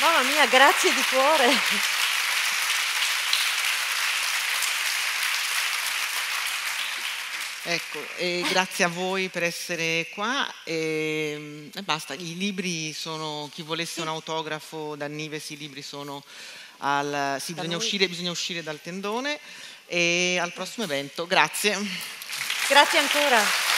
Mamma 0.00 0.22
mia, 0.22 0.46
grazie 0.46 0.94
di 0.94 1.04
cuore. 1.10 2.03
Ecco, 7.66 7.98
grazie 8.50 8.84
a 8.84 8.88
voi 8.88 9.30
per 9.30 9.42
essere 9.42 10.08
qua 10.12 10.46
e, 10.64 11.70
e, 11.74 11.82
basta, 11.82 12.12
i 12.12 12.36
libri 12.36 12.92
sono, 12.92 13.48
chi 13.54 13.62
volesse 13.62 14.02
un 14.02 14.08
autografo 14.08 14.96
da 14.96 15.06
Nives, 15.06 15.48
i 15.48 15.56
libri 15.56 15.80
sono 15.80 16.22
al, 16.78 17.38
sì, 17.40 17.54
bisogna 17.54 17.78
uscire, 17.78 18.06
bisogna 18.06 18.30
uscire 18.30 18.62
dal 18.62 18.82
tendone 18.82 19.40
e 19.86 20.36
al 20.38 20.52
prossimo 20.52 20.84
evento, 20.84 21.26
grazie. 21.26 21.78
Grazie 22.68 22.98
ancora. 22.98 23.73